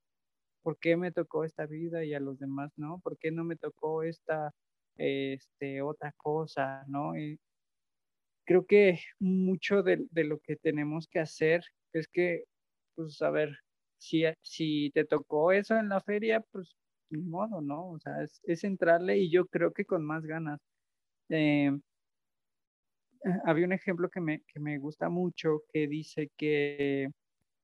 por 0.63 0.79
qué 0.79 0.97
me 0.97 1.13
tocó 1.13 1.45
esta 1.45 1.67
vida 1.67 2.05
y 2.05 2.15
a 2.15 2.21
los 2.21 2.39
demás 2.39 2.73
no, 2.77 3.01
por 3.01 3.19
qué 3.19 3.31
no 3.31 3.45
me 3.45 3.57
tocó 3.57 4.03
esta 4.03 4.53
este, 5.01 5.83
otra 5.83 6.13
cosa, 6.13 6.85
¿no? 6.87 7.15
Creo 8.45 8.67
que 8.67 9.01
mucho 9.19 9.83
de, 9.83 10.07
lo 10.13 10.41
que 10.41 10.57
tenemos 10.57 11.09
que 11.09 11.21
hacer 11.21 11.65
es 11.93 12.09
que, 12.09 12.45
pues, 12.95 13.23
a 13.23 13.31
ver, 13.31 13.57
si, 13.99 14.25
si 14.43 14.91
te 14.93 15.05
tocó 15.05 15.53
eso 15.53 15.77
en 15.77 15.89
la 15.89 16.01
feria, 16.01 16.41
pues, 16.53 16.77
ni 17.11 17.23
modo, 17.23 17.61
¿no? 17.63 17.91
O 17.93 17.99
sea, 18.01 18.15
es, 18.23 18.65
entrarle 18.65 19.19
y 19.19 19.31
yo 19.31 19.47
creo 19.47 19.73
que 19.73 19.85
con 19.85 20.05
más 20.05 20.25
ganas. 20.27 20.61
Eh, 21.31 21.71
había 23.45 23.67
un 23.67 23.73
ejemplo 23.73 24.11
que 24.11 24.21
me, 24.21 24.43
que 24.43 24.61
me 24.61 24.79
gusta 24.79 25.09
mucho 25.09 25.63
que 25.73 25.87
dice 25.87 26.31
que 26.37 27.11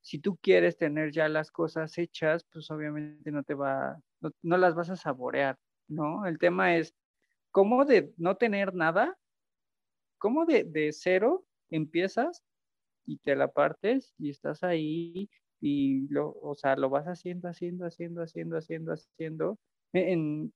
si 0.06 0.20
tú 0.20 0.36
quieres 0.36 0.76
tener 0.76 1.10
ya 1.10 1.28
las 1.28 1.50
cosas 1.50 1.98
hechas, 1.98 2.46
pues 2.52 2.70
obviamente 2.70 3.32
no 3.32 3.42
te 3.42 3.54
va, 3.54 4.00
no, 4.20 4.56
las 4.56 4.76
vas 4.76 4.88
a 4.88 4.94
saborear, 4.94 5.58
¿no? 5.88 6.26
El 6.26 6.38
tema 6.38 6.76
es, 6.76 6.94
¿cómo 7.50 7.84
de 7.84 8.12
no 8.16 8.36
tener 8.36 8.72
nada? 8.72 9.18
¿Cómo 10.18 10.46
de, 10.46 10.62
de 10.62 10.92
cero 10.92 11.44
empiezas 11.70 12.44
y 13.04 13.18
te 13.18 13.34
la 13.34 13.48
partes 13.48 14.14
y 14.16 14.30
estás 14.30 14.62
ahí 14.62 15.28
y 15.60 16.06
lo, 16.06 16.38
o 16.40 16.54
sea, 16.54 16.76
lo 16.76 16.88
vas 16.88 17.06
haciendo, 17.06 17.48
haciendo, 17.48 17.84
haciendo, 17.84 18.22
haciendo, 18.22 18.58
haciendo, 18.58 18.92
haciendo, 18.92 19.58
en 19.92 20.52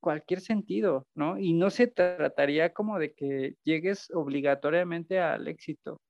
cualquier 0.00 0.40
sentido, 0.40 1.06
¿no? 1.14 1.38
Y 1.38 1.52
no 1.52 1.68
se 1.68 1.88
trataría 1.88 2.72
como 2.72 2.98
de 2.98 3.12
que 3.12 3.56
llegues 3.64 4.10
obligatoriamente 4.14 5.20
al 5.20 5.46
éxito, 5.46 6.00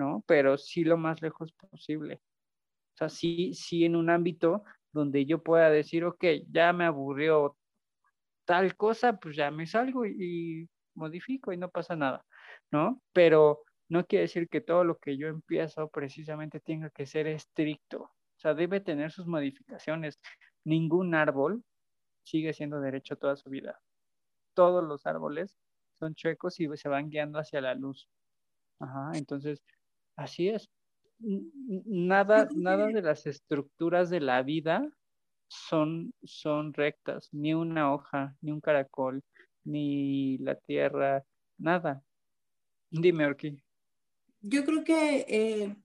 ¿no? 0.00 0.24
Pero 0.26 0.56
sí 0.56 0.82
lo 0.82 0.96
más 0.96 1.20
lejos 1.20 1.52
posible. 1.52 2.22
O 2.94 2.96
sea, 2.96 3.08
sí, 3.10 3.52
sí 3.54 3.84
en 3.84 3.96
un 3.96 4.08
ámbito 4.08 4.64
donde 4.92 5.26
yo 5.26 5.42
pueda 5.42 5.70
decir, 5.70 6.04
ok, 6.04 6.24
ya 6.50 6.72
me 6.72 6.86
aburrió 6.86 7.56
tal 8.46 8.76
cosa, 8.76 9.18
pues 9.18 9.36
ya 9.36 9.50
me 9.50 9.66
salgo 9.66 10.06
y, 10.06 10.68
modifico 10.94 11.52
y 11.52 11.58
no 11.58 11.70
pasa 11.70 11.96
nada, 11.96 12.24
¿no? 12.70 13.00
Pero 13.12 13.62
no 13.88 14.06
quiere 14.06 14.22
decir 14.22 14.48
que 14.48 14.60
todo 14.62 14.84
lo 14.84 14.96
que 14.96 15.16
yo 15.18 15.28
empiezo 15.28 15.88
precisamente 15.88 16.60
tenga 16.60 16.90
que 16.90 17.06
ser 17.06 17.26
estricto. 17.26 18.02
O 18.02 18.38
sea, 18.38 18.54
debe 18.54 18.80
tener 18.80 19.12
sus 19.12 19.26
modificaciones. 19.26 20.18
Ningún 20.64 21.14
árbol 21.14 21.62
sigue 22.24 22.54
siendo 22.54 22.80
derecho 22.80 23.16
toda 23.16 23.36
su 23.36 23.50
vida. 23.50 23.78
Todos 24.54 24.82
los 24.82 25.06
árboles 25.06 25.58
son 25.98 26.14
chuecos 26.14 26.58
y 26.58 26.68
se 26.76 26.88
van 26.88 27.10
guiando 27.10 27.38
hacia 27.38 27.60
la 27.60 27.74
luz. 27.74 28.08
Ajá, 28.80 29.12
entonces, 29.14 29.62
así 30.20 30.48
es. 30.48 30.70
Nada, 31.18 32.48
nada 32.54 32.86
de 32.86 33.02
las 33.02 33.26
estructuras 33.26 34.08
de 34.10 34.20
la 34.20 34.42
vida 34.42 34.88
son, 35.48 36.14
son 36.22 36.72
rectas, 36.72 37.28
ni 37.32 37.54
una 37.54 37.92
hoja, 37.92 38.36
ni 38.40 38.52
un 38.52 38.60
caracol, 38.60 39.22
ni 39.64 40.38
la 40.38 40.54
tierra, 40.54 41.24
nada. 41.58 42.02
Dime, 42.90 43.26
Orki. 43.26 43.62
Yo 44.40 44.64
creo 44.64 44.84
que 44.84 45.26
eh, 45.28 45.76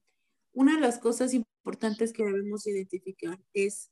una 0.53 0.75
de 0.75 0.81
las 0.81 0.99
cosas 0.99 1.33
importantes 1.33 2.13
que 2.13 2.23
debemos 2.23 2.65
identificar 2.67 3.39
es 3.53 3.91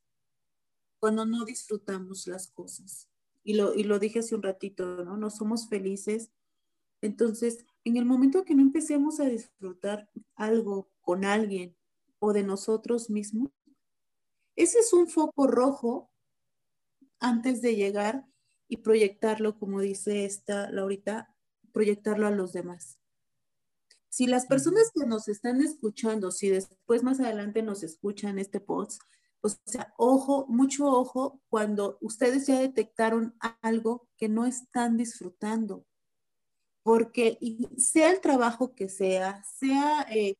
cuando 0.99 1.25
no 1.25 1.43
disfrutamos 1.43 2.27
las 2.27 2.47
cosas. 2.47 3.09
Y 3.43 3.55
lo, 3.55 3.73
y 3.73 3.83
lo 3.83 3.99
dije 3.99 4.19
hace 4.19 4.35
un 4.35 4.43
ratito, 4.43 5.03
¿no? 5.03 5.17
No 5.17 5.29
somos 5.29 5.67
felices. 5.67 6.31
Entonces, 7.03 7.65
en 7.83 7.97
el 7.97 8.05
momento 8.05 8.45
que 8.45 8.55
no 8.55 8.61
empecemos 8.61 9.19
a 9.19 9.25
disfrutar 9.25 10.09
algo 10.35 10.89
con 11.01 11.25
alguien 11.25 11.75
o 12.19 12.31
de 12.31 12.43
nosotros 12.43 13.09
mismos, 13.09 13.51
ese 14.55 14.79
es 14.79 14.93
un 14.93 15.09
foco 15.09 15.47
rojo 15.47 16.09
antes 17.19 17.61
de 17.61 17.75
llegar 17.75 18.25
y 18.69 18.77
proyectarlo, 18.77 19.59
como 19.59 19.81
dice 19.81 20.23
esta 20.23 20.71
Laurita, 20.71 21.35
proyectarlo 21.73 22.25
a 22.25 22.31
los 22.31 22.53
demás. 22.53 22.99
Si 24.07 24.25
las 24.25 24.45
personas 24.45 24.89
que 24.95 25.05
nos 25.05 25.27
están 25.27 25.59
escuchando, 25.61 26.31
si 26.31 26.47
después 26.47 27.03
más 27.03 27.19
adelante 27.19 27.63
nos 27.63 27.83
escuchan 27.83 28.39
este 28.39 28.61
post, 28.61 29.01
o 29.41 29.49
sea, 29.49 29.93
ojo, 29.97 30.45
mucho 30.47 30.85
ojo 30.85 31.41
cuando 31.49 31.97
ustedes 31.99 32.47
ya 32.47 32.61
detectaron 32.61 33.35
algo 33.61 34.07
que 34.15 34.29
no 34.29 34.45
están 34.45 34.95
disfrutando. 34.95 35.85
Porque 36.83 37.37
sea 37.77 38.11
el 38.11 38.21
trabajo 38.21 38.75
que 38.75 38.89
sea, 38.89 39.43
sea 39.43 40.05
eh, 40.11 40.35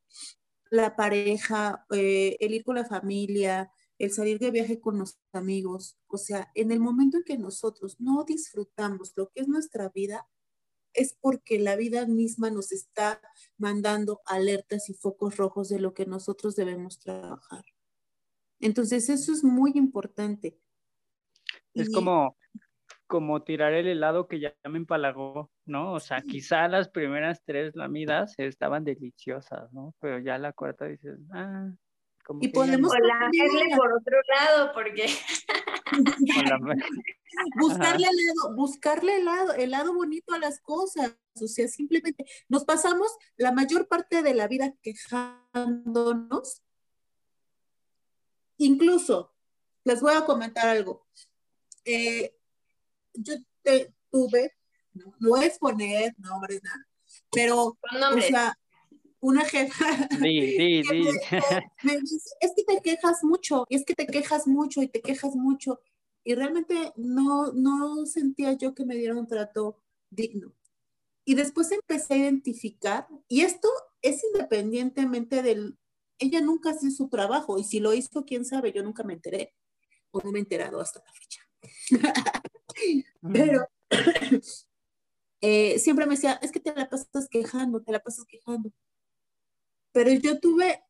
la 0.70 0.96
pareja, 0.96 1.86
eh, 1.92 2.38
el 2.40 2.54
ir 2.54 2.64
con 2.64 2.76
la 2.76 2.86
familia, 2.86 3.72
el 3.98 4.12
salir 4.12 4.40
de 4.40 4.52
viaje 4.52 4.80
con 4.80 5.00
los 5.00 5.18
amigos, 5.32 5.98
o 6.08 6.18
sea, 6.18 6.52
en 6.56 6.72
el 6.72 6.80
momento 6.80 7.18
en 7.18 7.24
que 7.24 7.38
nosotros 7.38 8.00
no 8.00 8.24
disfrutamos 8.26 9.14
lo 9.16 9.30
que 9.30 9.42
es 9.42 9.48
nuestra 9.48 9.90
vida, 9.90 10.28
es 10.94 11.18
porque 11.20 11.60
la 11.60 11.76
vida 11.76 12.06
misma 12.06 12.50
nos 12.50 12.72
está 12.72 13.22
mandando 13.58 14.22
alertas 14.26 14.90
y 14.90 14.94
focos 14.94 15.38
rojos 15.38 15.70
de 15.70 15.80
lo 15.80 15.94
que 15.94 16.06
nosotros 16.06 16.56
debemos 16.56 17.00
trabajar. 17.00 17.64
Entonces, 18.60 19.10
eso 19.10 19.34
es 19.34 19.44
muy 19.44 19.72
importante. 19.76 20.60
Es 21.74 21.90
como, 21.90 22.38
como 23.14 23.44
tirar 23.44 23.74
el 23.74 23.86
helado 23.86 24.28
que 24.28 24.40
ya 24.40 24.56
me 24.68 24.80
empalagó, 24.80 25.52
¿no? 25.66 25.94
O 25.94 26.00
sea, 26.00 26.24
quizá 26.24 26.68
las 26.68 26.90
primeras 26.90 27.44
tres 27.46 27.76
lamidas 27.76 28.34
estaban 28.40 28.84
deliciosas, 28.84 29.72
¿no? 29.72 29.94
Pero 30.00 30.18
ya 30.18 30.40
la 30.40 30.52
cuarta 30.52 30.86
dices, 30.86 31.20
ah, 31.32 31.70
como 32.26 32.40
y 32.42 32.48
podemos 32.48 32.92
irle 33.32 33.76
por 33.78 33.94
otro 33.94 34.18
lado, 34.36 34.72
porque... 34.74 35.06
buscarle 37.60 38.08
el 38.08 38.16
lado, 38.16 38.56
buscarle 38.56 39.18
el 39.18 39.26
lado, 39.26 39.54
el 39.54 39.70
lado 39.70 39.94
bonito 39.94 40.34
a 40.34 40.40
las 40.40 40.60
cosas. 40.60 41.16
O 41.40 41.46
sea, 41.46 41.68
simplemente 41.68 42.26
nos 42.50 42.66
pasamos 42.66 43.16
la 43.38 43.52
mayor 43.52 43.88
parte 43.88 44.24
de 44.24 44.34
la 44.34 44.48
vida 44.48 44.74
quejándonos 44.82 46.64
Incluso, 48.58 49.36
les 49.84 50.02
voy 50.02 50.16
a 50.16 50.26
comentar 50.26 50.68
algo. 50.68 51.06
Eh, 51.86 52.36
yo 53.14 53.36
tuve, 54.12 54.54
no, 54.94 55.14
voy 55.20 55.44
a 55.44 55.48
exponer 55.48 56.14
nombres, 56.18 56.62
nada, 56.64 56.88
pero, 57.32 57.78
o 58.16 58.22
sea, 58.22 58.58
una 59.20 59.46
jefa 59.46 59.86
sí, 60.20 60.58
sí, 60.58 60.84
sí. 60.90 61.08
Me, 61.84 61.98
dice, 62.00 62.30
es 62.42 62.52
que 62.56 62.64
te 62.64 62.82
quejas 62.82 63.24
mucho, 63.24 63.66
y 63.70 63.76
es 63.76 63.86
que 63.86 63.96
te 63.96 64.08
quejas 64.08 64.48
mucho 64.48 64.82
y 64.82 64.88
te 64.88 65.02
quejas 65.02 65.36
mucho, 65.36 65.80
y 66.24 66.36
realmente 66.36 66.94
no, 66.96 67.52
no 67.54 68.06
sentía 68.06 68.54
yo 68.54 68.74
que 68.74 68.86
me 68.86 68.96
dieran 68.96 69.18
un 69.18 69.28
trato 69.28 69.82
digno. 70.10 70.54
Y 71.26 71.36
después 71.36 71.72
empecé 71.72 72.16
a 72.16 72.18
identificar, 72.18 73.08
y 73.28 73.42
esto 73.42 73.70
es 74.02 74.22
independientemente 74.34 75.42
del, 75.42 75.78
ella 76.20 76.42
nunca 76.42 76.72
hace 76.72 76.92
su 76.92 77.08
trabajo 77.10 77.58
y 77.58 77.64
si 77.64 77.80
lo 77.80 77.94
hizo, 77.94 78.26
quién 78.26 78.46
sabe, 78.46 78.74
yo 78.74 78.84
nunca 78.84 79.04
me 79.04 79.14
enteré 79.14 79.54
o 80.12 80.22
no 80.22 80.32
me 80.32 80.40
he 80.40 80.42
enterado 80.42 80.80
hasta 80.80 81.00
la 81.00 81.14
fecha. 81.14 81.42
Pero 83.32 83.68
eh, 85.42 85.80
siempre 85.80 86.06
me 86.06 86.16
decía, 86.16 86.34
es 86.42 86.52
que 86.52 86.60
te 86.60 86.74
la 86.74 86.90
pasas 86.90 87.28
quejando, 87.30 87.82
te 87.82 87.92
la 87.92 88.00
pasas 88.02 88.26
quejando. 88.26 88.72
Pero 89.92 90.12
yo 90.12 90.40
tuve, 90.40 90.84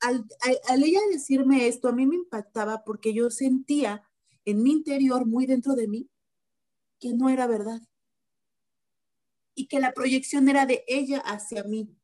al, 0.00 0.26
al 0.68 0.82
ella 0.82 1.00
decirme 1.10 1.66
esto, 1.66 1.88
a 1.88 1.92
mí 1.92 2.06
me 2.06 2.16
impactaba 2.16 2.84
porque 2.84 3.14
yo 3.14 3.30
sentía 3.30 4.02
en 4.44 4.62
mi 4.62 4.72
interior, 4.72 5.26
muy 5.26 5.46
dentro 5.46 5.74
de 5.74 5.88
mí, 5.88 6.10
que 7.00 7.14
no 7.14 7.28
era 7.28 7.46
verdad. 7.46 7.80
Y 9.54 9.68
que 9.68 9.80
la 9.80 9.92
proyección 9.92 10.48
era 10.48 10.66
de 10.66 10.84
ella 10.86 11.18
hacia 11.20 11.64
mí 11.64 11.96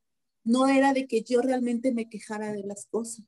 no 0.45 0.66
era 0.68 0.93
de 0.93 1.07
que 1.07 1.22
yo 1.22 1.41
realmente 1.41 1.93
me 1.93 2.09
quejara 2.09 2.53
de 2.53 2.64
las 2.64 2.87
cosas. 2.87 3.24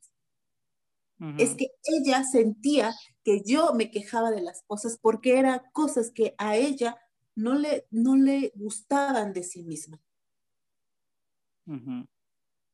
Es 1.38 1.54
que 1.54 1.68
ella 1.84 2.22
sentía 2.24 2.92
que 3.22 3.42
yo 3.46 3.72
me 3.72 3.90
quejaba 3.90 4.30
de 4.30 4.42
las 4.42 4.62
cosas 4.66 4.98
porque 5.00 5.38
eran 5.38 5.62
cosas 5.72 6.10
que 6.10 6.34
a 6.38 6.56
ella 6.56 6.98
no 7.34 7.54
le, 7.54 7.86
no 7.90 8.16
le 8.16 8.52
gustaban 8.56 9.32
de 9.32 9.42
sí 9.42 9.62
misma. 9.62 10.02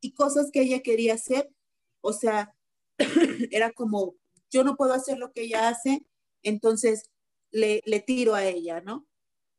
Y 0.01 0.15
cosas 0.15 0.51
que 0.51 0.63
ella 0.63 0.81
quería 0.81 1.15
hacer, 1.15 1.55
o 2.01 2.13
sea, 2.13 2.55
era 3.51 3.73
como, 3.73 4.17
yo 4.51 4.65
no 4.65 4.77
puedo 4.77 4.95
hacer 4.95 5.19
lo 5.19 5.33
que 5.33 5.43
ella 5.43 5.69
hace, 5.69 6.05
entonces 6.43 7.11
le, 7.51 7.83
le 7.85 8.01
tiro 8.01 8.35
a 8.35 8.45
ella, 8.45 8.81
¿no? 8.81 9.07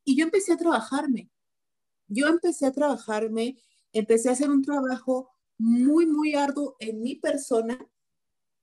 Y 0.03 0.17
yo 0.17 0.25
empecé 0.25 0.53
a 0.53 0.57
trabajarme. 0.57 1.29
Yo 2.07 2.27
empecé 2.27 2.65
a 2.65 2.73
trabajarme 2.73 3.57
empecé 3.93 4.29
a 4.29 4.33
hacer 4.33 4.49
un 4.49 4.61
trabajo 4.61 5.29
muy, 5.57 6.05
muy 6.05 6.33
arduo 6.33 6.75
en 6.79 7.01
mi 7.01 7.15
persona, 7.15 7.79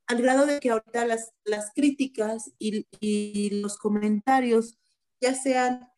al 0.09 0.22
grado 0.22 0.46
de 0.46 0.59
que 0.59 0.70
ahorita 0.70 1.06
las, 1.06 1.32
las 1.44 1.70
críticas 1.74 2.50
y, 2.59 2.86
y 2.98 3.61
los 3.61 3.76
comentarios, 3.76 4.78
ya 5.20 5.34
sean 5.34 5.88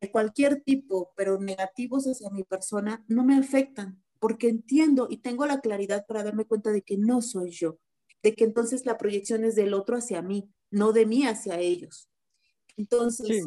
de 0.00 0.10
cualquier 0.10 0.62
tipo, 0.62 1.12
pero 1.16 1.40
negativos 1.40 2.04
hacia 2.04 2.28
mi 2.30 2.44
persona, 2.44 3.04
no 3.08 3.24
me 3.24 3.36
afectan, 3.36 4.02
porque 4.18 4.48
entiendo 4.48 5.06
y 5.08 5.18
tengo 5.18 5.46
la 5.46 5.60
claridad 5.60 6.04
para 6.06 6.22
darme 6.22 6.44
cuenta 6.44 6.72
de 6.72 6.82
que 6.82 6.98
no 6.98 7.22
soy 7.22 7.50
yo, 7.50 7.78
de 8.22 8.34
que 8.34 8.44
entonces 8.44 8.84
la 8.84 8.98
proyección 8.98 9.44
es 9.44 9.54
del 9.54 9.74
otro 9.74 9.96
hacia 9.96 10.20
mí, 10.20 10.50
no 10.70 10.92
de 10.92 11.06
mí 11.06 11.26
hacia 11.26 11.58
ellos. 11.58 12.08
Entonces, 12.76 13.46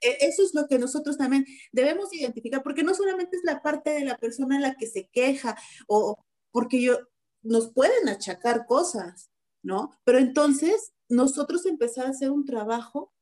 e, 0.00 0.16
eso 0.20 0.42
es 0.42 0.54
lo 0.54 0.66
que 0.66 0.78
nosotros 0.78 1.18
también 1.18 1.46
debemos 1.70 2.12
identificar, 2.12 2.62
porque 2.62 2.82
no 2.82 2.94
solamente 2.94 3.36
es 3.36 3.42
la 3.44 3.62
parte 3.62 3.90
de 3.90 4.04
la 4.04 4.18
persona 4.18 4.58
la 4.58 4.74
que 4.74 4.86
se 4.86 5.08
queja 5.08 5.56
o 5.86 6.24
porque 6.50 6.82
yo, 6.82 6.98
nos 7.42 7.72
pueden 7.72 8.08
achacar 8.08 8.66
cosas, 8.66 9.30
¿no? 9.62 9.90
Pero 10.04 10.18
entonces 10.18 10.92
nosotros 11.08 11.66
empezar 11.66 12.06
a 12.06 12.10
hacer 12.10 12.30
un 12.30 12.44
trabajo 12.44 13.12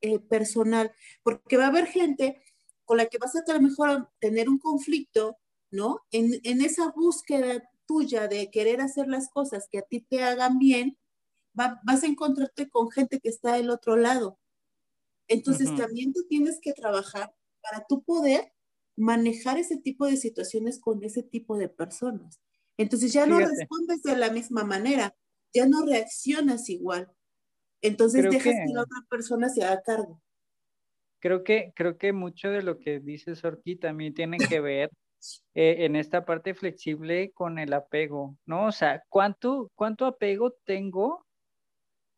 eh, 0.00 0.18
personal, 0.18 0.92
porque 1.22 1.56
va 1.56 1.64
a 1.64 1.68
haber 1.68 1.86
gente 1.86 2.42
con 2.84 2.98
la 2.98 3.06
que 3.06 3.18
vas 3.18 3.34
a 3.34 3.40
a 3.46 3.54
lo 3.54 3.60
mejor 3.60 4.10
tener 4.20 4.48
un 4.48 4.58
conflicto, 4.58 5.38
¿no? 5.70 6.04
En, 6.12 6.40
en, 6.44 6.62
esa 6.62 6.92
búsqueda 6.92 7.68
tuya 7.86 8.28
de 8.28 8.50
querer 8.50 8.80
hacer 8.80 9.08
las 9.08 9.28
cosas 9.30 9.68
que 9.70 9.78
a 9.78 9.82
ti 9.82 10.00
te 10.00 10.22
hagan 10.22 10.58
bien, 10.58 10.98
vas 11.54 12.02
a 12.02 12.06
encontrarte 12.06 12.68
con 12.68 12.90
gente 12.90 13.20
que 13.20 13.28
está 13.28 13.54
del 13.54 13.70
otro 13.70 13.96
lado. 13.96 14.38
Entonces 15.28 15.74
también 15.74 16.12
tú 16.12 16.26
tienes 16.28 16.60
que 16.60 16.72
trabajar 16.72 17.34
para 17.62 17.84
tu 17.88 18.02
poder 18.04 18.52
manejar 18.96 19.58
ese 19.58 19.76
tipo 19.76 20.06
de 20.06 20.16
situaciones 20.16 20.78
con 20.78 21.02
ese 21.02 21.22
tipo 21.22 21.56
de 21.56 21.68
personas. 21.68 22.40
Entonces 22.76 23.12
ya 23.12 23.26
no 23.26 23.38
respondes 23.38 24.02
de 24.02 24.16
la 24.16 24.30
misma 24.30 24.64
manera, 24.64 25.14
ya 25.52 25.66
no 25.66 25.84
reaccionas 25.84 26.68
igual. 26.68 27.10
Entonces 27.80 28.22
dejas 28.24 28.54
que, 28.54 28.74
la 28.74 28.82
otra 28.82 28.98
persona 29.08 29.48
se 29.48 29.64
haga 29.64 29.82
cargo. 29.82 30.22
Creo 31.20 31.44
que, 31.44 31.72
creo 31.74 31.96
que 31.96 32.12
mucho 32.12 32.50
de 32.50 32.62
lo 32.62 32.78
que 32.78 33.00
dice 33.00 33.34
Sorki 33.34 33.76
también 33.76 34.14
tiene 34.14 34.38
que 34.58 34.60
ver 34.60 34.90
eh, 35.54 35.84
en 35.84 35.96
esta 35.96 36.24
parte 36.24 36.54
flexible 36.54 37.32
con 37.32 37.58
el 37.58 37.72
apego, 37.72 38.36
¿no? 38.44 38.66
O 38.66 38.72
sea, 38.72 39.02
¿cuánto, 39.08 39.70
cuánto 39.74 40.06
apego 40.06 40.52
tengo 40.64 41.26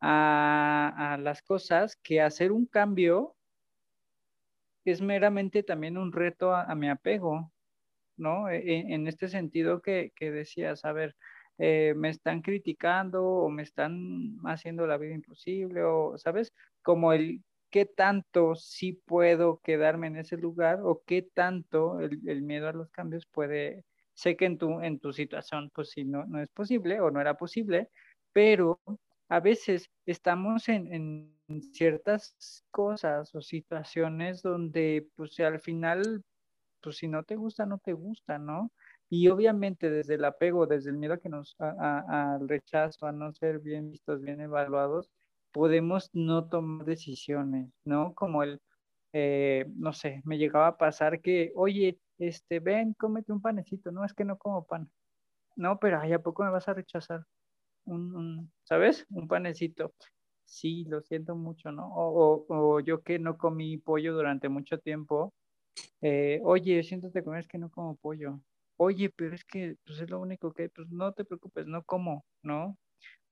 a, 0.01 1.17
las 1.19 1.41
cosas 1.41 1.95
que 1.97 2.21
hacer 2.21 2.51
un 2.51 2.65
cambio 2.65 3.35
es 4.85 5.01
meramente 5.01 5.63
también 5.63 5.97
un 5.97 6.11
reto 6.11 6.53
a, 6.53 6.73
mi 6.75 6.89
apego, 6.89 7.51
¿no? 8.19 8.49
E, 8.49 8.57
e, 8.57 8.93
en, 8.93 9.07
este 9.07 9.27
sentido 9.29 9.81
que, 9.81 10.11
que 10.15 10.31
decías, 10.31 10.85
a 10.85 10.93
ver, 10.93 11.15
eh, 11.57 11.93
me 11.95 12.09
están 12.09 12.41
criticando 12.41 13.23
o 13.25 13.49
me 13.49 13.63
están 13.63 14.37
haciendo 14.45 14.87
la 14.87 14.97
vida 14.97 15.15
imposible 15.15 15.83
o, 15.83 16.17
¿sabes? 16.17 16.53
Como 16.81 17.13
el 17.13 17.43
qué 17.69 17.85
tanto 17.85 18.55
sí 18.55 18.93
puedo 18.93 19.59
quedarme 19.63 20.07
en 20.07 20.17
ese 20.17 20.37
lugar 20.37 20.79
o 20.83 21.03
qué 21.05 21.21
tanto 21.21 21.99
el, 21.99 22.19
el 22.27 22.41
miedo 22.41 22.67
a 22.69 22.73
los 22.73 22.89
cambios 22.91 23.25
puede, 23.27 23.83
sé 24.13 24.35
que 24.37 24.45
en 24.45 24.57
tu, 24.57 24.81
en 24.81 24.99
tu 24.99 25.13
situación 25.13 25.69
pues 25.73 25.91
sí 25.91 26.05
no, 26.05 26.25
no 26.25 26.41
es 26.41 26.49
posible 26.49 27.01
o 27.01 27.11
no 27.11 27.21
era 27.21 27.35
posible, 27.37 27.89
pero 28.33 28.79
a 29.29 29.39
veces 29.39 29.89
estamos 30.05 30.67
en, 30.69 31.35
ciertas 31.71 32.63
cosas 32.69 33.33
o 33.33 33.41
situaciones 33.41 34.43
donde 34.43 35.07
pues 35.15 35.39
al 35.39 35.59
final, 35.59 36.23
pues 36.81 36.97
si 36.97 37.07
no 37.07 37.23
te 37.23 37.35
gusta, 37.35 37.65
no 37.65 37.79
te 37.79 37.93
gusta, 37.93 38.37
¿no? 38.39 38.71
Y 39.09 39.29
obviamente 39.29 39.89
desde 39.89 40.15
el 40.15 40.25
apego, 40.25 40.67
desde 40.67 40.91
el 40.91 40.97
miedo 40.97 41.19
que 41.19 41.29
nos, 41.29 41.55
al 41.59 42.47
rechazo, 42.47 43.07
a 43.07 43.11
no 43.11 43.33
ser 43.33 43.59
bien 43.59 43.91
vistos, 43.91 44.21
bien 44.21 44.41
evaluados, 44.41 45.09
podemos 45.51 46.09
no 46.13 46.47
tomar 46.49 46.85
decisiones, 46.85 47.71
¿no? 47.85 48.13
Como 48.13 48.43
el, 48.43 48.61
eh, 49.13 49.65
no 49.75 49.93
sé, 49.93 50.21
me 50.25 50.37
llegaba 50.37 50.67
a 50.67 50.77
pasar 50.77 51.21
que, 51.21 51.51
oye, 51.55 51.99
este, 52.19 52.59
ven, 52.59 52.93
cómete 52.93 53.31
un 53.31 53.41
panecito, 53.41 53.91
no, 53.91 54.05
es 54.05 54.13
que 54.13 54.25
no 54.25 54.37
como 54.37 54.65
pan. 54.65 54.89
No, 55.55 55.79
pero 55.79 55.99
ay, 56.01 56.13
¿a 56.13 56.19
poco 56.23 56.43
me 56.43 56.51
vas 56.51 56.67
a 56.69 56.73
rechazar? 56.73 57.25
un, 57.89 58.51
¿sabes? 58.63 59.05
Un 59.09 59.27
panecito. 59.27 59.93
Sí, 60.45 60.85
lo 60.85 61.01
siento 61.01 61.35
mucho, 61.35 61.71
¿no? 61.71 61.87
O, 61.93 62.45
o, 62.49 62.79
yo 62.79 63.03
que 63.03 63.19
no 63.19 63.37
comí 63.37 63.77
pollo 63.77 64.13
durante 64.13 64.49
mucho 64.49 64.79
tiempo, 64.79 65.33
eh, 66.01 66.39
oye, 66.43 66.83
siéntate 66.83 67.23
comer, 67.23 67.41
es 67.41 67.47
que 67.47 67.57
no 67.57 67.69
como 67.69 67.95
pollo. 67.97 68.39
Oye, 68.77 69.09
pero 69.09 69.35
es 69.35 69.43
que 69.45 69.75
pues 69.85 69.99
es 69.99 70.09
lo 70.09 70.19
único 70.19 70.53
que, 70.53 70.69
pues 70.69 70.89
no 70.89 71.13
te 71.13 71.25
preocupes, 71.25 71.67
no 71.67 71.83
como, 71.83 72.25
¿no? 72.43 72.77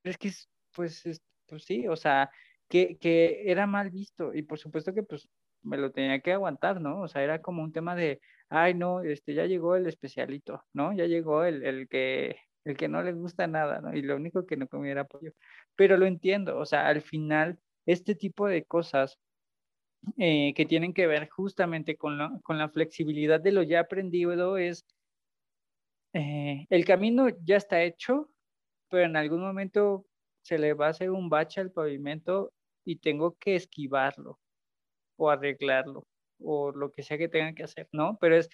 Pero 0.02 0.12
es 0.12 0.18
que, 0.18 0.32
pues, 0.74 1.22
pues 1.46 1.64
sí, 1.64 1.88
o 1.88 1.96
sea, 1.96 2.30
que, 2.68 2.98
que 2.98 3.50
era 3.50 3.66
mal 3.66 3.90
visto 3.90 4.34
y 4.34 4.42
por 4.42 4.58
supuesto 4.58 4.94
que 4.94 5.02
pues 5.02 5.28
me 5.62 5.78
lo 5.78 5.90
tenía 5.92 6.20
que 6.20 6.32
aguantar, 6.32 6.80
¿no? 6.80 7.00
O 7.02 7.08
sea, 7.08 7.22
era 7.22 7.40
como 7.42 7.62
un 7.62 7.72
tema 7.72 7.94
de, 7.96 8.20
ay, 8.48 8.74
no, 8.74 9.02
este, 9.02 9.34
ya 9.34 9.46
llegó 9.46 9.76
el 9.76 9.86
especialito, 9.86 10.64
¿no? 10.72 10.92
Ya 10.94 11.06
llegó 11.06 11.44
el, 11.44 11.64
el 11.64 11.88
que 11.88 12.36
el 12.64 12.76
que 12.76 12.88
no 12.88 13.02
le 13.02 13.12
gusta 13.12 13.46
nada, 13.46 13.80
¿no? 13.80 13.94
Y 13.94 14.02
lo 14.02 14.16
único 14.16 14.46
que 14.46 14.56
no 14.56 14.68
comiera 14.68 15.04
pollo. 15.04 15.32
Pero 15.76 15.96
lo 15.96 16.06
entiendo, 16.06 16.58
o 16.58 16.66
sea, 16.66 16.86
al 16.88 17.02
final, 17.02 17.58
este 17.86 18.14
tipo 18.14 18.46
de 18.46 18.64
cosas 18.64 19.18
eh, 20.16 20.52
que 20.54 20.66
tienen 20.66 20.92
que 20.92 21.06
ver 21.06 21.28
justamente 21.28 21.96
con, 21.96 22.40
con, 22.40 22.58
la 22.58 22.68
flexibilidad 22.68 23.40
de 23.40 23.52
lo 23.52 23.62
ya 23.62 23.80
aprendido 23.80 24.56
es, 24.56 24.86
eh, 26.12 26.66
el 26.70 26.84
camino 26.84 27.28
ya 27.44 27.56
está 27.56 27.82
hecho, 27.82 28.30
pero 28.88 29.04
en 29.04 29.16
algún 29.16 29.40
momento 29.40 30.06
se 30.42 30.58
le 30.58 30.74
va 30.74 30.86
a 30.86 30.90
hacer 30.90 31.10
un 31.10 31.28
bache 31.28 31.60
al 31.60 31.72
pavimento 31.72 32.52
y 32.84 32.96
tengo 32.96 33.36
que 33.38 33.56
esquivarlo 33.56 34.38
o 35.16 35.30
arreglarlo 35.30 36.06
o 36.40 36.70
lo 36.72 36.92
que 36.92 37.02
sea 37.02 37.18
que 37.18 37.28
tenga 37.28 37.52
que 37.54 37.64
hacer, 37.64 37.88
¿no? 37.92 38.16
Pero 38.20 38.36
es 38.36 38.48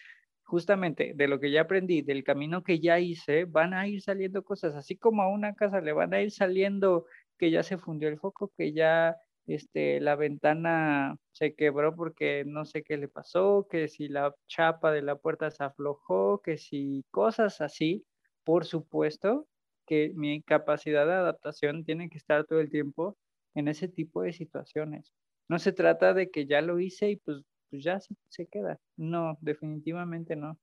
justamente 0.44 1.12
de 1.14 1.28
lo 1.28 1.40
que 1.40 1.50
ya 1.50 1.62
aprendí, 1.62 2.02
del 2.02 2.24
camino 2.24 2.62
que 2.62 2.80
ya 2.80 2.98
hice, 2.98 3.44
van 3.44 3.74
a 3.74 3.86
ir 3.88 4.02
saliendo 4.02 4.44
cosas, 4.44 4.74
así 4.74 4.96
como 4.96 5.22
a 5.22 5.28
una 5.28 5.54
casa 5.54 5.80
le 5.80 5.92
van 5.92 6.14
a 6.14 6.20
ir 6.20 6.30
saliendo 6.30 7.06
que 7.38 7.50
ya 7.50 7.62
se 7.62 7.78
fundió 7.78 8.08
el 8.08 8.18
foco, 8.18 8.52
que 8.56 8.72
ya 8.72 9.16
este, 9.46 10.00
la 10.00 10.16
ventana 10.16 11.16
se 11.32 11.54
quebró 11.54 11.94
porque 11.94 12.44
no 12.46 12.64
sé 12.64 12.82
qué 12.82 12.96
le 12.96 13.08
pasó, 13.08 13.66
que 13.70 13.88
si 13.88 14.08
la 14.08 14.34
chapa 14.46 14.92
de 14.92 15.02
la 15.02 15.16
puerta 15.16 15.50
se 15.50 15.64
aflojó, 15.64 16.40
que 16.42 16.56
si 16.58 17.04
cosas 17.10 17.60
así, 17.60 18.04
por 18.44 18.64
supuesto 18.64 19.46
que 19.86 20.12
mi 20.14 20.42
capacidad 20.42 21.06
de 21.06 21.12
adaptación 21.12 21.84
tiene 21.84 22.08
que 22.08 22.18
estar 22.18 22.44
todo 22.46 22.60
el 22.60 22.70
tiempo 22.70 23.18
en 23.54 23.68
ese 23.68 23.88
tipo 23.88 24.22
de 24.22 24.32
situaciones. 24.32 25.12
No 25.48 25.58
se 25.58 25.72
trata 25.72 26.14
de 26.14 26.30
que 26.30 26.46
ya 26.46 26.62
lo 26.62 26.80
hice 26.80 27.10
y 27.10 27.16
pues 27.16 27.44
pues 27.74 27.82
ya 27.82 27.98
se, 28.28 28.46
queda. 28.46 28.78
No, 28.96 29.36
definitivamente 29.40 30.36
no. 30.36 30.60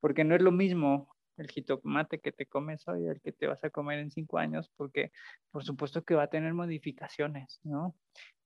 Porque 0.00 0.24
no 0.24 0.34
es 0.34 0.40
lo 0.40 0.52
mismo 0.52 1.14
el 1.40 1.50
jitomate 1.50 2.20
que 2.20 2.32
te 2.32 2.46
comes 2.46 2.86
hoy 2.86 3.06
el 3.06 3.20
que 3.20 3.32
te 3.32 3.46
vas 3.46 3.62
a 3.64 3.70
comer 3.70 3.98
en 3.98 4.10
cinco 4.10 4.38
años, 4.38 4.70
porque 4.76 5.10
por 5.50 5.64
supuesto 5.64 6.02
que 6.04 6.14
va 6.14 6.24
a 6.24 6.30
tener 6.30 6.52
modificaciones, 6.54 7.60
¿no? 7.64 7.96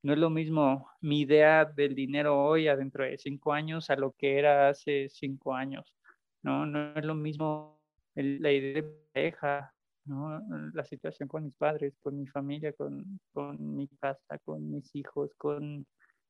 No 0.03 0.13
es 0.13 0.19
lo 0.19 0.31
mismo 0.31 0.91
mi 1.01 1.23
idea 1.23 1.65
del 1.65 1.95
dinero 1.95 2.39
hoy 2.41 2.69
adentro 2.69 3.05
de 3.05 3.19
cinco 3.19 3.53
años 3.53 3.91
a 3.91 3.97
lo 3.97 4.13
que 4.13 4.39
era 4.39 4.69
hace 4.69 5.09
cinco 5.09 5.55
años, 5.55 5.95
¿no? 6.43 6.67
No 6.67 6.95
es 6.95 7.05
lo 7.05 7.15
mismo 7.15 7.81
la 8.15 8.53
idea 8.53 8.83
de 8.83 8.83
pareja, 9.13 9.75
¿no? 10.05 10.41
La 10.73 10.85
situación 10.85 11.29
con 11.29 11.45
mis 11.45 11.55
padres, 11.55 11.97
con 12.01 12.19
mi 12.19 12.27
familia, 12.27 12.73
con, 12.75 13.19
con 13.33 13.77
mi 13.77 13.89
casa, 13.89 14.39
con 14.45 14.71
mis 14.71 14.95
hijos, 14.95 15.35
con 15.37 15.87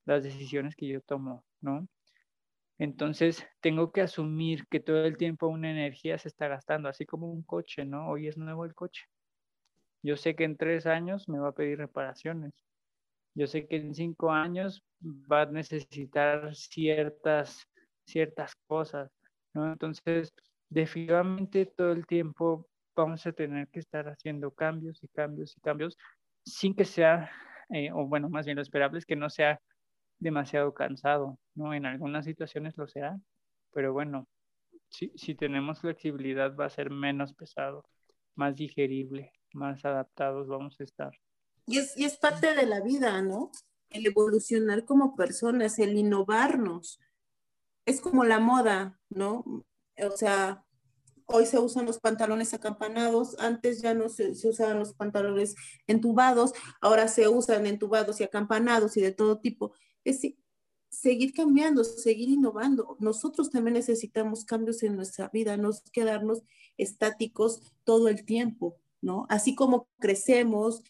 las 0.06 0.22
decisiones 0.22 0.76
que 0.76 0.88
yo 0.88 1.00
tomo, 1.02 1.44
¿no? 1.60 1.86
Entonces, 2.78 3.46
tengo 3.60 3.92
que 3.92 4.00
asumir 4.00 4.66
que 4.68 4.80
todo 4.80 5.04
el 5.04 5.16
tiempo 5.16 5.46
una 5.46 5.70
energía 5.70 6.18
se 6.18 6.28
está 6.28 6.48
gastando, 6.48 6.88
así 6.88 7.06
como 7.06 7.30
un 7.30 7.42
coche, 7.42 7.84
¿no? 7.84 8.08
Hoy 8.08 8.26
es 8.28 8.36
nuevo 8.36 8.64
el 8.64 8.74
coche. 8.74 9.04
Yo 10.02 10.16
sé 10.16 10.34
que 10.34 10.44
en 10.44 10.56
tres 10.56 10.86
años 10.86 11.28
me 11.28 11.38
va 11.38 11.48
a 11.48 11.54
pedir 11.54 11.78
reparaciones. 11.78 12.52
Yo 13.34 13.46
sé 13.46 13.66
que 13.66 13.76
en 13.76 13.94
cinco 13.94 14.30
años 14.30 14.82
va 15.02 15.42
a 15.42 15.46
necesitar 15.46 16.54
ciertas, 16.54 17.66
ciertas 18.06 18.54
cosas, 18.66 19.10
¿no? 19.54 19.72
Entonces, 19.72 20.32
definitivamente 20.68 21.66
todo 21.66 21.92
el 21.92 22.06
tiempo 22.06 22.68
vamos 22.96 23.26
a 23.26 23.32
tener 23.32 23.68
que 23.68 23.80
estar 23.80 24.08
haciendo 24.08 24.50
cambios 24.52 25.02
y 25.02 25.08
cambios 25.08 25.56
y 25.56 25.60
cambios 25.60 25.96
sin 26.44 26.74
que 26.74 26.84
sea, 26.84 27.30
eh, 27.70 27.90
o 27.92 28.06
bueno, 28.06 28.28
más 28.28 28.46
bien 28.46 28.56
lo 28.56 28.62
esperable 28.62 28.98
es 28.98 29.06
que 29.06 29.16
no 29.16 29.30
sea 29.30 29.60
demasiado 30.24 30.74
cansado, 30.74 31.38
¿no? 31.54 31.74
En 31.74 31.86
algunas 31.86 32.24
situaciones 32.24 32.76
lo 32.76 32.88
será, 32.88 33.20
pero 33.72 33.92
bueno, 33.92 34.26
si, 34.88 35.12
si 35.16 35.34
tenemos 35.34 35.80
flexibilidad 35.80 36.56
va 36.56 36.64
a 36.64 36.70
ser 36.70 36.90
menos 36.90 37.34
pesado, 37.34 37.84
más 38.34 38.56
digerible, 38.56 39.32
más 39.52 39.84
adaptados 39.84 40.48
vamos 40.48 40.80
a 40.80 40.84
estar. 40.84 41.12
Y 41.66 41.78
es, 41.78 41.96
y 41.96 42.04
es 42.04 42.16
parte 42.16 42.54
de 42.54 42.66
la 42.66 42.80
vida, 42.80 43.22
¿no? 43.22 43.52
El 43.90 44.06
evolucionar 44.06 44.84
como 44.84 45.14
personas, 45.14 45.78
el 45.78 45.96
innovarnos. 45.96 46.98
Es 47.86 48.00
como 48.00 48.24
la 48.24 48.40
moda, 48.40 48.98
¿no? 49.10 49.44
O 49.98 50.16
sea, 50.16 50.64
hoy 51.26 51.44
se 51.44 51.58
usan 51.58 51.84
los 51.84 52.00
pantalones 52.00 52.54
acampanados, 52.54 53.38
antes 53.38 53.82
ya 53.82 53.92
no 53.92 54.08
se, 54.08 54.34
se, 54.34 54.48
usaban 54.48 54.78
los 54.78 54.94
pantalones 54.94 55.54
entubados, 55.86 56.52
ahora 56.80 57.08
se 57.08 57.28
usan 57.28 57.66
entubados 57.66 58.20
y 58.20 58.24
acampanados 58.24 58.96
y 58.96 59.02
de 59.02 59.12
todo 59.12 59.38
tipo 59.38 59.74
es 60.04 60.20
seguir 60.90 61.32
cambiando, 61.32 61.84
seguir 61.84 62.28
innovando. 62.28 62.96
Nosotros 63.00 63.50
también 63.50 63.74
necesitamos 63.74 64.44
cambios 64.44 64.82
en 64.82 64.96
nuestra 64.96 65.28
vida, 65.28 65.56
no 65.56 65.70
quedarnos 65.92 66.42
estáticos 66.76 67.72
todo 67.84 68.08
el 68.08 68.24
tiempo, 68.24 68.76
¿no? 69.00 69.26
Así 69.28 69.54
como 69.54 69.88
crecemos, 69.98 70.82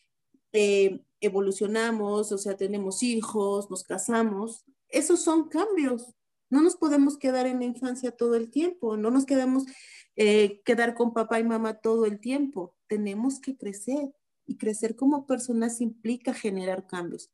eh, 0.52 1.02
evolucionamos, 1.20 2.32
o 2.32 2.38
sea, 2.38 2.56
tenemos 2.56 3.02
hijos, 3.02 3.70
nos 3.70 3.82
casamos, 3.82 4.64
esos 4.88 5.20
son 5.20 5.48
cambios. 5.48 6.14
No 6.50 6.62
nos 6.62 6.76
podemos 6.76 7.16
quedar 7.16 7.46
en 7.46 7.58
la 7.58 7.64
infancia 7.64 8.12
todo 8.12 8.36
el 8.36 8.50
tiempo, 8.50 8.96
no 8.96 9.10
nos 9.10 9.26
quedamos 9.26 9.64
eh, 10.16 10.60
quedar 10.64 10.94
con 10.94 11.12
papá 11.12 11.40
y 11.40 11.44
mamá 11.44 11.74
todo 11.80 12.06
el 12.06 12.20
tiempo. 12.20 12.76
Tenemos 12.86 13.40
que 13.40 13.56
crecer 13.56 14.14
y 14.46 14.56
crecer 14.56 14.94
como 14.94 15.26
personas 15.26 15.80
implica 15.80 16.34
generar 16.34 16.86
cambios. 16.86 17.30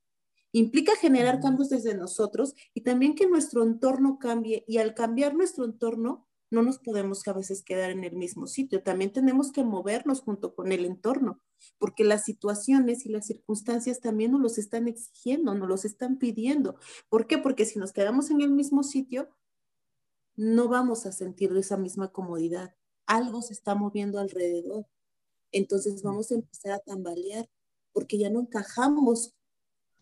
Implica 0.53 0.97
generar 0.97 1.41
cambios 1.41 1.69
desde 1.69 1.95
nosotros 1.95 2.55
y 2.75 2.81
también 2.83 3.15
que 3.15 3.29
nuestro 3.29 3.63
entorno 3.63 4.19
cambie 4.19 4.65
y 4.67 4.79
al 4.79 4.95
cambiar 4.95 5.35
nuestro 5.35 5.65
entorno 5.65 6.27
no 6.51 6.63
nos 6.63 6.79
podemos 6.79 7.27
a 7.29 7.33
veces 7.33 7.63
quedar 7.63 7.91
en 7.91 8.03
el 8.03 8.17
mismo 8.17 8.47
sitio. 8.47 8.83
También 8.83 9.13
tenemos 9.13 9.53
que 9.53 9.63
movernos 9.63 10.21
junto 10.21 10.55
con 10.55 10.73
el 10.73 10.85
entorno, 10.85 11.41
porque 11.79 12.03
las 12.03 12.25
situaciones 12.25 13.07
y 13.07 13.11
las 13.11 13.27
circunstancias 13.27 14.01
también 14.01 14.33
nos 14.33 14.41
los 14.41 14.59
están 14.59 14.89
exigiendo, 14.89 15.55
nos 15.55 15.69
los 15.69 15.85
están 15.85 16.19
pidiendo. 16.19 16.77
¿Por 17.09 17.29
qué? 17.29 17.39
Porque 17.39 17.67
si 17.67 17.79
nos 17.79 17.93
quedamos 17.93 18.31
en 18.31 18.41
el 18.41 18.51
mismo 18.51 18.83
sitio, 18.83 19.29
no 20.35 20.69
vamos 20.69 21.07
a 21.07 21.13
sentir 21.13 21.57
esa 21.57 21.77
misma 21.77 22.11
comodidad. 22.11 22.75
Algo 23.07 23.43
se 23.43 23.53
está 23.53 23.75
moviendo 23.75 24.19
alrededor. 24.19 24.87
Entonces 25.53 26.03
vamos 26.03 26.31
a 26.31 26.35
empezar 26.35 26.73
a 26.73 26.79
tambalear 26.81 27.49
porque 27.93 28.19
ya 28.19 28.31
no 28.31 28.41
encajamos 28.41 29.35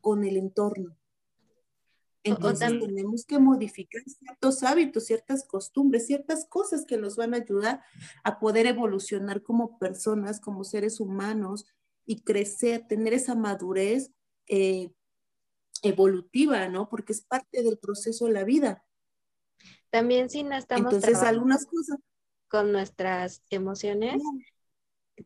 con 0.09 0.25
el 0.25 0.39
entorno. 0.39 0.97
Entonces 2.23 2.71
tenemos 2.81 3.27
que 3.27 3.39
modificar 3.39 4.03
ciertos 4.07 4.63
hábitos, 4.63 5.05
ciertas 5.05 5.45
costumbres, 5.47 6.07
ciertas 6.07 6.47
cosas 6.47 6.87
que 6.87 6.97
nos 6.97 7.17
van 7.17 7.35
a 7.35 7.37
ayudar 7.37 7.83
a 8.25 8.39
poder 8.41 8.65
evolucionar 8.65 9.43
como 9.43 9.79
personas, 9.79 10.41
como 10.41 10.65
seres 10.65 10.99
humanos 10.99 11.67
y 12.07 12.23
crecer, 12.23 12.87
tener 12.89 13.13
esa 13.13 13.35
madurez 13.35 14.11
eh, 14.47 14.95
evolutiva, 15.83 16.67
¿no? 16.69 16.89
Porque 16.89 17.13
es 17.13 17.21
parte 17.21 17.63
del 17.63 17.77
proceso 17.77 18.29
de 18.29 18.33
la 18.33 18.45
vida. 18.45 18.87
También 19.91 20.31
si 20.31 20.43
no 20.43 20.57
estamos 20.57 20.91
Entonces, 20.91 21.23
algunas 21.23 21.67
cosas 21.67 21.99
con 22.49 22.73
nuestras 22.73 23.43
emociones, 23.51 24.23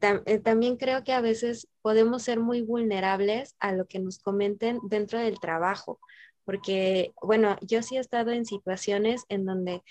eh, 0.01 0.39
también 0.39 0.77
creo 0.77 1.05
que 1.05 1.13
a 1.13 1.21
veces 1.21 1.69
podemos 1.83 2.23
ser 2.23 2.41
muy 2.41 2.63
vulnerables 2.63 3.57
a 3.61 3.73
lo 3.73 3.87
que 3.87 3.99
nos 3.99 4.19
comenten 4.19 4.79
dentro 4.89 5.19
del 5.19 5.39
trabajo 5.41 5.99
porque, 6.45 7.13
bueno, 7.23 7.57
yo 7.61 7.83
sí 7.83 7.97
he 7.97 8.01
estado 8.01 8.31
en 8.33 8.45
situaciones 8.45 9.25
en 9.29 9.45
donde 9.45 9.83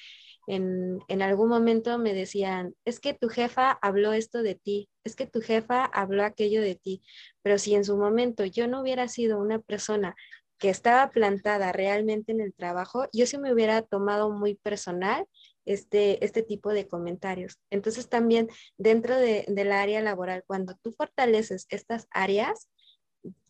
en, 0.47 0.99
en, 1.07 1.21
algún 1.21 1.49
momento 1.49 1.97
me 1.97 2.13
decían, 2.13 2.75
es 2.85 2.99
que 2.99 3.13
tu 3.13 3.29
jefa 3.29 3.77
habló 3.81 4.13
esto 4.13 4.43
de 4.43 4.55
ti, 4.55 4.89
es 5.03 5.15
que 5.15 5.27
tu 5.27 5.41
jefa 5.41 5.85
habló 5.85 6.23
aquello 6.23 6.61
de 6.61 6.75
ti, 6.75 7.03
pero 7.41 7.57
si 7.57 7.75
en 7.75 7.85
su 7.85 7.97
momento 7.97 8.43
yo 8.45 8.67
no 8.67 8.81
hubiera 8.81 9.07
sido 9.07 9.39
una 9.39 9.59
persona 9.59 10.15
que 10.57 10.69
estaba 10.69 11.09
plantada 11.09 11.71
realmente 11.71 12.31
en 12.31 12.41
el 12.41 12.53
trabajo, 12.53 13.07
yo 13.13 13.25
sí 13.25 13.37
me 13.37 13.53
hubiera 13.53 13.81
tomado 13.81 14.29
muy 14.31 14.55
personal 14.55 15.25
este, 15.65 16.23
este 16.23 16.43
tipo 16.43 16.71
de 16.73 16.87
comentarios. 16.87 17.59
Entonces 17.69 18.09
también 18.09 18.49
dentro 18.77 19.17
de, 19.17 19.45
del 19.47 19.71
área 19.71 20.01
laboral, 20.01 20.43
cuando 20.45 20.75
tú 20.81 20.91
fortaleces 20.91 21.65
estas 21.69 22.07
áreas, 22.11 22.69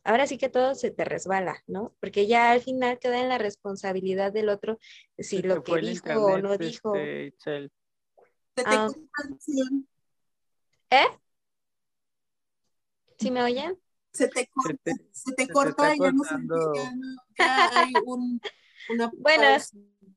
ahora 0.03 0.27
sí 0.27 0.37
que 0.37 0.49
todo 0.49 0.75
se 0.75 0.91
te 0.91 1.05
resbala, 1.05 1.63
¿no? 1.67 1.93
Porque 1.99 2.27
ya 2.27 2.51
al 2.51 2.61
final 2.61 2.99
queda 2.99 3.21
en 3.21 3.29
la 3.29 3.37
responsabilidad 3.37 4.31
del 4.31 4.49
otro 4.49 4.79
si 5.17 5.41
lo 5.41 5.63
que 5.63 5.77
dijo 5.77 6.25
o 6.25 6.37
no 6.37 6.57
dijo. 6.57 6.95
Este, 6.95 7.69
ah. 8.65 8.89
¿Eh? 10.89 11.07
¿Sí 13.17 13.31
me 13.31 13.43
oyen? 13.43 13.77
Se 14.13 14.27
te 14.27 14.47
corta, 14.47 14.91
se 15.11 15.33
te, 15.33 15.47
corta 15.47 15.95
y 15.95 15.99
ya 15.99 16.11
no, 16.11 16.23
ya, 17.37 17.79
hay 17.79 17.93
un, 18.05 18.41
una 18.89 19.09
Bueno, 19.17 19.43
e, 19.43 19.59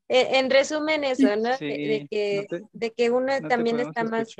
en 0.07 0.49
resumen 0.49 1.03
eso, 1.03 1.35
¿no? 1.35 1.57
de, 1.57 2.07
que, 2.09 2.47
de 2.71 2.93
que 2.93 3.09
uno 3.09 3.33
también 3.47 3.79
está 3.79 4.03
más 4.03 4.35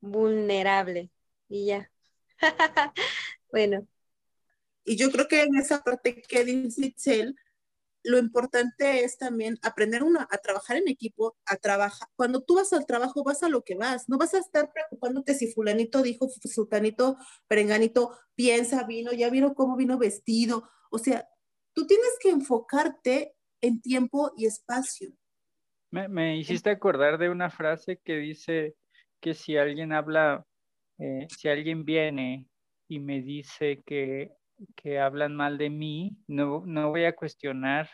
vulnerable 0.00 1.10
y 1.48 1.66
ya. 1.66 1.90
bueno, 3.52 3.86
y 4.84 4.96
yo 4.96 5.10
creo 5.10 5.28
que 5.28 5.42
en 5.42 5.56
esa 5.56 5.82
parte 5.82 6.22
que 6.22 6.44
dice 6.44 6.86
Itzel, 6.86 7.36
lo 8.02 8.18
importante 8.18 9.04
es 9.04 9.18
también 9.18 9.58
aprender 9.62 10.02
uno 10.02 10.26
a 10.30 10.38
trabajar 10.38 10.78
en 10.78 10.88
equipo, 10.88 11.36
a 11.44 11.56
trabajar. 11.56 12.08
Cuando 12.16 12.42
tú 12.42 12.54
vas 12.56 12.72
al 12.72 12.86
trabajo, 12.86 13.22
vas 13.22 13.42
a 13.42 13.48
lo 13.48 13.62
que 13.62 13.74
vas. 13.74 14.08
No 14.08 14.16
vas 14.16 14.32
a 14.34 14.38
estar 14.38 14.72
preocupándote 14.72 15.34
si 15.34 15.52
fulanito 15.52 16.02
dijo, 16.02 16.28
sultanito, 16.28 17.16
perenganito, 17.46 18.18
piensa, 18.34 18.84
vino, 18.84 19.12
ya 19.12 19.28
vino 19.28 19.54
cómo 19.54 19.76
vino 19.76 19.98
vestido. 19.98 20.68
O 20.90 20.98
sea, 20.98 21.28
tú 21.74 21.86
tienes 21.86 22.10
que 22.20 22.30
enfocarte 22.30 23.36
en 23.60 23.80
tiempo 23.80 24.32
y 24.36 24.46
espacio. 24.46 25.10
Me, 25.90 26.36
hiciste 26.36 26.70
acordar 26.70 27.18
de 27.18 27.30
una 27.30 27.50
frase 27.50 28.00
que 28.04 28.16
dice 28.16 28.76
que 29.20 29.34
si 29.34 29.56
alguien 29.56 29.92
habla, 29.92 30.46
eh, 30.98 31.26
si 31.36 31.48
alguien 31.48 31.84
viene 31.84 32.46
y 32.88 33.00
me 33.00 33.22
dice 33.22 33.82
que 33.84 34.32
que 34.76 34.98
hablan 34.98 35.34
mal 35.34 35.58
de 35.58 35.70
mí, 35.70 36.16
no, 36.26 36.62
no 36.66 36.90
voy 36.90 37.04
a 37.04 37.14
cuestionar 37.14 37.88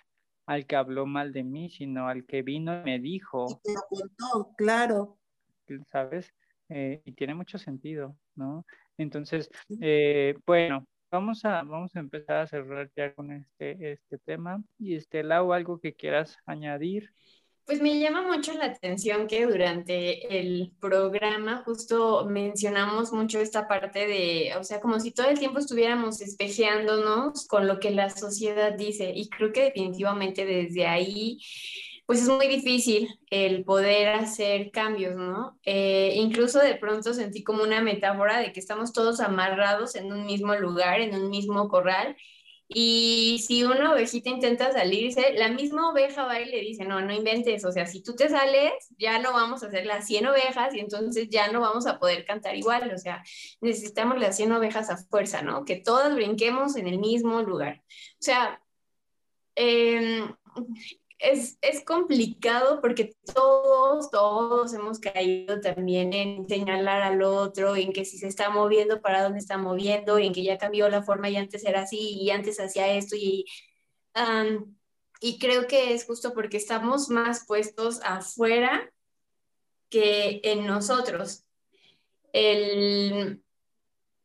al 0.47 0.67
que 0.67 0.77
habló 0.77 1.07
mal 1.07 1.33
de 1.33 1.43
mí, 1.43 1.71
sino 1.71 2.09
al 2.09 2.25
que 2.25 2.43
vino 2.43 2.81
y 2.81 2.85
me 2.85 2.99
dijo. 2.99 3.47
Y 3.51 3.55
te 3.63 3.73
lo 3.73 3.81
contó, 3.89 4.55
claro. 4.57 5.19
¿Sabes? 5.87 6.33
Eh, 6.69 7.03
y 7.05 7.13
tiene 7.13 7.35
mucho 7.35 7.59
sentido, 7.59 8.17
¿no? 8.35 8.65
Entonces, 8.97 9.51
eh, 9.81 10.35
bueno, 10.47 10.87
vamos 11.11 11.45
a, 11.45 11.63
vamos 11.63 11.95
a 11.97 12.01
empezar 12.01 12.37
a 12.39 12.47
cerrar 12.47 12.91
ya 12.97 13.15
con 13.15 13.33
este, 13.33 13.93
este 13.93 14.19
tema. 14.19 14.63
Y 14.79 14.97
este, 14.97 15.23
Lau, 15.23 15.53
algo 15.53 15.79
que 15.81 15.95
quieras 15.95 16.37
añadir. 16.47 17.11
Pues 17.67 17.83
me 17.83 17.99
llama 17.99 18.23
mucho 18.23 18.53
la 18.53 18.67
atención 18.67 19.27
que 19.27 19.45
durante 19.45 20.39
el 20.39 20.73
programa 20.81 21.65
justo 21.65 22.25
mencionamos 22.25 23.13
mucho 23.13 23.41
esta 23.41 23.67
parte 23.67 24.07
de, 24.07 24.53
o 24.57 24.63
sea, 24.63 24.81
como 24.81 25.01
si 25.01 25.11
todo 25.11 25.29
el 25.29 25.39
tiempo 25.41 25.59
estuviéramos 25.59 26.21
espejeándonos 26.21 27.45
con 27.49 27.67
lo 27.67 27.81
que 27.81 27.91
la 27.91 28.09
sociedad 28.11 28.73
dice. 28.79 29.11
Y 29.13 29.29
creo 29.29 29.53
que 29.53 29.65
definitivamente 29.65 30.47
desde 30.47 30.87
ahí, 30.87 31.41
pues 32.07 32.23
es 32.23 32.29
muy 32.29 32.49
difícil 32.49 33.09
el 33.31 33.65
poder 33.65 34.09
hacer 34.09 34.71
cambios, 34.71 35.17
¿no? 35.17 35.59
Eh, 35.65 36.15
incluso 36.17 36.61
de 36.61 36.77
pronto 36.77 37.13
sentí 37.13 37.43
como 37.43 37.63
una 37.63 37.83
metáfora 37.83 38.39
de 38.39 38.53
que 38.53 38.61
estamos 38.61 38.93
todos 38.93 39.21
amarrados 39.21 39.97
en 39.97 40.13
un 40.13 40.25
mismo 40.25 40.55
lugar, 40.55 41.01
en 41.01 41.15
un 41.15 41.29
mismo 41.31 41.69
corral 41.69 42.17
y 42.69 43.45
si 43.47 43.63
una 43.63 43.93
ovejita 43.93 44.29
intenta 44.29 44.73
salirse, 44.73 45.35
la 45.35 45.49
misma 45.49 45.91
oveja 45.91 46.25
va 46.25 46.41
y 46.41 46.47
le 46.47 46.61
dice, 46.61 46.85
no, 46.85 47.01
no 47.01 47.13
inventes, 47.13 47.65
o 47.65 47.71
sea, 47.71 47.87
si 47.87 48.03
tú 48.03 48.17
te 48.17 48.29
sales, 48.29 48.73
ya 48.99 49.21
no 49.21 49.33
vamos 49.33 49.63
a 49.63 49.69
hacer 49.69 49.87
las 49.87 50.07
100 50.07 50.27
ovejas 50.27 50.75
y 50.75 50.81
entonces 50.81 51.29
ya 51.31 51.51
no 51.53 51.61
vamos 51.61 51.87
a 51.87 52.01
poder 52.01 52.25
cantar 52.25 52.57
igual, 52.57 52.93
o 52.93 52.99
sea, 52.99 53.23
necesitamos 53.61 54.19
las 54.19 54.37
100 54.37 54.53
ovejas 54.53 54.91
a 54.91 54.97
fuerza, 54.97 55.43
¿no? 55.43 55.65
Que 55.65 55.77
todas 55.77 56.15
brinquemos 56.15 56.77
en 56.77 56.89
el 56.89 56.99
mismo 56.99 57.41
lugar. 57.43 57.83
O 58.15 58.23
sea, 58.23 58.61
eh, 59.55 60.25
es, 61.19 61.59
es, 61.63 61.85
complicado 61.85 62.81
porque 62.81 63.17
todos, 63.35 64.11
todos 64.11 64.75
hemos 64.75 64.99
caído 65.01 65.61
también 65.61 66.13
en 66.13 66.49
señalar 66.49 67.03
al 67.03 67.23
otro, 67.23 67.77
en 67.77 67.93
que 67.93 68.05
si 68.05 68.19
se 68.19 68.29
está 68.29 68.51
moviendo, 68.51 69.01
para 69.01 69.23
dónde 69.23 69.39
está 69.39 69.57
moviendo, 69.59 70.19
en 70.19 70.33
que 70.33 70.43
ya 70.43 70.59
cambió 70.59 70.89
la 70.89 71.03
forma 71.03 71.31
y 71.31 71.37
antes 71.37 71.65
era 71.65 71.83
así 71.83 72.19
y 72.21 72.31
antes 72.31 72.61
hacía 72.61 72.93
esto 72.95 73.17
y, 73.17 73.47
y 75.21 75.39
creo 75.39 75.67
que 75.67 75.95
es 75.95 76.05
justo 76.05 76.35
porque 76.35 76.59
estamos 76.59 77.09
más 77.09 77.47
puestos 77.47 78.01
afuera 78.03 78.93
que 79.89 80.41
en 80.45 80.67
nosotros. 80.67 81.45
El, 82.33 83.43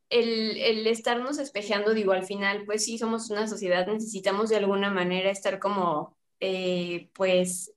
el, 0.10 0.58
el, 0.58 0.88
estarnos 0.88 1.38
espejeando, 1.40 1.94
digo, 1.94 2.12
al 2.12 2.26
final, 2.26 2.66
pues 2.66 2.84
sí, 2.84 2.98
somos 2.98 3.30
una 3.30 3.48
sociedad, 3.48 3.88
necesitamos 3.88 4.50
de 4.50 4.58
alguna 4.58 4.92
manera 4.92 5.30
estar 5.30 5.60
como 5.60 6.18
eh, 6.42 7.10
pues 7.14 7.74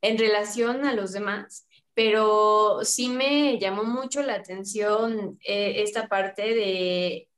en 0.00 0.18
relación 0.18 0.84
a 0.84 0.94
los 0.94 1.12
demás, 1.12 1.66
pero 1.94 2.80
sí 2.84 3.08
me 3.08 3.58
llamó 3.58 3.84
mucho 3.84 4.22
la 4.22 4.34
atención 4.34 5.38
eh, 5.44 5.82
esta 5.82 6.08
parte 6.08 6.54
de 6.54 7.28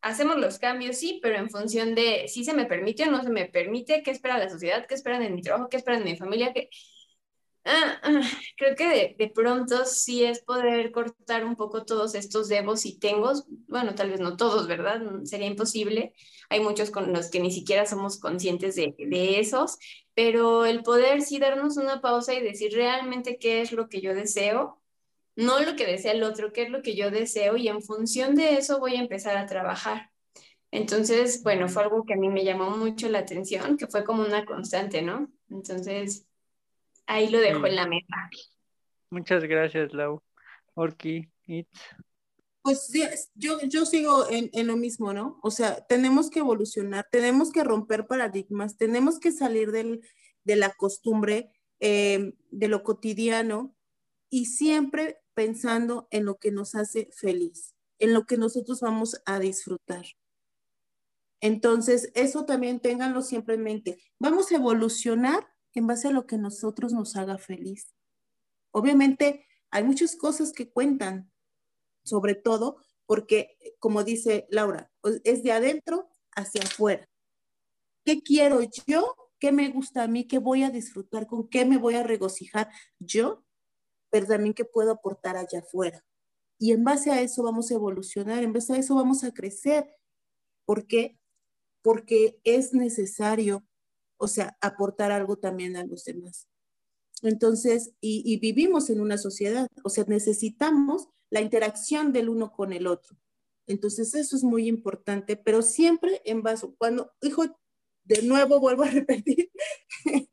hacemos 0.00 0.36
los 0.36 0.58
cambios, 0.58 0.96
sí, 0.96 1.20
pero 1.22 1.36
en 1.36 1.50
función 1.50 1.94
de 1.94 2.28
si 2.28 2.44
se 2.44 2.54
me 2.54 2.66
permite 2.66 3.04
o 3.04 3.10
no 3.10 3.22
se 3.22 3.30
me 3.30 3.46
permite, 3.46 4.02
qué 4.02 4.10
espera 4.10 4.38
la 4.38 4.48
sociedad, 4.48 4.86
qué 4.86 4.94
esperan 4.94 5.22
en 5.22 5.34
mi 5.34 5.42
trabajo, 5.42 5.68
qué 5.68 5.76
esperan 5.76 6.02
en 6.02 6.12
mi 6.12 6.16
familia, 6.16 6.52
qué 6.52 6.70
creo 8.56 8.74
que 8.76 9.16
de, 9.18 9.28
pronto 9.28 9.84
sí 9.84 10.24
es 10.24 10.42
poder 10.42 10.90
cortar 10.90 11.44
un 11.44 11.56
poco 11.56 11.84
todos 11.84 12.14
estos 12.14 12.48
debos 12.48 12.86
y 12.86 12.98
tengos. 12.98 13.44
Bueno, 13.66 13.94
tal 13.94 14.10
vez 14.10 14.20
no 14.20 14.36
todos, 14.36 14.66
¿verdad? 14.66 15.00
Sería 15.24 15.46
imposible. 15.46 16.14
Hay 16.48 16.60
muchos 16.60 16.90
con 16.90 17.12
los 17.12 17.30
que 17.30 17.40
ni 17.40 17.50
siquiera 17.50 17.86
somos 17.86 18.18
conscientes 18.18 18.76
de, 18.76 18.94
de 18.98 19.40
esos, 19.40 19.78
pero 20.14 20.64
el 20.64 20.82
poder 20.82 21.22
sí 21.22 21.38
darnos 21.38 21.76
una 21.76 22.00
pausa 22.00 22.34
y 22.34 22.42
decir 22.42 22.72
realmente 22.72 23.38
qué 23.38 23.60
es 23.60 23.72
lo 23.72 23.88
que 23.88 24.00
yo 24.00 24.14
deseo, 24.14 24.80
no 25.36 25.60
lo 25.60 25.76
que 25.76 25.86
desea 25.86 26.12
el 26.12 26.22
otro, 26.22 26.52
qué 26.52 26.62
es 26.62 26.70
lo 26.70 26.82
que 26.82 26.96
yo 26.96 27.10
deseo 27.10 27.56
y 27.56 27.68
en 27.68 27.82
función 27.82 28.34
de 28.34 28.54
eso 28.56 28.80
voy 28.80 28.96
a 28.96 29.00
empezar 29.00 29.36
a 29.36 29.46
trabajar. 29.46 30.10
Entonces, 30.70 31.42
bueno, 31.42 31.68
fue 31.68 31.84
algo 31.84 32.04
que 32.04 32.14
a 32.14 32.16
mí 32.16 32.28
me 32.28 32.44
llamó 32.44 32.70
mucho 32.76 33.08
la 33.08 33.20
atención, 33.20 33.76
que 33.76 33.86
fue 33.86 34.04
como 34.04 34.22
una 34.22 34.44
constante, 34.44 35.00
¿no? 35.02 35.30
Entonces, 35.48 36.27
ahí 37.08 37.28
lo 37.28 37.40
dejo 37.40 37.66
en 37.66 37.74
la 37.74 37.88
mesa. 37.88 38.30
Muchas 39.10 39.42
gracias, 39.44 39.92
Lau. 39.92 40.22
Orki, 40.74 41.28
Itz. 41.46 41.80
Pues 42.62 42.92
yo, 43.34 43.58
yo 43.62 43.86
sigo 43.86 44.28
en, 44.30 44.50
en, 44.52 44.66
lo 44.66 44.76
mismo, 44.76 45.12
¿no? 45.12 45.40
O 45.42 45.50
sea, 45.50 45.86
tenemos 45.86 46.28
que 46.28 46.40
evolucionar, 46.40 47.08
tenemos 47.10 47.50
que 47.50 47.64
romper 47.64 48.06
paradigmas, 48.06 48.76
tenemos 48.76 49.18
que 49.18 49.32
salir 49.32 49.72
del, 49.72 50.02
de 50.44 50.56
la 50.56 50.70
costumbre, 50.70 51.50
eh, 51.80 52.34
de 52.50 52.68
lo 52.68 52.82
cotidiano 52.82 53.74
y 54.28 54.46
siempre 54.46 55.18
pensando 55.34 56.08
en 56.10 56.24
lo 56.24 56.38
que 56.38 56.50
nos 56.50 56.74
hace 56.74 57.08
feliz, 57.12 57.74
en 57.98 58.12
lo 58.12 58.26
que 58.26 58.36
nosotros 58.36 58.80
vamos 58.80 59.20
a 59.24 59.38
disfrutar. 59.38 60.04
Entonces, 61.40 62.10
eso 62.14 62.44
también 62.44 62.80
ténganlo 62.80 63.22
siempre 63.22 63.54
en 63.54 63.62
mente. 63.62 63.98
Vamos 64.18 64.50
a 64.50 64.56
evolucionar 64.56 65.48
en 65.78 65.86
base 65.86 66.08
a 66.08 66.12
lo 66.12 66.26
que 66.26 66.38
nosotros 66.38 66.92
nos 66.92 67.16
haga 67.16 67.38
feliz. 67.38 67.94
Obviamente, 68.70 69.46
hay 69.70 69.84
muchas 69.84 70.16
cosas 70.16 70.52
que 70.52 70.70
cuentan, 70.70 71.30
sobre 72.04 72.34
todo 72.34 72.78
porque, 73.06 73.56
como 73.78 74.04
dice 74.04 74.46
Laura, 74.50 74.90
es 75.24 75.42
de 75.42 75.52
adentro 75.52 76.10
hacia 76.36 76.62
afuera. 76.62 77.08
¿Qué 78.04 78.22
quiero 78.22 78.60
yo? 78.86 79.14
¿Qué 79.38 79.52
me 79.52 79.68
gusta 79.68 80.02
a 80.02 80.08
mí? 80.08 80.26
¿Qué 80.26 80.38
voy 80.38 80.62
a 80.62 80.70
disfrutar? 80.70 81.26
¿Con 81.26 81.48
qué 81.48 81.64
me 81.64 81.78
voy 81.78 81.94
a 81.94 82.02
regocijar 82.02 82.70
yo? 82.98 83.44
Pero 84.10 84.26
también 84.26 84.54
qué 84.54 84.64
puedo 84.64 84.92
aportar 84.92 85.36
allá 85.36 85.60
afuera. 85.60 86.04
Y 86.58 86.72
en 86.72 86.84
base 86.84 87.10
a 87.10 87.20
eso 87.20 87.42
vamos 87.42 87.70
a 87.70 87.74
evolucionar, 87.74 88.42
en 88.42 88.52
base 88.52 88.72
a 88.72 88.78
eso 88.78 88.94
vamos 88.94 89.22
a 89.24 89.32
crecer. 89.32 89.94
¿Por 90.64 90.86
qué? 90.86 91.18
Porque 91.82 92.40
es 92.44 92.74
necesario, 92.74 93.67
o 94.18 94.28
sea, 94.28 94.56
aportar 94.60 95.12
algo 95.12 95.38
también 95.38 95.76
a 95.76 95.84
los 95.84 96.04
demás. 96.04 96.48
Entonces, 97.22 97.92
y, 98.00 98.38
vivimos 98.38 98.90
en 98.90 99.00
una 99.00 99.18
sociedad, 99.18 99.68
o 99.82 99.88
sea, 99.88 100.04
necesitamos 100.06 101.08
la 101.30 101.40
interacción 101.40 102.12
del 102.12 102.28
uno 102.28 102.52
con 102.52 102.72
el 102.72 102.86
otro. 102.86 103.16
Entonces, 103.66 104.14
eso 104.14 104.36
es 104.36 104.44
muy 104.44 104.68
importante, 104.68 105.36
pero 105.36 105.62
siempre 105.62 106.22
en 106.24 106.42
base, 106.42 106.68
cuando, 106.78 107.12
hijo, 107.22 107.44
de 108.04 108.22
nuevo 108.22 108.60
vuelvo 108.60 108.84
a 108.84 108.90
repetir, 108.90 109.50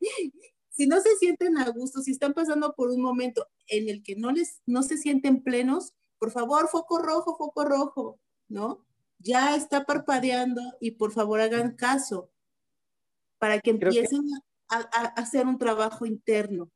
si 0.70 0.88
no 0.88 1.02
se 1.02 1.16
sienten 1.18 1.58
a 1.58 1.70
gusto, 1.70 2.02
si 2.02 2.12
están 2.12 2.34
pasando 2.34 2.74
por 2.76 2.90
un 2.90 3.02
momento 3.02 3.48
en 3.68 3.90
el 3.90 4.04
que 4.04 4.16
no 4.16 4.32
les, 4.32 4.62
no 4.66 4.84
se 4.84 4.98
sienten 4.98 5.44
plenos, 5.44 5.94
por 6.18 6.32
favor, 6.32 6.70
foco 6.70 7.00
rojo, 7.00 7.36
foco 7.36 7.66
rojo, 7.66 8.20
¿no? 8.48 8.86
Ya 9.20 9.56
está 9.56 9.86
parpadeando 9.86 10.62
y 10.80 10.92
por 10.92 11.12
favor 11.12 11.42
hagan 11.42 11.76
caso 11.76 12.32
para 13.38 13.60
que 13.60 13.72
empiecen 13.72 14.22
A, 14.70 14.78
a, 14.78 15.06
hacer 15.22 15.46
un 15.46 15.58
trabajo 15.58 16.06
interno. 16.06 16.72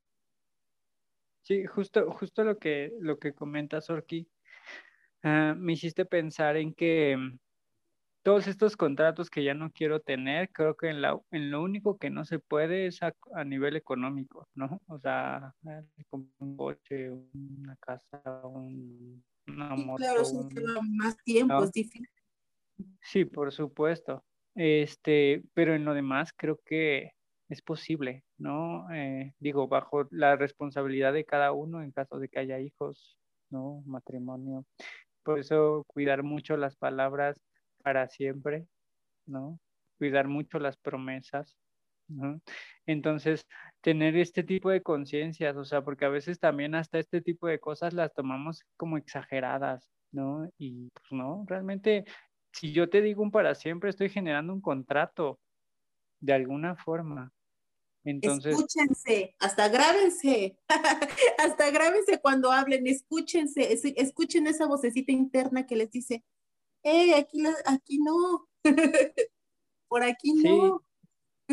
Sí, 1.41 1.65
justo, 1.65 2.11
justo 2.11 2.43
lo 2.43 2.59
que, 2.59 2.93
lo 2.99 3.17
que 3.17 3.33
comentas, 3.33 3.89
Orki, 3.89 4.27
ah, 5.23 5.55
me 5.57 5.73
hiciste 5.73 6.05
pensar 6.05 6.57
en 6.57 6.73
que 6.73 7.17
mm, 7.17 7.39
todos 8.21 8.47
estos 8.47 8.77
contratos 8.77 9.29
que 9.29 9.43
ya 9.43 9.53
no 9.53 9.71
quiero 9.71 9.99
tener, 10.01 10.51
creo 10.51 10.75
que 10.75 10.89
en, 10.89 11.01
la, 11.01 11.19
en 11.31 11.49
lo 11.49 11.63
único 11.63 11.97
que 11.97 12.09
no 12.09 12.25
se 12.25 12.37
puede 12.37 12.87
es 12.87 12.99
a, 13.01 13.13
nivel 13.45 13.75
económico, 13.75 14.47
¿no? 14.53 14.81
O 14.87 14.99
sea, 14.99 15.55
un 16.11 16.55
coche, 16.55 17.09
una 17.09 17.75
casa, 17.77 18.21
un, 18.45 19.23
una 19.47 19.75
moto. 19.75 20.03
Claro, 20.03 20.21
eso 20.21 20.47
lleva 20.49 20.81
más 20.83 21.17
tiempo, 21.23 21.63
es 21.63 21.71
difícil. 21.71 22.07
Sí, 23.01 23.25
por 23.25 23.51
supuesto. 23.51 24.23
Este, 24.55 25.43
pero 25.53 25.75
en 25.75 25.85
lo 25.85 25.93
demás 25.93 26.31
creo 26.35 26.59
que 26.65 27.11
es 27.49 27.61
posible, 27.61 28.23
¿no? 28.37 28.91
Eh, 28.91 29.33
digo, 29.39 29.67
bajo 29.67 30.07
la 30.11 30.35
responsabilidad 30.35 31.13
de 31.13 31.25
cada 31.25 31.51
uno 31.51 31.81
en 31.83 31.91
caso 31.91 32.19
de 32.19 32.29
que 32.29 32.39
haya 32.39 32.59
hijos, 32.59 33.17
¿no? 33.49 33.81
Matrimonio. 33.85 34.65
Por 35.23 35.39
eso 35.39 35.83
cuidar 35.87 36.23
mucho 36.23 36.57
las 36.57 36.75
palabras 36.77 37.41
para 37.83 38.07
siempre, 38.09 38.67
¿no? 39.25 39.59
Cuidar 39.97 40.27
mucho 40.27 40.59
las 40.59 40.77
promesas, 40.77 41.55
¿no? 42.07 42.41
Entonces, 42.85 43.45
tener 43.81 44.15
este 44.17 44.43
tipo 44.43 44.69
de 44.69 44.81
conciencias, 44.81 45.55
o 45.57 45.65
sea, 45.65 45.83
porque 45.83 46.05
a 46.05 46.09
veces 46.09 46.39
también 46.39 46.75
hasta 46.75 46.99
este 46.99 47.21
tipo 47.21 47.47
de 47.47 47.59
cosas 47.59 47.93
las 47.93 48.13
tomamos 48.13 48.63
como 48.77 48.97
exageradas, 48.97 49.91
¿no? 50.11 50.49
Y 50.57 50.89
pues 50.91 51.11
no, 51.11 51.45
realmente, 51.47 52.05
si 52.51 52.71
yo 52.71 52.89
te 52.89 53.01
digo 53.01 53.21
un 53.21 53.31
para 53.31 53.55
siempre, 53.55 53.89
estoy 53.89 54.09
generando 54.09 54.53
un 54.53 54.61
contrato 54.61 55.39
de 56.19 56.33
alguna 56.33 56.75
forma, 56.75 57.31
entonces, 58.03 58.53
escúchense, 58.53 59.35
hasta 59.39 59.67
grábense, 59.67 60.57
hasta 61.37 61.69
grábense 61.69 62.19
cuando 62.21 62.51
hablen, 62.51 62.87
escúchense, 62.87 63.73
escuchen 63.97 64.47
esa 64.47 64.67
vocecita 64.67 65.11
interna 65.11 65.67
que 65.67 65.75
les 65.75 65.91
dice, 65.91 66.23
hey, 66.83 67.13
aquí, 67.13 67.43
aquí 67.65 67.99
no, 67.99 68.47
por 69.87 70.03
aquí 70.03 70.33
no. 70.33 70.83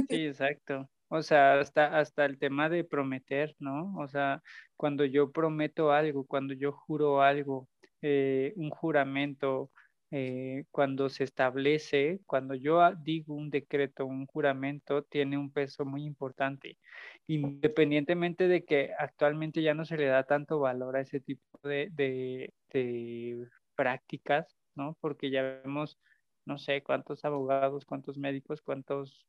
Sí, 0.08 0.26
exacto. 0.26 0.88
O 1.08 1.22
sea, 1.22 1.60
hasta, 1.60 1.98
hasta 1.98 2.24
el 2.24 2.38
tema 2.38 2.68
de 2.68 2.84
prometer, 2.84 3.54
¿no? 3.58 3.94
O 3.98 4.08
sea, 4.08 4.42
cuando 4.76 5.04
yo 5.04 5.30
prometo 5.30 5.92
algo, 5.92 6.26
cuando 6.26 6.54
yo 6.54 6.72
juro 6.72 7.22
algo, 7.22 7.68
eh, 8.02 8.52
un 8.56 8.70
juramento, 8.70 9.70
eh, 10.12 10.64
cuando 10.70 11.08
se 11.08 11.24
establece, 11.24 12.20
cuando 12.26 12.54
yo 12.54 12.80
digo 12.94 13.34
un 13.34 13.50
decreto, 13.50 14.06
un 14.06 14.26
juramento, 14.26 15.02
tiene 15.02 15.36
un 15.36 15.50
peso 15.50 15.84
muy 15.84 16.04
importante, 16.04 16.78
independientemente 17.26 18.46
de 18.46 18.64
que 18.64 18.92
actualmente 18.98 19.62
ya 19.62 19.74
no 19.74 19.84
se 19.84 19.96
le 19.96 20.06
da 20.06 20.22
tanto 20.24 20.60
valor 20.60 20.96
a 20.96 21.00
ese 21.00 21.20
tipo 21.20 21.58
de, 21.64 21.90
de, 21.90 23.48
prácticas, 23.74 24.56
¿no? 24.76 24.96
Porque 25.00 25.30
ya 25.30 25.42
vemos, 25.42 25.98
no 26.44 26.56
sé, 26.58 26.82
cuántos 26.82 27.24
abogados, 27.24 27.84
cuántos 27.84 28.16
médicos, 28.16 28.62
cuántos, 28.62 29.26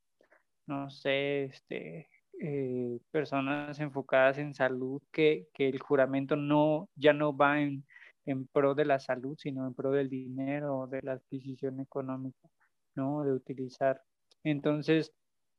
no 0.67 0.89
sé, 0.91 1.45
este, 1.45 2.07
eh, 2.39 2.99
personas 3.11 3.79
enfocadas 3.79 4.37
en 4.37 4.53
salud, 4.53 5.01
que, 5.11 5.47
que 5.53 5.69
el 5.69 5.79
juramento 5.79 6.35
no, 6.35 6.89
ya 6.95 7.13
no 7.13 7.35
va 7.35 7.61
en 7.61 7.83
en 8.27 8.45
pro 8.47 8.75
de 8.75 8.85
la 8.85 8.99
salud, 8.99 9.35
sino 9.39 9.65
en 9.65 9.73
pro 9.73 9.91
del 9.91 10.09
dinero, 10.09 10.87
de 10.87 11.01
la 11.01 11.13
adquisición 11.13 11.79
económica, 11.79 12.49
¿no? 12.95 13.23
De 13.23 13.31
utilizar. 13.31 14.01
Entonces, 14.43 15.13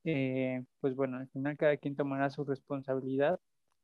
eh, 0.04 0.62
pues 0.80 0.94
bueno, 0.94 1.16
al 1.18 1.28
final 1.30 1.56
cada 1.56 1.76
quien 1.78 1.96
tomará 1.96 2.30
su 2.30 2.44
responsabilidad. 2.44 3.40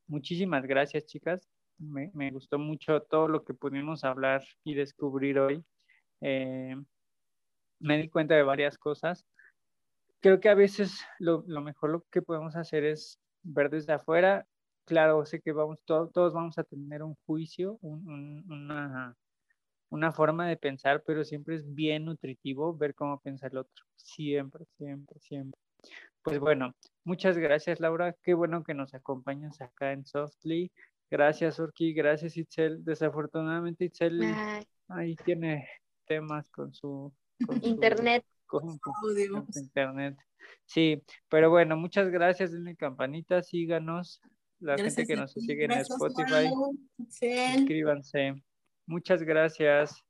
Muchísimas 0.06 0.64
gracias, 0.66 1.06
chicas. 1.06 1.48
Me, 1.78 2.30
gustó 2.30 2.58
mucho 2.58 3.00
todo 3.02 3.26
lo 3.26 3.44
que 3.44 3.54
pudimos 3.54 4.04
hablar 4.04 4.44
y 4.64 4.74
descubrir 4.74 5.38
hoy. 5.38 5.64
Eh, 6.20 6.76
me 7.80 7.98
di 7.98 8.08
cuenta 8.10 8.34
de 8.34 8.42
varias 8.42 8.78
cosas. 8.78 9.24
Creo 10.20 10.40
que 10.40 10.50
a 10.50 10.54
veces 10.54 11.00
lo, 11.18 11.42
lo 11.46 11.62
mejor 11.62 11.90
lo 11.90 12.04
que 12.10 12.22
podemos 12.22 12.54
hacer 12.56 12.84
es 12.84 13.18
ver 13.42 13.70
desde 13.70 13.94
afuera 13.94 14.46
claro, 14.84 15.24
sé 15.26 15.40
que 15.40 15.52
vamos, 15.52 15.78
todos 15.84 16.32
vamos 16.32 16.58
a 16.58 16.64
tener 16.64 17.02
un 17.02 17.16
juicio, 17.26 17.78
una, 17.82 19.16
una 19.90 20.12
forma 20.12 20.48
de 20.48 20.56
pensar, 20.56 21.02
pero 21.06 21.24
siempre 21.24 21.56
es 21.56 21.74
bien 21.74 22.04
nutritivo 22.04 22.76
ver 22.76 22.94
cómo 22.94 23.20
piensa 23.20 23.46
el 23.46 23.58
otro. 23.58 23.84
Siempre, 23.96 24.64
siempre, 24.76 25.20
siempre. 25.20 25.60
Pues 26.22 26.38
bueno, 26.38 26.74
muchas 27.04 27.36
gracias 27.36 27.80
Laura, 27.80 28.16
qué 28.22 28.34
bueno 28.34 28.64
que 28.64 28.74
nos 28.74 28.94
acompañas 28.94 29.60
acá 29.60 29.92
en 29.92 30.06
Softly. 30.06 30.72
Gracias 31.10 31.58
Urki, 31.58 31.92
gracias 31.92 32.36
Itzel. 32.36 32.82
Desafortunadamente 32.82 33.84
Itzel 33.84 34.22
ahí 34.88 35.16
tiene 35.16 35.68
temas 36.06 36.50
con 36.50 36.72
su... 36.72 37.12
internet. 37.62 38.24
con, 38.46 38.78
internet. 39.54 40.16
Sí, 40.64 41.02
pero 41.28 41.50
bueno, 41.50 41.76
muchas 41.76 42.08
gracias, 42.08 42.52
denle 42.52 42.76
campanita, 42.76 43.42
síganos, 43.42 44.20
la 44.64 44.76
gente 44.76 45.06
que 45.06 45.16
nos 45.16 45.32
sigue 45.32 45.64
en 45.64 45.72
Spotify. 45.72 46.50
Suscríbanse. 47.08 48.34
Muchas 48.86 49.22
gracias. 49.22 50.02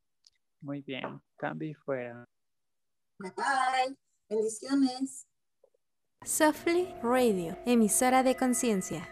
Muy 0.60 0.82
bien. 0.82 1.20
Cambio 1.36 1.76
fuera. 1.84 2.24
Bye 3.18 3.32
bye. 3.36 3.96
Bendiciones. 4.28 5.26
Softly 6.24 6.88
Radio, 7.02 7.58
emisora 7.66 8.22
de 8.22 8.34
conciencia. 8.34 9.06